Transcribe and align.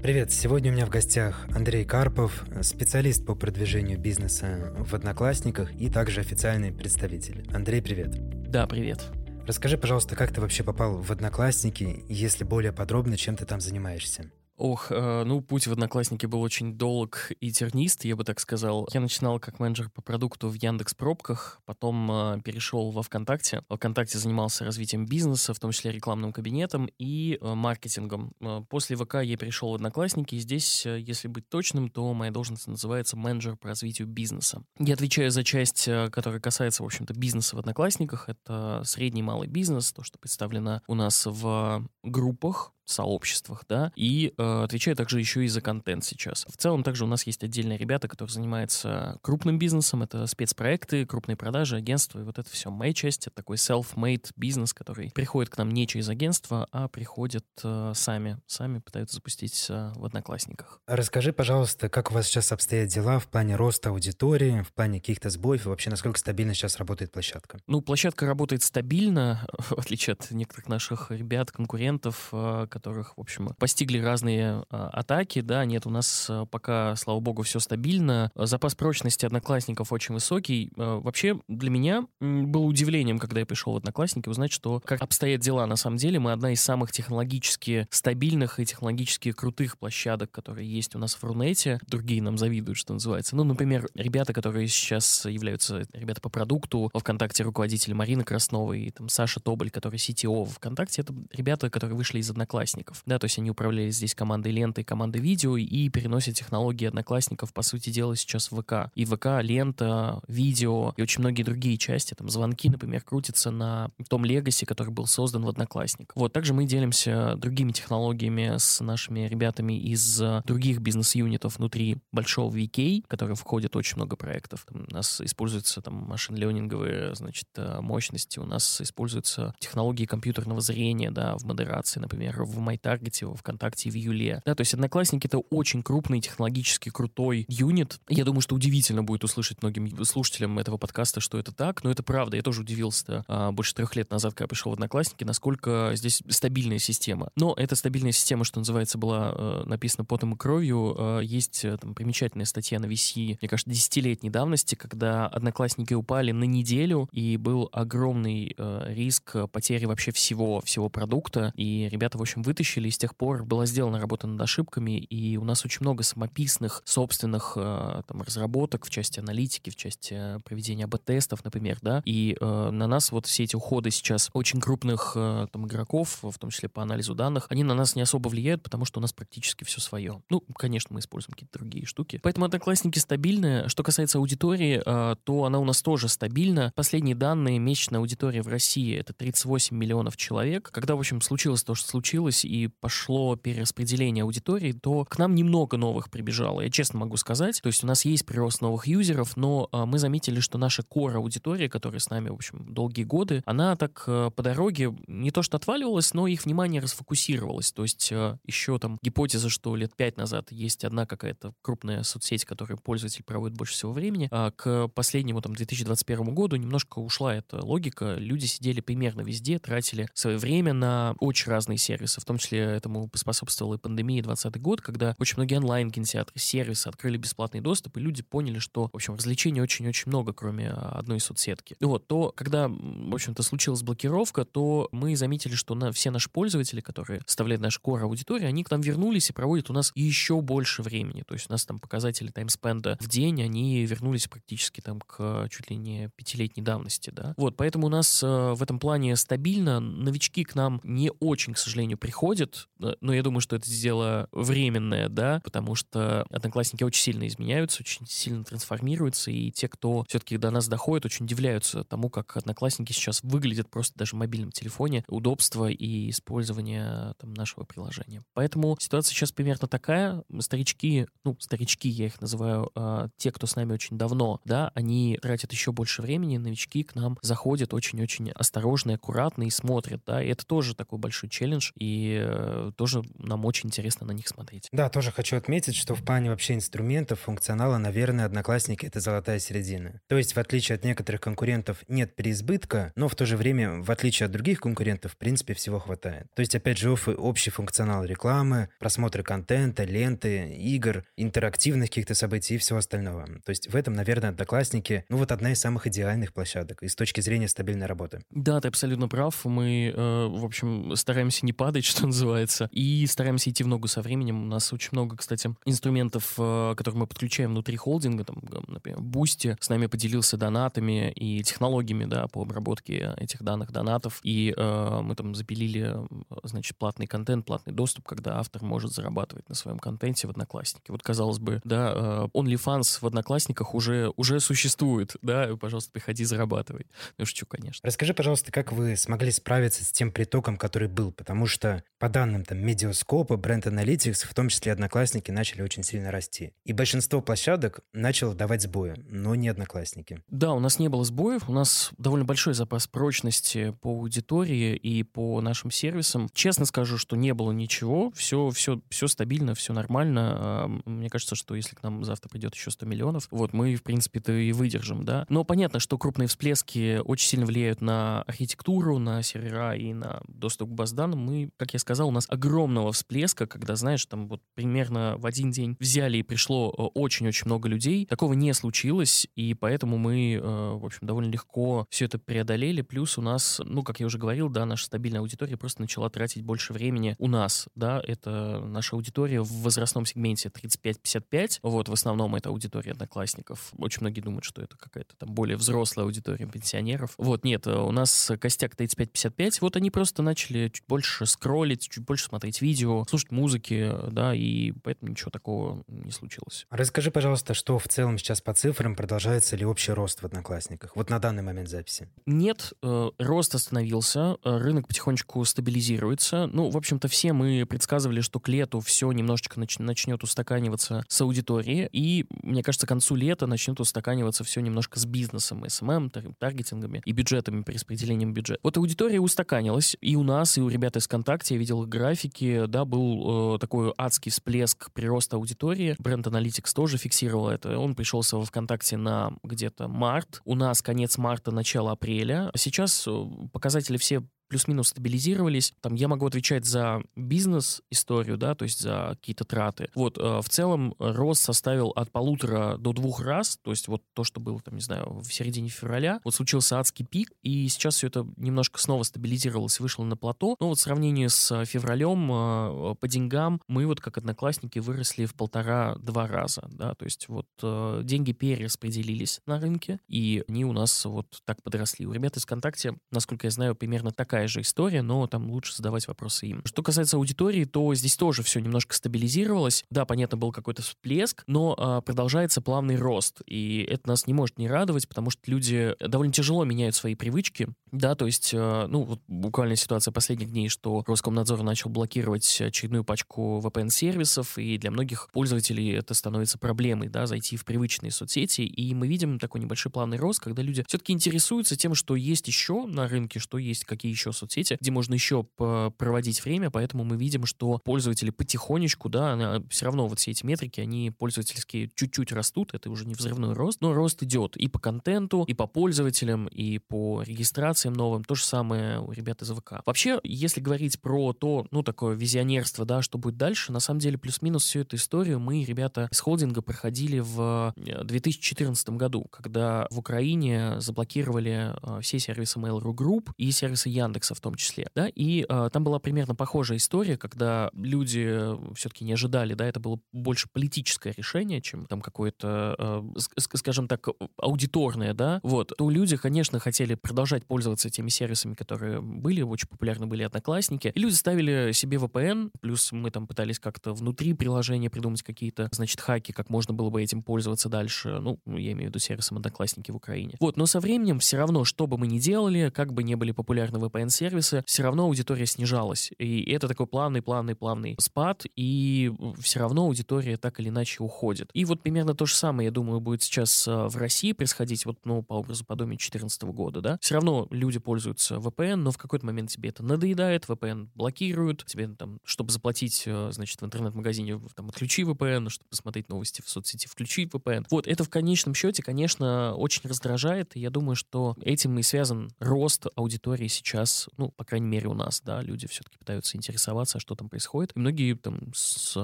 Привет, 0.00 0.30
сегодня 0.30 0.70
у 0.70 0.74
меня 0.74 0.86
в 0.86 0.90
гостях 0.90 1.44
Андрей 1.52 1.84
Карпов, 1.84 2.44
специалист 2.62 3.26
по 3.26 3.34
продвижению 3.34 3.98
бизнеса 3.98 4.72
в 4.78 4.94
Одноклассниках 4.94 5.74
и 5.74 5.90
также 5.90 6.20
официальный 6.20 6.70
представитель. 6.70 7.44
Андрей, 7.52 7.82
привет. 7.82 8.12
Да, 8.48 8.68
привет. 8.68 9.04
Расскажи, 9.44 9.76
пожалуйста, 9.76 10.14
как 10.14 10.32
ты 10.32 10.40
вообще 10.40 10.62
попал 10.62 11.02
в 11.02 11.10
Одноклассники, 11.10 12.04
если 12.08 12.44
более 12.44 12.72
подробно, 12.72 13.16
чем 13.16 13.36
ты 13.36 13.44
там 13.44 13.60
занимаешься? 13.60 14.30
Ох, 14.58 14.90
э, 14.90 15.22
ну, 15.24 15.40
путь 15.40 15.68
в 15.68 15.72
Одноклассники 15.72 16.26
был 16.26 16.42
очень 16.42 16.74
долг 16.74 17.30
и 17.38 17.52
тернист, 17.52 18.04
я 18.04 18.16
бы 18.16 18.24
так 18.24 18.40
сказал. 18.40 18.88
Я 18.92 18.98
начинал 18.98 19.38
как 19.38 19.60
менеджер 19.60 19.88
по 19.88 20.02
продукту 20.02 20.48
в 20.48 20.54
Яндекс 20.54 20.94
Пробках, 20.94 21.60
потом 21.64 22.10
э, 22.10 22.40
перешел 22.42 22.90
во 22.90 23.04
ВКонтакте. 23.04 23.62
В 23.68 23.76
ВКонтакте 23.76 24.18
занимался 24.18 24.64
развитием 24.64 25.06
бизнеса, 25.06 25.54
в 25.54 25.60
том 25.60 25.70
числе 25.70 25.92
рекламным 25.92 26.32
кабинетом 26.32 26.90
и 26.98 27.38
э, 27.40 27.54
маркетингом. 27.54 28.32
После 28.68 28.96
ВК 28.96 29.22
я 29.22 29.36
перешел 29.36 29.70
в 29.70 29.74
Одноклассники, 29.76 30.34
и 30.34 30.38
здесь, 30.38 30.84
если 30.84 31.28
быть 31.28 31.48
точным, 31.48 31.88
то 31.88 32.12
моя 32.12 32.32
должность 32.32 32.66
называется 32.66 33.16
менеджер 33.16 33.56
по 33.56 33.68
развитию 33.68 34.08
бизнеса. 34.08 34.64
Я 34.80 34.94
отвечаю 34.94 35.30
за 35.30 35.44
часть, 35.44 35.88
которая 36.10 36.40
касается, 36.40 36.82
в 36.82 36.86
общем-то, 36.86 37.14
бизнеса 37.14 37.54
в 37.54 37.60
Одноклассниках. 37.60 38.28
Это 38.28 38.82
средний 38.84 39.22
малый 39.22 39.46
бизнес, 39.46 39.92
то, 39.92 40.02
что 40.02 40.18
представлено 40.18 40.82
у 40.88 40.96
нас 40.96 41.26
в 41.26 41.88
группах, 42.02 42.72
сообществах, 42.90 43.64
да, 43.68 43.92
и 43.96 44.34
э, 44.36 44.62
отвечаю 44.64 44.96
также 44.96 45.18
еще 45.18 45.44
и 45.44 45.48
за 45.48 45.60
контент 45.60 46.04
сейчас. 46.04 46.46
В 46.48 46.56
целом 46.56 46.82
также 46.82 47.04
у 47.04 47.06
нас 47.06 47.26
есть 47.26 47.42
отдельные 47.44 47.78
ребята, 47.78 48.08
которые 48.08 48.32
занимаются 48.32 49.18
крупным 49.22 49.58
бизнесом, 49.58 50.02
это 50.02 50.26
спецпроекты, 50.26 51.06
крупные 51.06 51.36
продажи, 51.36 51.76
агентства, 51.76 52.20
и 52.20 52.22
вот 52.22 52.38
это 52.38 52.48
все. 52.50 52.70
Моя 52.70 52.92
часть— 52.92 53.26
это 53.26 53.36
такой 53.36 53.56
self-made 53.56 54.30
бизнес, 54.36 54.72
который 54.72 55.10
приходит 55.10 55.50
к 55.50 55.58
нам 55.58 55.70
не 55.70 55.86
через 55.86 56.08
агентство, 56.08 56.66
а 56.72 56.88
приходит 56.88 57.44
э, 57.62 57.92
сами, 57.94 58.38
сами 58.46 58.78
пытаются 58.78 59.16
запустить 59.16 59.66
э, 59.68 59.92
в 59.94 60.04
Одноклассниках. 60.04 60.80
Расскажи, 60.86 61.32
пожалуйста, 61.32 61.88
как 61.88 62.10
у 62.10 62.14
вас 62.14 62.26
сейчас 62.26 62.52
обстоят 62.52 62.88
дела 62.88 63.18
в 63.18 63.26
плане 63.28 63.56
роста 63.56 63.90
аудитории, 63.90 64.62
в 64.62 64.72
плане 64.72 65.00
каких-то 65.00 65.30
сбоев, 65.30 65.66
и 65.66 65.68
вообще 65.68 65.90
насколько 65.90 66.18
стабильно 66.18 66.54
сейчас 66.54 66.78
работает 66.78 67.12
площадка? 67.12 67.58
Ну, 67.66 67.80
площадка 67.80 68.26
работает 68.26 68.62
стабильно, 68.62 69.46
в 69.58 69.72
отличие 69.72 70.14
от 70.14 70.30
некоторых 70.30 70.68
наших 70.68 71.10
ребят, 71.10 71.52
конкурентов, 71.52 72.28
э, 72.32 72.66
которых, 72.78 73.16
в 73.16 73.20
общем, 73.20 73.48
постигли 73.58 73.98
разные 73.98 74.64
а, 74.70 74.88
атаки, 74.92 75.40
да, 75.40 75.64
нет, 75.64 75.84
у 75.84 75.90
нас 75.90 76.28
а, 76.30 76.46
пока, 76.46 76.94
слава 76.94 77.18
богу, 77.18 77.42
все 77.42 77.58
стабильно. 77.58 78.30
Запас 78.36 78.76
прочности 78.76 79.26
одноклассников 79.26 79.92
очень 79.92 80.14
высокий. 80.14 80.70
А, 80.76 81.00
вообще, 81.00 81.40
для 81.48 81.70
меня 81.70 82.06
было 82.20 82.62
удивлением, 82.62 83.18
когда 83.18 83.40
я 83.40 83.46
пришел 83.46 83.72
в 83.72 83.76
Одноклассники, 83.76 84.28
узнать, 84.28 84.52
что 84.52 84.80
как 84.84 85.02
обстоят 85.02 85.40
дела 85.40 85.66
на 85.66 85.74
самом 85.74 85.96
деле. 85.96 86.20
Мы 86.20 86.30
одна 86.30 86.52
из 86.52 86.60
самых 86.60 86.92
технологически 86.92 87.88
стабильных 87.90 88.60
и 88.60 88.64
технологически 88.64 89.32
крутых 89.32 89.76
площадок, 89.76 90.30
которые 90.30 90.72
есть 90.72 90.94
у 90.94 90.98
нас 91.00 91.14
в 91.16 91.24
Рунете. 91.24 91.80
Другие 91.88 92.22
нам 92.22 92.38
завидуют, 92.38 92.78
что 92.78 92.92
называется. 92.92 93.34
Ну, 93.34 93.42
например, 93.42 93.88
ребята, 93.94 94.32
которые 94.32 94.68
сейчас 94.68 95.24
являются 95.24 95.84
ребята 95.92 96.20
по 96.20 96.28
продукту, 96.28 96.90
во 96.94 97.00
ВКонтакте 97.00 97.42
руководитель 97.42 97.94
Марина 97.94 98.22
Краснова 98.22 98.74
и 98.74 98.90
там 98.90 99.08
Саша 99.08 99.40
Тоболь, 99.40 99.70
который 99.70 99.96
CTO 99.96 100.44
в 100.44 100.54
ВКонтакте, 100.54 101.02
это 101.02 101.12
ребята, 101.32 101.70
которые 101.70 101.96
вышли 101.96 102.20
из 102.20 102.30
Одноклассников 102.30 102.67
одноклассников. 102.68 103.02
Да, 103.06 103.18
то 103.18 103.24
есть 103.24 103.38
они 103.38 103.50
управляли 103.50 103.90
здесь 103.90 104.14
командой 104.14 104.52
ленты, 104.52 104.84
командой 104.84 105.20
видео 105.20 105.56
и 105.56 105.88
переносят 105.88 106.34
технологии 106.34 106.86
одноклассников, 106.86 107.52
по 107.52 107.62
сути 107.62 107.90
дела, 107.90 108.16
сейчас 108.16 108.50
в 108.50 108.60
ВК. 108.60 108.90
И 108.94 109.04
ВК, 109.04 109.40
лента, 109.40 110.20
видео 110.28 110.92
и 110.96 111.02
очень 111.02 111.20
многие 111.20 111.42
другие 111.42 111.78
части, 111.78 112.14
там 112.14 112.28
звонки, 112.28 112.68
например, 112.68 113.02
крутятся 113.02 113.50
на 113.50 113.90
том 114.08 114.24
легаси, 114.24 114.64
который 114.64 114.90
был 114.90 115.06
создан 115.06 115.44
в 115.44 115.48
Одноклассник. 115.48 116.12
Вот, 116.14 116.32
также 116.32 116.54
мы 116.54 116.64
делимся 116.64 117.34
другими 117.36 117.72
технологиями 117.72 118.56
с 118.58 118.80
нашими 118.80 119.20
ребятами 119.20 119.78
из 119.78 120.20
других 120.44 120.80
бизнес-юнитов 120.80 121.58
внутри 121.58 121.98
большого 122.12 122.54
VK, 122.54 123.04
который 123.08 123.34
входит 123.34 123.76
очень 123.76 123.96
много 123.96 124.16
проектов. 124.16 124.64
Там 124.66 124.86
у 124.90 124.94
нас 124.94 125.20
используются 125.20 125.80
там 125.80 125.94
машин-ленинговые, 125.94 127.14
значит, 127.14 127.48
э, 127.56 127.80
мощности, 127.80 128.38
у 128.38 128.44
нас 128.44 128.80
используются 128.80 129.54
технологии 129.58 130.06
компьютерного 130.06 130.60
зрения, 130.60 131.10
да, 131.10 131.36
в 131.36 131.44
модерации, 131.44 132.00
например, 132.00 132.42
в 132.42 132.57
MyTarget, 132.60 133.26
в 133.26 133.36
ВКонтакте, 133.36 133.90
в 133.90 133.94
Юле. 133.94 134.42
Да, 134.44 134.54
то 134.54 134.60
есть 134.62 134.74
Одноклассники— 134.74 135.26
это 135.28 135.38
очень 135.38 135.82
крупный, 135.82 136.20
технологически 136.20 136.90
крутой 136.90 137.44
юнит. 137.48 138.00
Я 138.08 138.24
думаю, 138.24 138.40
что 138.40 138.54
удивительно 138.54 139.02
будет 139.02 139.24
услышать 139.24 139.62
многим 139.62 140.04
слушателям 140.04 140.58
этого 140.58 140.76
подкаста, 140.76 141.20
что 141.20 141.38
это 141.38 141.52
так, 141.52 141.84
но 141.84 141.90
это 141.90 142.02
правда. 142.02 142.36
Я 142.36 142.42
тоже 142.42 142.62
удивился 142.62 143.24
а, 143.28 143.52
больше 143.52 143.74
трех 143.74 143.96
лет 143.96 144.10
назад, 144.10 144.34
когда 144.34 144.48
пришел 144.48 144.70
в 144.70 144.74
Одноклассники, 144.74 145.24
насколько 145.24 145.92
здесь 145.94 146.22
стабильная 146.28 146.78
система. 146.78 147.30
Но 147.36 147.54
эта 147.56 147.76
стабильная 147.76 148.12
система, 148.12 148.44
что 148.44 148.58
называется, 148.60 148.98
была 148.98 149.32
э, 149.34 149.62
написана 149.66 150.04
потом 150.04 150.34
и 150.34 150.36
кровью. 150.36 150.94
Э, 150.98 151.20
есть 151.22 151.64
э, 151.64 151.76
там 151.76 151.94
примечательная 151.94 152.46
статья 152.46 152.78
на 152.78 152.86
VC, 152.86 153.38
мне 153.40 153.48
кажется, 153.48 153.70
десятилетней 153.70 154.30
давности, 154.30 154.74
когда 154.74 155.26
Одноклассники 155.26 155.94
упали 155.94 156.32
на 156.32 156.44
неделю, 156.44 157.08
и 157.12 157.36
был 157.36 157.68
огромный 157.72 158.56
риск 158.88 159.36
потери 159.52 159.84
вообще 159.84 160.12
всего, 160.12 160.60
всего 160.60 160.88
продукта, 160.88 161.52
и 161.56 161.88
ребята, 161.90 162.18
в 162.18 162.22
общем, 162.22 162.37
вытащили, 162.42 162.88
и 162.88 162.90
с 162.90 162.98
тех 162.98 163.16
пор 163.16 163.44
была 163.44 163.66
сделана 163.66 164.00
работа 164.00 164.26
над 164.26 164.40
ошибками, 164.40 164.98
и 164.98 165.36
у 165.36 165.44
нас 165.44 165.64
очень 165.64 165.78
много 165.80 166.02
самописных, 166.02 166.82
собственных 166.84 167.52
э, 167.56 168.02
там, 168.06 168.22
разработок 168.22 168.86
в 168.86 168.90
части 168.90 169.20
аналитики, 169.20 169.70
в 169.70 169.76
части 169.76 170.14
э, 170.14 170.40
проведения 170.44 170.84
АБ-тестов, 170.84 171.44
например, 171.44 171.78
да, 171.82 172.02
и 172.04 172.36
э, 172.40 172.70
на 172.70 172.86
нас 172.86 173.12
вот 173.12 173.26
все 173.26 173.44
эти 173.44 173.56
уходы 173.56 173.90
сейчас 173.90 174.30
очень 174.32 174.60
крупных 174.60 175.12
э, 175.14 175.46
там 175.52 175.66
игроков, 175.66 176.18
в 176.22 176.38
том 176.38 176.50
числе 176.50 176.68
по 176.68 176.82
анализу 176.82 177.14
данных, 177.14 177.46
они 177.48 177.64
на 177.64 177.74
нас 177.74 177.96
не 177.96 178.02
особо 178.02 178.28
влияют, 178.28 178.62
потому 178.62 178.84
что 178.84 179.00
у 179.00 179.02
нас 179.02 179.12
практически 179.12 179.64
все 179.64 179.80
свое. 179.80 180.22
Ну, 180.30 180.40
конечно, 180.54 180.94
мы 180.94 181.00
используем 181.00 181.32
какие-то 181.32 181.58
другие 181.58 181.86
штуки. 181.86 182.20
Поэтому 182.22 182.46
одноклассники 182.46 182.98
стабильные. 182.98 183.68
Что 183.68 183.82
касается 183.82 184.18
аудитории, 184.18 184.82
э, 184.84 185.16
то 185.24 185.44
она 185.44 185.58
у 185.58 185.64
нас 185.64 185.82
тоже 185.82 186.08
стабильна. 186.08 186.72
Последние 186.74 187.14
данные, 187.14 187.58
месячная 187.58 188.00
аудитория 188.00 188.42
в 188.42 188.48
России— 188.48 188.96
это 188.98 189.12
38 189.12 189.76
миллионов 189.76 190.16
человек. 190.16 190.70
Когда, 190.70 190.96
в 190.96 190.98
общем, 190.98 191.20
случилось 191.20 191.62
то, 191.62 191.74
что 191.74 191.88
случилось, 191.88 192.27
случилось 192.28 192.44
и 192.44 192.68
пошло 192.80 193.36
перераспределение 193.36 194.22
аудитории, 194.22 194.72
то 194.72 195.04
к 195.04 195.18
нам 195.18 195.34
немного 195.34 195.76
новых 195.76 196.10
прибежало, 196.10 196.60
я 196.62 196.70
честно 196.70 197.00
могу 197.00 197.16
сказать. 197.16 197.60
То 197.62 197.68
есть 197.68 197.84
у 197.84 197.86
нас 197.86 198.04
есть 198.04 198.26
прирост 198.26 198.60
новых 198.60 198.86
юзеров, 198.86 199.36
но 199.36 199.68
а, 199.72 199.86
мы 199.86 199.98
заметили, 199.98 200.40
что 200.40 200.58
наша 200.58 200.82
core 200.82 201.14
аудитория, 201.14 201.68
которая 201.68 202.00
с 202.00 202.10
нами, 202.10 202.28
в 202.30 202.34
общем, 202.34 202.66
долгие 202.72 203.04
годы, 203.04 203.42
она 203.46 203.76
так 203.76 204.04
а, 204.06 204.30
по 204.30 204.42
дороге 204.42 204.94
не 205.06 205.30
то 205.30 205.42
что 205.42 205.56
отваливалась, 205.56 206.14
но 206.14 206.26
их 206.26 206.44
внимание 206.44 206.80
расфокусировалось. 206.80 207.72
То 207.72 207.82
есть 207.82 208.10
а, 208.12 208.38
еще 208.44 208.78
там 208.78 208.98
гипотеза, 209.02 209.48
что 209.48 209.76
лет 209.76 209.94
пять 209.96 210.16
назад 210.16 210.52
есть 210.52 210.84
одна 210.84 211.06
какая-то 211.06 211.52
крупная 211.62 212.02
соцсеть, 212.02 212.44
которой 212.44 212.76
пользователь 212.76 213.24
проводит 213.24 213.56
больше 213.56 213.74
всего 213.74 213.92
времени, 213.92 214.28
а 214.30 214.50
к 214.50 214.88
последнему 214.88 215.40
там 215.40 215.54
2021 215.54 216.34
году 216.34 216.56
немножко 216.56 216.98
ушла 216.98 217.34
эта 217.34 217.64
логика. 217.64 218.16
Люди 218.18 218.46
сидели 218.46 218.80
примерно 218.80 219.22
везде, 219.22 219.58
тратили 219.58 220.08
свое 220.14 220.38
время 220.38 220.72
на 220.72 221.14
очень 221.20 221.50
разные 221.50 221.78
сервисы 221.78 222.17
сервисы, 222.18 222.20
в 222.20 222.24
том 222.24 222.38
числе 222.38 222.60
этому 222.60 223.08
поспособствовала 223.08 223.74
и 223.74 223.78
пандемия 223.78 224.22
2020 224.22 224.60
год, 224.60 224.80
когда 224.80 225.14
очень 225.18 225.36
многие 225.36 225.56
онлайн-кинотеатры, 225.56 226.38
сервисы 226.38 226.88
открыли 226.88 227.16
бесплатный 227.16 227.60
доступ, 227.60 227.96
и 227.96 228.00
люди 228.00 228.22
поняли, 228.22 228.58
что, 228.58 228.88
в 228.92 228.96
общем, 228.96 229.14
развлечений 229.14 229.60
очень-очень 229.60 230.08
много, 230.08 230.32
кроме 230.32 230.70
а, 230.70 230.98
одной 230.98 231.20
соцсетки. 231.20 231.76
Вот, 231.80 232.06
то, 232.06 232.32
когда, 232.36 232.68
в 232.68 233.14
общем-то, 233.14 233.42
случилась 233.42 233.82
блокировка, 233.82 234.44
то 234.44 234.88
мы 234.92 235.16
заметили, 235.16 235.54
что 235.54 235.74
на, 235.74 235.92
все 235.92 236.10
наши 236.10 236.30
пользователи, 236.30 236.80
которые 236.80 237.22
составляют 237.26 237.62
наш 237.62 237.80
core 237.82 238.02
аудитории, 238.02 238.44
они 238.44 238.64
к 238.64 238.70
нам 238.70 238.80
вернулись 238.80 239.30
и 239.30 239.32
проводят 239.32 239.70
у 239.70 239.72
нас 239.72 239.92
еще 239.94 240.40
больше 240.40 240.82
времени. 240.82 241.22
То 241.26 241.34
есть 241.34 241.48
у 241.48 241.52
нас 241.52 241.64
там 241.64 241.78
показатели 241.78 242.28
таймспенда 242.28 242.96
в 243.00 243.08
день, 243.08 243.42
они 243.42 243.84
вернулись 243.84 244.28
практически 244.28 244.80
там 244.80 245.00
к 245.00 245.48
чуть 245.50 245.70
ли 245.70 245.76
не 245.76 246.10
пятилетней 246.16 246.62
давности, 246.62 247.10
да. 247.10 247.34
Вот, 247.36 247.56
поэтому 247.56 247.86
у 247.86 247.90
нас 247.90 248.22
э, 248.22 248.26
в 248.26 248.62
этом 248.62 248.78
плане 248.78 249.16
стабильно. 249.16 249.80
Новички 249.80 250.44
к 250.44 250.54
нам 250.54 250.80
не 250.82 251.10
очень, 251.20 251.54
к 251.54 251.58
сожалению, 251.58 251.98
приходит, 252.08 252.68
э, 252.80 252.94
но 253.02 253.12
я 253.12 253.22
думаю, 253.22 253.42
что 253.42 253.56
это 253.56 253.68
дело 253.68 254.30
временное, 254.32 255.10
да, 255.10 255.42
потому 255.44 255.74
что 255.74 256.24
одноклассники 256.30 256.82
очень 256.82 257.02
сильно 257.02 257.28
изменяются, 257.28 257.82
очень 257.82 258.06
сильно 258.06 258.44
трансформируются, 258.44 259.30
и 259.30 259.50
те, 259.50 259.68
кто 259.68 260.06
все-таки 260.08 260.38
до 260.38 260.50
нас 260.50 260.68
доходит, 260.68 261.04
очень 261.04 261.26
удивляются 261.26 261.84
тому, 261.84 262.08
как 262.08 262.38
одноклассники 262.38 262.92
сейчас 262.92 263.22
выглядят 263.22 263.68
просто 263.68 263.98
даже 263.98 264.16
в 264.16 264.18
мобильном 264.20 264.52
телефоне, 264.52 265.04
удобство 265.06 265.68
и 265.68 266.08
использование 266.08 267.12
там, 267.18 267.34
нашего 267.34 267.64
приложения. 267.64 268.22
Поэтому 268.32 268.74
ситуация 268.80 269.14
сейчас 269.14 269.30
примерно 269.30 269.68
такая. 269.68 270.24
Старички, 270.38 271.08
ну, 271.24 271.36
старички 271.40 271.90
я 271.90 272.06
их 272.06 272.22
называю, 272.22 272.70
э, 272.74 273.08
те, 273.18 273.32
кто 273.32 273.46
с 273.46 273.54
нами 273.54 273.74
очень 273.74 273.98
давно, 273.98 274.40
да, 274.46 274.72
они 274.74 275.18
тратят 275.20 275.52
еще 275.52 275.72
больше 275.72 276.00
времени, 276.00 276.38
новички 276.38 276.84
к 276.84 276.94
нам 276.94 277.18
заходят 277.20 277.74
очень-очень 277.74 278.30
осторожно 278.30 278.92
и 278.92 278.94
аккуратно 278.94 279.42
и 279.42 279.50
смотрят, 279.50 280.00
да, 280.06 280.22
и 280.22 280.28
это 280.28 280.46
тоже 280.46 280.74
такой 280.74 280.98
большой 280.98 281.28
челлендж, 281.28 281.72
и 281.74 281.97
и 281.98 282.18
э, 282.20 282.70
тоже 282.76 283.02
нам 283.18 283.44
очень 283.44 283.68
интересно 283.68 284.06
на 284.06 284.12
них 284.12 284.28
смотреть. 284.28 284.68
Да, 284.72 284.88
тоже 284.88 285.10
хочу 285.10 285.36
отметить, 285.36 285.74
что 285.74 285.94
в 285.94 286.04
плане 286.04 286.30
вообще 286.30 286.54
инструментов, 286.54 287.20
функционала, 287.20 287.78
наверное, 287.78 288.26
Одноклассники— 288.26 288.86
это 288.86 289.00
золотая 289.00 289.38
середина. 289.38 290.00
То 290.06 290.16
есть, 290.16 290.34
в 290.34 290.38
отличие 290.38 290.76
от 290.76 290.84
некоторых 290.84 291.20
конкурентов, 291.20 291.78
нет 291.88 292.14
переизбытка, 292.14 292.92
но 292.96 293.08
в 293.08 293.14
то 293.14 293.26
же 293.26 293.36
время, 293.36 293.82
в 293.82 293.90
отличие 293.90 294.26
от 294.26 294.32
других 294.32 294.60
конкурентов, 294.60 295.12
в 295.12 295.16
принципе, 295.16 295.54
всего 295.54 295.78
хватает. 295.78 296.26
То 296.34 296.40
есть, 296.40 296.54
опять 296.54 296.78
же, 296.78 296.90
общий 296.90 297.50
функционал 297.50 298.04
рекламы, 298.04 298.68
просмотры 298.78 299.22
контента, 299.22 299.84
ленты, 299.84 300.54
игр, 300.54 301.04
интерактивных 301.16 301.88
каких-то 301.88 302.14
событий 302.14 302.54
и 302.54 302.58
всего 302.58 302.78
остального. 302.78 303.26
То 303.44 303.50
есть, 303.50 303.68
в 303.68 303.76
этом, 303.76 303.94
наверное, 303.94 304.30
Одноклассники, 304.30 305.04
ну 305.08 305.16
вот 305.16 305.32
одна 305.32 305.52
из 305.52 305.60
самых 305.60 305.86
идеальных 305.86 306.32
площадок 306.32 306.82
и 306.82 306.88
с 306.88 306.94
точки 306.94 307.20
зрения 307.20 307.48
стабильной 307.48 307.86
работы. 307.86 308.22
Да, 308.30 308.60
ты 308.60 308.68
абсолютно 308.68 309.08
прав. 309.08 309.44
Мы, 309.44 309.92
э, 309.94 310.26
в 310.26 310.44
общем, 310.44 310.94
стараемся 310.96 311.44
не 311.44 311.52
падать, 311.52 311.84
что 311.88 312.06
называется, 312.06 312.68
и 312.72 313.06
стараемся 313.06 313.50
идти 313.50 313.64
в 313.64 313.66
ногу 313.66 313.88
со 313.88 314.02
временем. 314.02 314.42
У 314.42 314.46
нас 314.46 314.72
очень 314.72 314.90
много, 314.92 315.16
кстати, 315.16 315.54
инструментов, 315.64 316.34
э, 316.38 316.74
которые 316.76 317.00
мы 317.00 317.06
подключаем 317.06 317.50
внутри 317.50 317.76
холдинга, 317.76 318.24
там, 318.24 318.42
например, 318.66 319.00
Boosty 319.00 319.56
с 319.58 319.68
нами 319.68 319.86
поделился 319.86 320.36
донатами 320.36 321.10
и 321.12 321.42
технологиями, 321.42 322.04
да, 322.04 322.26
по 322.28 322.42
обработке 322.42 323.14
этих 323.16 323.42
данных 323.42 323.72
донатов, 323.72 324.20
и 324.22 324.54
э, 324.56 325.00
мы 325.02 325.14
там 325.14 325.34
запилили, 325.34 325.96
значит, 326.42 326.76
платный 326.76 327.06
контент, 327.06 327.46
платный 327.46 327.72
доступ, 327.72 328.06
когда 328.06 328.38
автор 328.38 328.62
может 328.62 328.92
зарабатывать 328.92 329.48
на 329.48 329.54
своем 329.54 329.78
контенте 329.78 330.26
в 330.26 330.30
Одноклассники. 330.30 330.90
Вот, 330.90 331.02
казалось 331.02 331.38
бы, 331.38 331.60
да, 331.64 331.92
э, 331.94 332.28
OnlyFans 332.34 333.00
в 333.00 333.06
Одноклассниках 333.06 333.74
уже, 333.74 334.12
уже 334.16 334.40
существует, 334.40 335.16
да, 335.22 335.56
пожалуйста, 335.56 335.90
приходи, 335.92 336.24
зарабатывай. 336.24 336.86
Ну, 337.18 337.24
шучу, 337.24 337.46
конечно. 337.46 337.86
Расскажи, 337.86 338.14
пожалуйста, 338.14 338.52
как 338.52 338.72
вы 338.72 338.96
смогли 338.96 339.30
справиться 339.30 339.84
с 339.84 339.92
тем 339.92 340.12
притоком, 340.12 340.56
который 340.56 340.88
был, 340.88 341.12
потому 341.12 341.46
что 341.46 341.77
по 341.98 342.08
данным 342.08 342.44
там 342.44 342.58
Медиаскопа, 342.58 343.34
Brand 343.34 343.64
Analytics, 343.64 344.26
в 344.26 344.34
том 344.34 344.48
числе 344.48 344.72
Одноклассники, 344.72 345.30
начали 345.30 345.62
очень 345.62 345.82
сильно 345.82 346.10
расти. 346.10 346.52
И 346.64 346.72
большинство 346.72 347.20
площадок 347.20 347.80
начало 347.92 348.34
давать 348.34 348.62
сбои, 348.62 348.94
но 349.08 349.34
не 349.34 349.48
Одноклассники. 349.48 350.22
Да, 350.28 350.52
у 350.52 350.60
нас 350.60 350.78
не 350.78 350.88
было 350.88 351.04
сбоев, 351.04 351.48
у 351.48 351.52
нас 351.52 351.90
довольно 351.98 352.24
большой 352.24 352.54
запас 352.54 352.86
прочности 352.86 353.74
по 353.80 353.90
аудитории 353.90 354.76
и 354.76 355.02
по 355.02 355.40
нашим 355.40 355.70
сервисам. 355.70 356.28
Честно 356.32 356.66
скажу, 356.66 356.98
что 356.98 357.16
не 357.16 357.34
было 357.34 357.52
ничего, 357.52 358.10
все, 358.12 358.50
все, 358.50 358.80
все 358.90 359.08
стабильно, 359.08 359.54
все 359.54 359.72
нормально. 359.72 360.80
Мне 360.84 361.10
кажется, 361.10 361.34
что 361.34 361.54
если 361.54 361.74
к 361.74 361.82
нам 361.82 362.04
завтра 362.04 362.28
придет 362.28 362.54
еще 362.54 362.70
100 362.70 362.86
миллионов, 362.86 363.28
вот 363.30 363.52
мы, 363.52 363.74
в 363.76 363.82
принципе-то, 363.82 364.32
и 364.32 364.52
выдержим, 364.52 365.04
да. 365.04 365.26
Но 365.28 365.44
понятно, 365.44 365.80
что 365.80 365.98
крупные 365.98 366.28
всплески 366.28 366.98
очень 367.04 367.28
сильно 367.28 367.46
влияют 367.46 367.80
на 367.80 368.22
архитектуру, 368.22 368.98
на 368.98 369.22
сервера 369.22 369.76
и 369.76 369.92
на 369.92 370.20
доступ 370.28 370.70
к 370.70 370.72
баз 370.72 370.92
данным. 370.92 371.20
Мы, 371.20 371.50
как 371.56 371.67
я 371.74 371.78
сказал, 371.78 372.08
у 372.08 372.12
нас 372.12 372.26
огромного 372.28 372.92
всплеска, 372.92 373.46
когда, 373.46 373.76
знаешь, 373.76 374.04
там 374.06 374.28
вот 374.28 374.40
примерно 374.54 375.16
в 375.18 375.26
один 375.26 375.50
день 375.50 375.76
взяли 375.78 376.18
и 376.18 376.22
пришло 376.22 376.74
э, 376.76 376.82
очень-очень 376.94 377.46
много 377.46 377.68
людей. 377.68 378.06
Такого 378.06 378.32
не 378.34 378.52
случилось, 378.54 379.26
и 379.34 379.54
поэтому 379.54 379.98
мы, 379.98 380.34
э, 380.34 380.40
в 380.40 380.84
общем, 380.84 381.06
довольно 381.06 381.30
легко 381.30 381.86
все 381.90 382.06
это 382.06 382.18
преодолели. 382.18 382.82
Плюс 382.82 383.18
у 383.18 383.22
нас, 383.22 383.60
ну, 383.64 383.82
как 383.82 384.00
я 384.00 384.06
уже 384.06 384.18
говорил, 384.18 384.48
да, 384.48 384.64
наша 384.64 384.86
стабильная 384.86 385.20
аудитория 385.20 385.56
просто 385.56 385.82
начала 385.82 386.10
тратить 386.10 386.42
больше 386.42 386.72
времени 386.72 387.14
у 387.18 387.28
нас, 387.28 387.68
да, 387.74 388.02
это 388.06 388.60
наша 388.64 388.96
аудитория 388.96 389.40
в 389.40 389.50
возрастном 389.62 390.06
сегменте 390.06 390.48
35-55, 390.48 391.60
вот, 391.62 391.88
в 391.88 391.92
основном 391.92 392.34
это 392.34 392.48
аудитория 392.48 392.92
одноклассников. 392.92 393.72
Очень 393.78 394.00
многие 394.00 394.20
думают, 394.20 394.44
что 394.44 394.62
это 394.62 394.76
какая-то 394.76 395.16
там 395.16 395.30
более 395.30 395.56
взрослая 395.56 396.04
аудитория 396.04 396.46
пенсионеров. 396.46 397.14
Вот, 397.18 397.44
нет, 397.44 397.66
э, 397.66 397.74
у 397.74 397.90
нас 397.90 398.30
костяк 398.40 398.74
35-55, 398.74 399.58
вот 399.60 399.76
они 399.76 399.90
просто 399.90 400.22
начали 400.22 400.68
чуть 400.68 400.84
больше 400.86 401.26
скроллить, 401.48 401.88
чуть 401.88 402.04
больше 402.04 402.26
смотреть 402.26 402.60
видео, 402.60 403.04
слушать 403.08 403.30
музыки, 403.30 403.90
да, 404.10 404.34
и 404.34 404.72
поэтому 404.82 405.12
ничего 405.12 405.30
такого 405.30 405.82
не 405.88 406.10
случилось. 406.10 406.66
Расскажи, 406.70 407.10
пожалуйста, 407.10 407.54
что 407.54 407.78
в 407.78 407.88
целом 407.88 408.18
сейчас 408.18 408.42
по 408.42 408.52
цифрам, 408.52 408.94
продолжается 408.94 409.56
ли 409.56 409.64
общий 409.64 409.92
рост 409.92 410.20
в 410.20 410.26
Одноклассниках? 410.26 410.94
Вот 410.94 411.08
на 411.08 411.18
данный 411.18 411.42
момент 411.42 411.68
записи. 411.68 412.08
Нет, 412.26 412.74
э, 412.82 413.10
рост 413.18 413.54
остановился, 413.54 414.36
э, 414.44 414.58
рынок 414.58 414.88
потихонечку 414.88 415.42
стабилизируется. 415.44 416.46
Ну, 416.48 416.68
в 416.68 416.76
общем-то, 416.76 417.08
все 417.08 417.32
мы 417.32 417.64
предсказывали, 417.64 418.20
что 418.20 418.40
к 418.40 418.48
лету 418.48 418.80
все 418.80 419.10
немножечко 419.10 419.58
нач- 419.58 419.82
начнет 419.82 420.22
устаканиваться 420.22 421.04
с 421.08 421.20
аудиторией, 421.22 421.88
и, 421.92 422.26
мне 422.42 422.62
кажется, 422.62 422.86
к 422.86 422.90
концу 422.90 423.14
лета 423.14 423.46
начнет 423.46 423.80
устаканиваться 423.80 424.44
все 424.44 424.60
немножко 424.60 425.00
с 425.00 425.06
бизнесом, 425.06 425.64
SMM, 425.66 426.10
тар- 426.10 426.34
таргетингами 426.38 427.00
и 427.06 427.12
бюджетами, 427.12 427.62
перераспределением 427.62 428.34
бюджета. 428.34 428.60
Вот 428.62 428.76
аудитория 428.76 429.18
устаканилась, 429.18 429.96
и 430.02 430.14
у 430.14 430.22
нас, 430.22 430.58
и 430.58 430.60
у 430.60 430.68
ребят 430.68 430.96
из 430.98 431.06
ВКонтакте, 431.38 431.54
я 431.54 431.58
видел 431.58 431.86
графики, 431.86 432.66
да, 432.66 432.84
был 432.84 433.54
э, 433.54 433.58
такой 433.58 433.92
адский 433.96 434.30
всплеск 434.30 434.90
прироста 434.92 435.36
аудитории. 435.36 435.96
Brand 435.98 436.26
Analytics 436.26 436.74
тоже 436.74 436.98
фиксировал 436.98 437.48
это. 437.48 437.78
Он 437.78 437.94
пришелся 437.94 438.36
во 438.36 438.44
ВКонтакте 438.44 438.96
на 438.96 439.32
где-то 439.42 439.88
март. 439.88 440.40
У 440.44 440.54
нас 440.54 440.82
конец 440.82 441.16
марта, 441.18 441.50
начало 441.50 441.92
апреля. 441.92 442.50
Сейчас 442.56 443.06
э, 443.06 443.24
показатели 443.52 443.96
все 443.96 444.22
плюс-минус 444.48 444.88
стабилизировались. 444.88 445.74
Там 445.80 445.94
я 445.94 446.08
могу 446.08 446.26
отвечать 446.26 446.64
за 446.64 447.02
бизнес-историю, 447.16 448.36
да, 448.36 448.54
то 448.54 448.64
есть 448.64 448.80
за 448.80 449.16
какие-то 449.20 449.44
траты. 449.44 449.90
Вот, 449.94 450.18
э, 450.18 450.40
в 450.40 450.48
целом 450.48 450.94
рост 450.98 451.42
составил 451.42 451.90
от 451.90 452.10
полутора 452.10 452.76
до 452.78 452.92
двух 452.92 453.20
раз, 453.20 453.58
то 453.62 453.70
есть 453.70 453.88
вот 453.88 454.02
то, 454.14 454.24
что 454.24 454.40
было, 454.40 454.60
там, 454.60 454.74
не 454.74 454.80
знаю, 454.80 455.20
в 455.20 455.32
середине 455.32 455.68
февраля, 455.68 456.20
вот 456.24 456.34
случился 456.34 456.78
адский 456.78 457.04
пик, 457.04 457.32
и 457.42 457.68
сейчас 457.68 457.96
все 457.96 458.08
это 458.08 458.26
немножко 458.36 458.80
снова 458.80 459.02
стабилизировалось, 459.02 459.80
вышло 459.80 460.04
на 460.04 460.16
плато. 460.16 460.56
Но 460.60 460.68
вот 460.68 460.78
в 460.78 460.80
сравнении 460.80 461.26
с 461.26 461.64
февралем 461.64 462.30
э, 462.30 462.94
по 462.94 463.08
деньгам 463.08 463.60
мы 463.68 463.86
вот 463.86 464.00
как 464.00 464.18
одноклассники 464.18 464.78
выросли 464.78 465.26
в 465.26 465.34
полтора-два 465.34 466.26
раза, 466.26 466.68
да, 466.72 466.94
то 466.94 467.04
есть 467.04 467.28
вот 467.28 467.46
э, 467.62 468.00
деньги 468.04 468.32
перераспределились 468.32 469.40
на 469.46 469.60
рынке, 469.60 470.00
и 470.08 470.44
они 470.48 470.64
у 470.64 470.72
нас 470.72 471.04
вот 471.04 471.26
так 471.44 471.62
подросли. 471.62 472.06
У 472.06 472.12
ребят 472.12 472.36
из 472.36 472.42
ВКонтакте, 472.42 472.94
насколько 473.10 473.46
я 473.46 473.50
знаю, 473.50 473.74
примерно 473.74 474.10
такая 474.10 474.37
такая 474.38 474.46
же 474.46 474.60
история, 474.60 475.02
но 475.02 475.26
там 475.26 475.50
лучше 475.50 475.74
задавать 475.74 476.06
вопросы 476.06 476.46
им. 476.46 476.62
Что 476.64 476.84
касается 476.84 477.16
аудитории, 477.16 477.64
то 477.64 477.92
здесь 477.94 478.16
тоже 478.16 478.44
все 478.44 478.60
немножко 478.60 478.94
стабилизировалось. 478.94 479.84
Да, 479.90 480.04
понятно, 480.04 480.36
был 480.36 480.52
какой-то 480.52 480.82
всплеск, 480.82 481.42
но 481.48 481.74
а, 481.76 482.00
продолжается 482.02 482.60
плавный 482.60 482.94
рост. 482.94 483.40
И 483.46 483.84
это 483.90 484.08
нас 484.08 484.28
не 484.28 484.34
может 484.34 484.56
не 484.56 484.68
радовать, 484.68 485.08
потому 485.08 485.30
что 485.30 485.40
люди 485.46 485.96
довольно 485.98 486.32
тяжело 486.32 486.64
меняют 486.64 486.94
свои 486.94 487.16
привычки. 487.16 487.68
Да, 487.90 488.14
то 488.14 488.26
есть, 488.26 488.52
а, 488.54 488.86
ну, 488.86 489.02
вот 489.02 489.20
буквально 489.26 489.74
ситуация 489.74 490.12
последних 490.12 490.50
дней, 490.52 490.68
что 490.68 491.02
Роскомнадзор 491.04 491.64
начал 491.64 491.90
блокировать 491.90 492.60
очередную 492.60 493.02
пачку 493.02 493.60
VPN-сервисов, 493.64 494.56
и 494.56 494.78
для 494.78 494.92
многих 494.92 495.30
пользователей 495.32 495.90
это 495.94 496.14
становится 496.14 496.58
проблемой, 496.58 497.08
да, 497.08 497.26
зайти 497.26 497.56
в 497.56 497.64
привычные 497.64 498.12
соцсети. 498.12 498.60
И 498.60 498.94
мы 498.94 499.08
видим 499.08 499.40
такой 499.40 499.60
небольшой 499.60 499.90
плавный 499.90 500.18
рост, 500.18 500.38
когда 500.38 500.62
люди 500.62 500.84
все-таки 500.86 501.12
интересуются 501.12 501.74
тем, 501.74 501.96
что 501.96 502.14
есть 502.14 502.46
еще 502.46 502.86
на 502.86 503.08
рынке, 503.08 503.40
что 503.40 503.58
есть, 503.58 503.84
какие 503.84 504.12
еще 504.12 504.27
еще 504.28 504.38
соцсети, 504.38 504.76
где 504.80 504.90
можно 504.90 505.14
еще 505.14 505.44
проводить 505.44 506.44
время, 506.44 506.70
поэтому 506.70 507.04
мы 507.04 507.16
видим, 507.16 507.46
что 507.46 507.80
пользователи 507.84 508.30
потихонечку, 508.30 509.08
да, 509.08 509.62
все 509.70 509.86
равно 509.86 510.06
вот 510.06 510.18
все 510.18 510.30
эти 510.30 510.44
метрики, 510.44 510.80
они 510.80 511.10
пользовательские 511.10 511.90
чуть-чуть 511.94 512.32
растут, 512.32 512.74
это 512.74 512.90
уже 512.90 513.06
не 513.06 513.14
взрывной 513.14 513.54
рост, 513.54 513.80
но 513.80 513.92
рост 513.92 514.22
идет 514.22 514.56
и 514.56 514.68
по 514.68 514.78
контенту, 514.78 515.44
и 515.44 515.54
по 515.54 515.66
пользователям, 515.66 516.46
и 516.46 516.78
по 516.78 517.22
регистрациям 517.22 517.94
новым, 517.94 518.24
то 518.24 518.34
же 518.34 518.44
самое 518.44 519.00
у 519.00 519.12
ребят 519.12 519.42
из 519.42 519.50
ВК. 519.50 519.80
Вообще, 519.86 520.20
если 520.22 520.60
говорить 520.60 521.00
про 521.00 521.32
то, 521.32 521.66
ну, 521.70 521.82
такое 521.82 522.14
визионерство, 522.14 522.84
да, 522.84 523.02
что 523.02 523.18
будет 523.18 523.36
дальше, 523.36 523.72
на 523.72 523.80
самом 523.80 524.00
деле 524.00 524.18
плюс-минус 524.18 524.64
всю 524.64 524.80
эту 524.80 524.96
историю 524.96 525.40
мы, 525.40 525.64
ребята 525.64 526.08
из 526.10 526.20
холдинга, 526.20 526.62
проходили 526.62 527.20
в 527.20 527.72
2014 527.76 528.90
году, 528.90 529.26
когда 529.30 529.86
в 529.90 529.98
Украине 529.98 530.80
заблокировали 530.80 531.74
э, 531.82 532.00
все 532.02 532.18
сервисы 532.18 532.58
Mail.ru 532.58 532.94
Group 532.94 533.30
и 533.36 533.50
сервисы 533.50 533.88
Яндекс 533.88 534.17
Яндекса 534.18 534.34
в 534.34 534.40
том 534.40 534.54
числе, 534.54 534.88
да, 534.94 535.08
и 535.14 535.46
э, 535.48 535.70
там 535.72 535.84
была 535.84 535.98
примерно 535.98 536.34
похожая 536.34 536.78
история, 536.78 537.16
когда 537.16 537.70
люди 537.72 538.26
э, 538.28 538.56
все-таки 538.74 539.04
не 539.04 539.12
ожидали, 539.12 539.54
да, 539.54 539.66
это 539.66 539.80
было 539.80 540.00
больше 540.12 540.48
политическое 540.52 541.12
решение, 541.16 541.60
чем 541.60 541.86
там 541.86 542.00
какое-то, 542.00 543.04
э, 543.16 543.20
скажем 543.38 543.88
так, 543.88 544.08
аудиторное, 544.36 545.14
да, 545.14 545.40
вот, 545.42 545.72
то 545.76 545.90
люди, 545.90 546.16
конечно, 546.16 546.58
хотели 546.58 546.94
продолжать 546.94 547.46
пользоваться 547.46 547.90
теми 547.90 548.08
сервисами, 548.08 548.54
которые 548.54 549.00
были, 549.00 549.42
очень 549.42 549.68
популярны 549.68 550.06
были 550.06 550.22
одноклассники, 550.24 550.92
и 550.94 551.00
люди 551.00 551.14
ставили 551.14 551.72
себе 551.72 551.98
VPN, 551.98 552.50
плюс 552.60 552.92
мы 552.92 553.10
там 553.10 553.26
пытались 553.26 553.58
как-то 553.58 553.94
внутри 553.94 554.34
приложения 554.34 554.90
придумать 554.90 555.22
какие-то, 555.22 555.68
значит, 555.72 556.00
хаки, 556.00 556.32
как 556.32 556.50
можно 556.50 556.74
было 556.74 556.90
бы 556.90 557.02
этим 557.02 557.22
пользоваться 557.22 557.68
дальше, 557.68 558.18
ну, 558.20 558.40
я 558.46 558.72
имею 558.72 558.86
в 558.86 558.90
виду 558.90 558.98
сервисом 558.98 559.38
одноклассники 559.38 559.90
в 559.90 559.96
Украине. 559.96 560.36
Вот, 560.40 560.56
но 560.56 560.66
со 560.66 560.80
временем 560.80 561.18
все 561.18 561.36
равно, 561.36 561.64
что 561.64 561.86
бы 561.86 561.98
мы 561.98 562.06
ни 562.06 562.18
делали, 562.18 562.70
как 562.74 562.92
бы 562.92 563.02
не 563.02 563.14
были 563.14 563.32
популярны 563.32 563.78
VPN 563.78 564.07
VPN-сервисы, 564.08 564.62
все 564.66 564.82
равно 564.82 565.04
аудитория 565.04 565.46
снижалась. 565.46 566.10
И 566.18 566.50
это 566.50 566.68
такой 566.68 566.86
плавный, 566.86 567.22
плавный, 567.22 567.54
плавный 567.54 567.96
спад, 568.00 568.44
и 568.56 569.12
все 569.38 569.60
равно 569.60 569.84
аудитория 569.84 570.36
так 570.36 570.60
или 570.60 570.68
иначе 570.68 571.02
уходит. 571.02 571.50
И 571.52 571.64
вот 571.64 571.82
примерно 571.82 572.14
то 572.14 572.26
же 572.26 572.34
самое, 572.34 572.66
я 572.66 572.70
думаю, 572.70 573.00
будет 573.00 573.22
сейчас 573.22 573.66
в 573.66 573.96
России 573.96 574.32
происходить, 574.32 574.86
вот, 574.86 574.98
ну, 575.04 575.22
по 575.22 575.34
образу 575.34 575.64
подобия 575.64 575.96
2014 575.96 576.42
года, 576.44 576.80
да. 576.80 576.98
Все 577.00 577.14
равно 577.14 577.46
люди 577.50 577.78
пользуются 577.78 578.36
VPN, 578.36 578.76
но 578.76 578.90
в 578.90 578.98
какой-то 578.98 579.26
момент 579.26 579.50
тебе 579.50 579.70
это 579.70 579.82
надоедает, 579.82 580.46
VPN 580.46 580.88
блокируют, 580.94 581.64
тебе 581.66 581.88
там, 581.88 582.18
чтобы 582.24 582.52
заплатить, 582.52 583.04
э, 583.06 583.30
значит, 583.32 583.60
в 583.60 583.64
интернет-магазине, 583.64 584.40
там, 584.54 584.68
отключи 584.68 585.02
VPN, 585.02 585.48
чтобы 585.48 585.68
посмотреть 585.70 586.08
новости 586.08 586.42
в 586.42 586.48
соцсети, 586.48 586.86
включи 586.86 587.26
VPN. 587.26 587.66
Вот, 587.70 587.86
это 587.86 588.04
в 588.04 588.08
конечном 588.08 588.54
счете, 588.54 588.82
конечно, 588.82 589.54
очень 589.54 589.82
раздражает, 589.88 590.56
и 590.56 590.60
я 590.60 590.70
думаю, 590.70 590.96
что 590.96 591.36
этим 591.42 591.78
и 591.78 591.82
связан 591.82 592.30
рост 592.38 592.86
аудитории 592.96 593.48
сейчас, 593.48 593.97
ну, 594.16 594.30
по 594.30 594.44
крайней 594.44 594.68
мере, 594.68 594.88
у 594.88 594.94
нас, 594.94 595.20
да, 595.20 595.42
люди 595.42 595.66
все-таки 595.66 595.98
пытаются 595.98 596.36
интересоваться, 596.36 597.00
что 597.00 597.14
там 597.14 597.28
происходит, 597.28 597.72
и 597.74 597.78
многие 597.78 598.14
там 598.14 598.52
с 598.54 598.96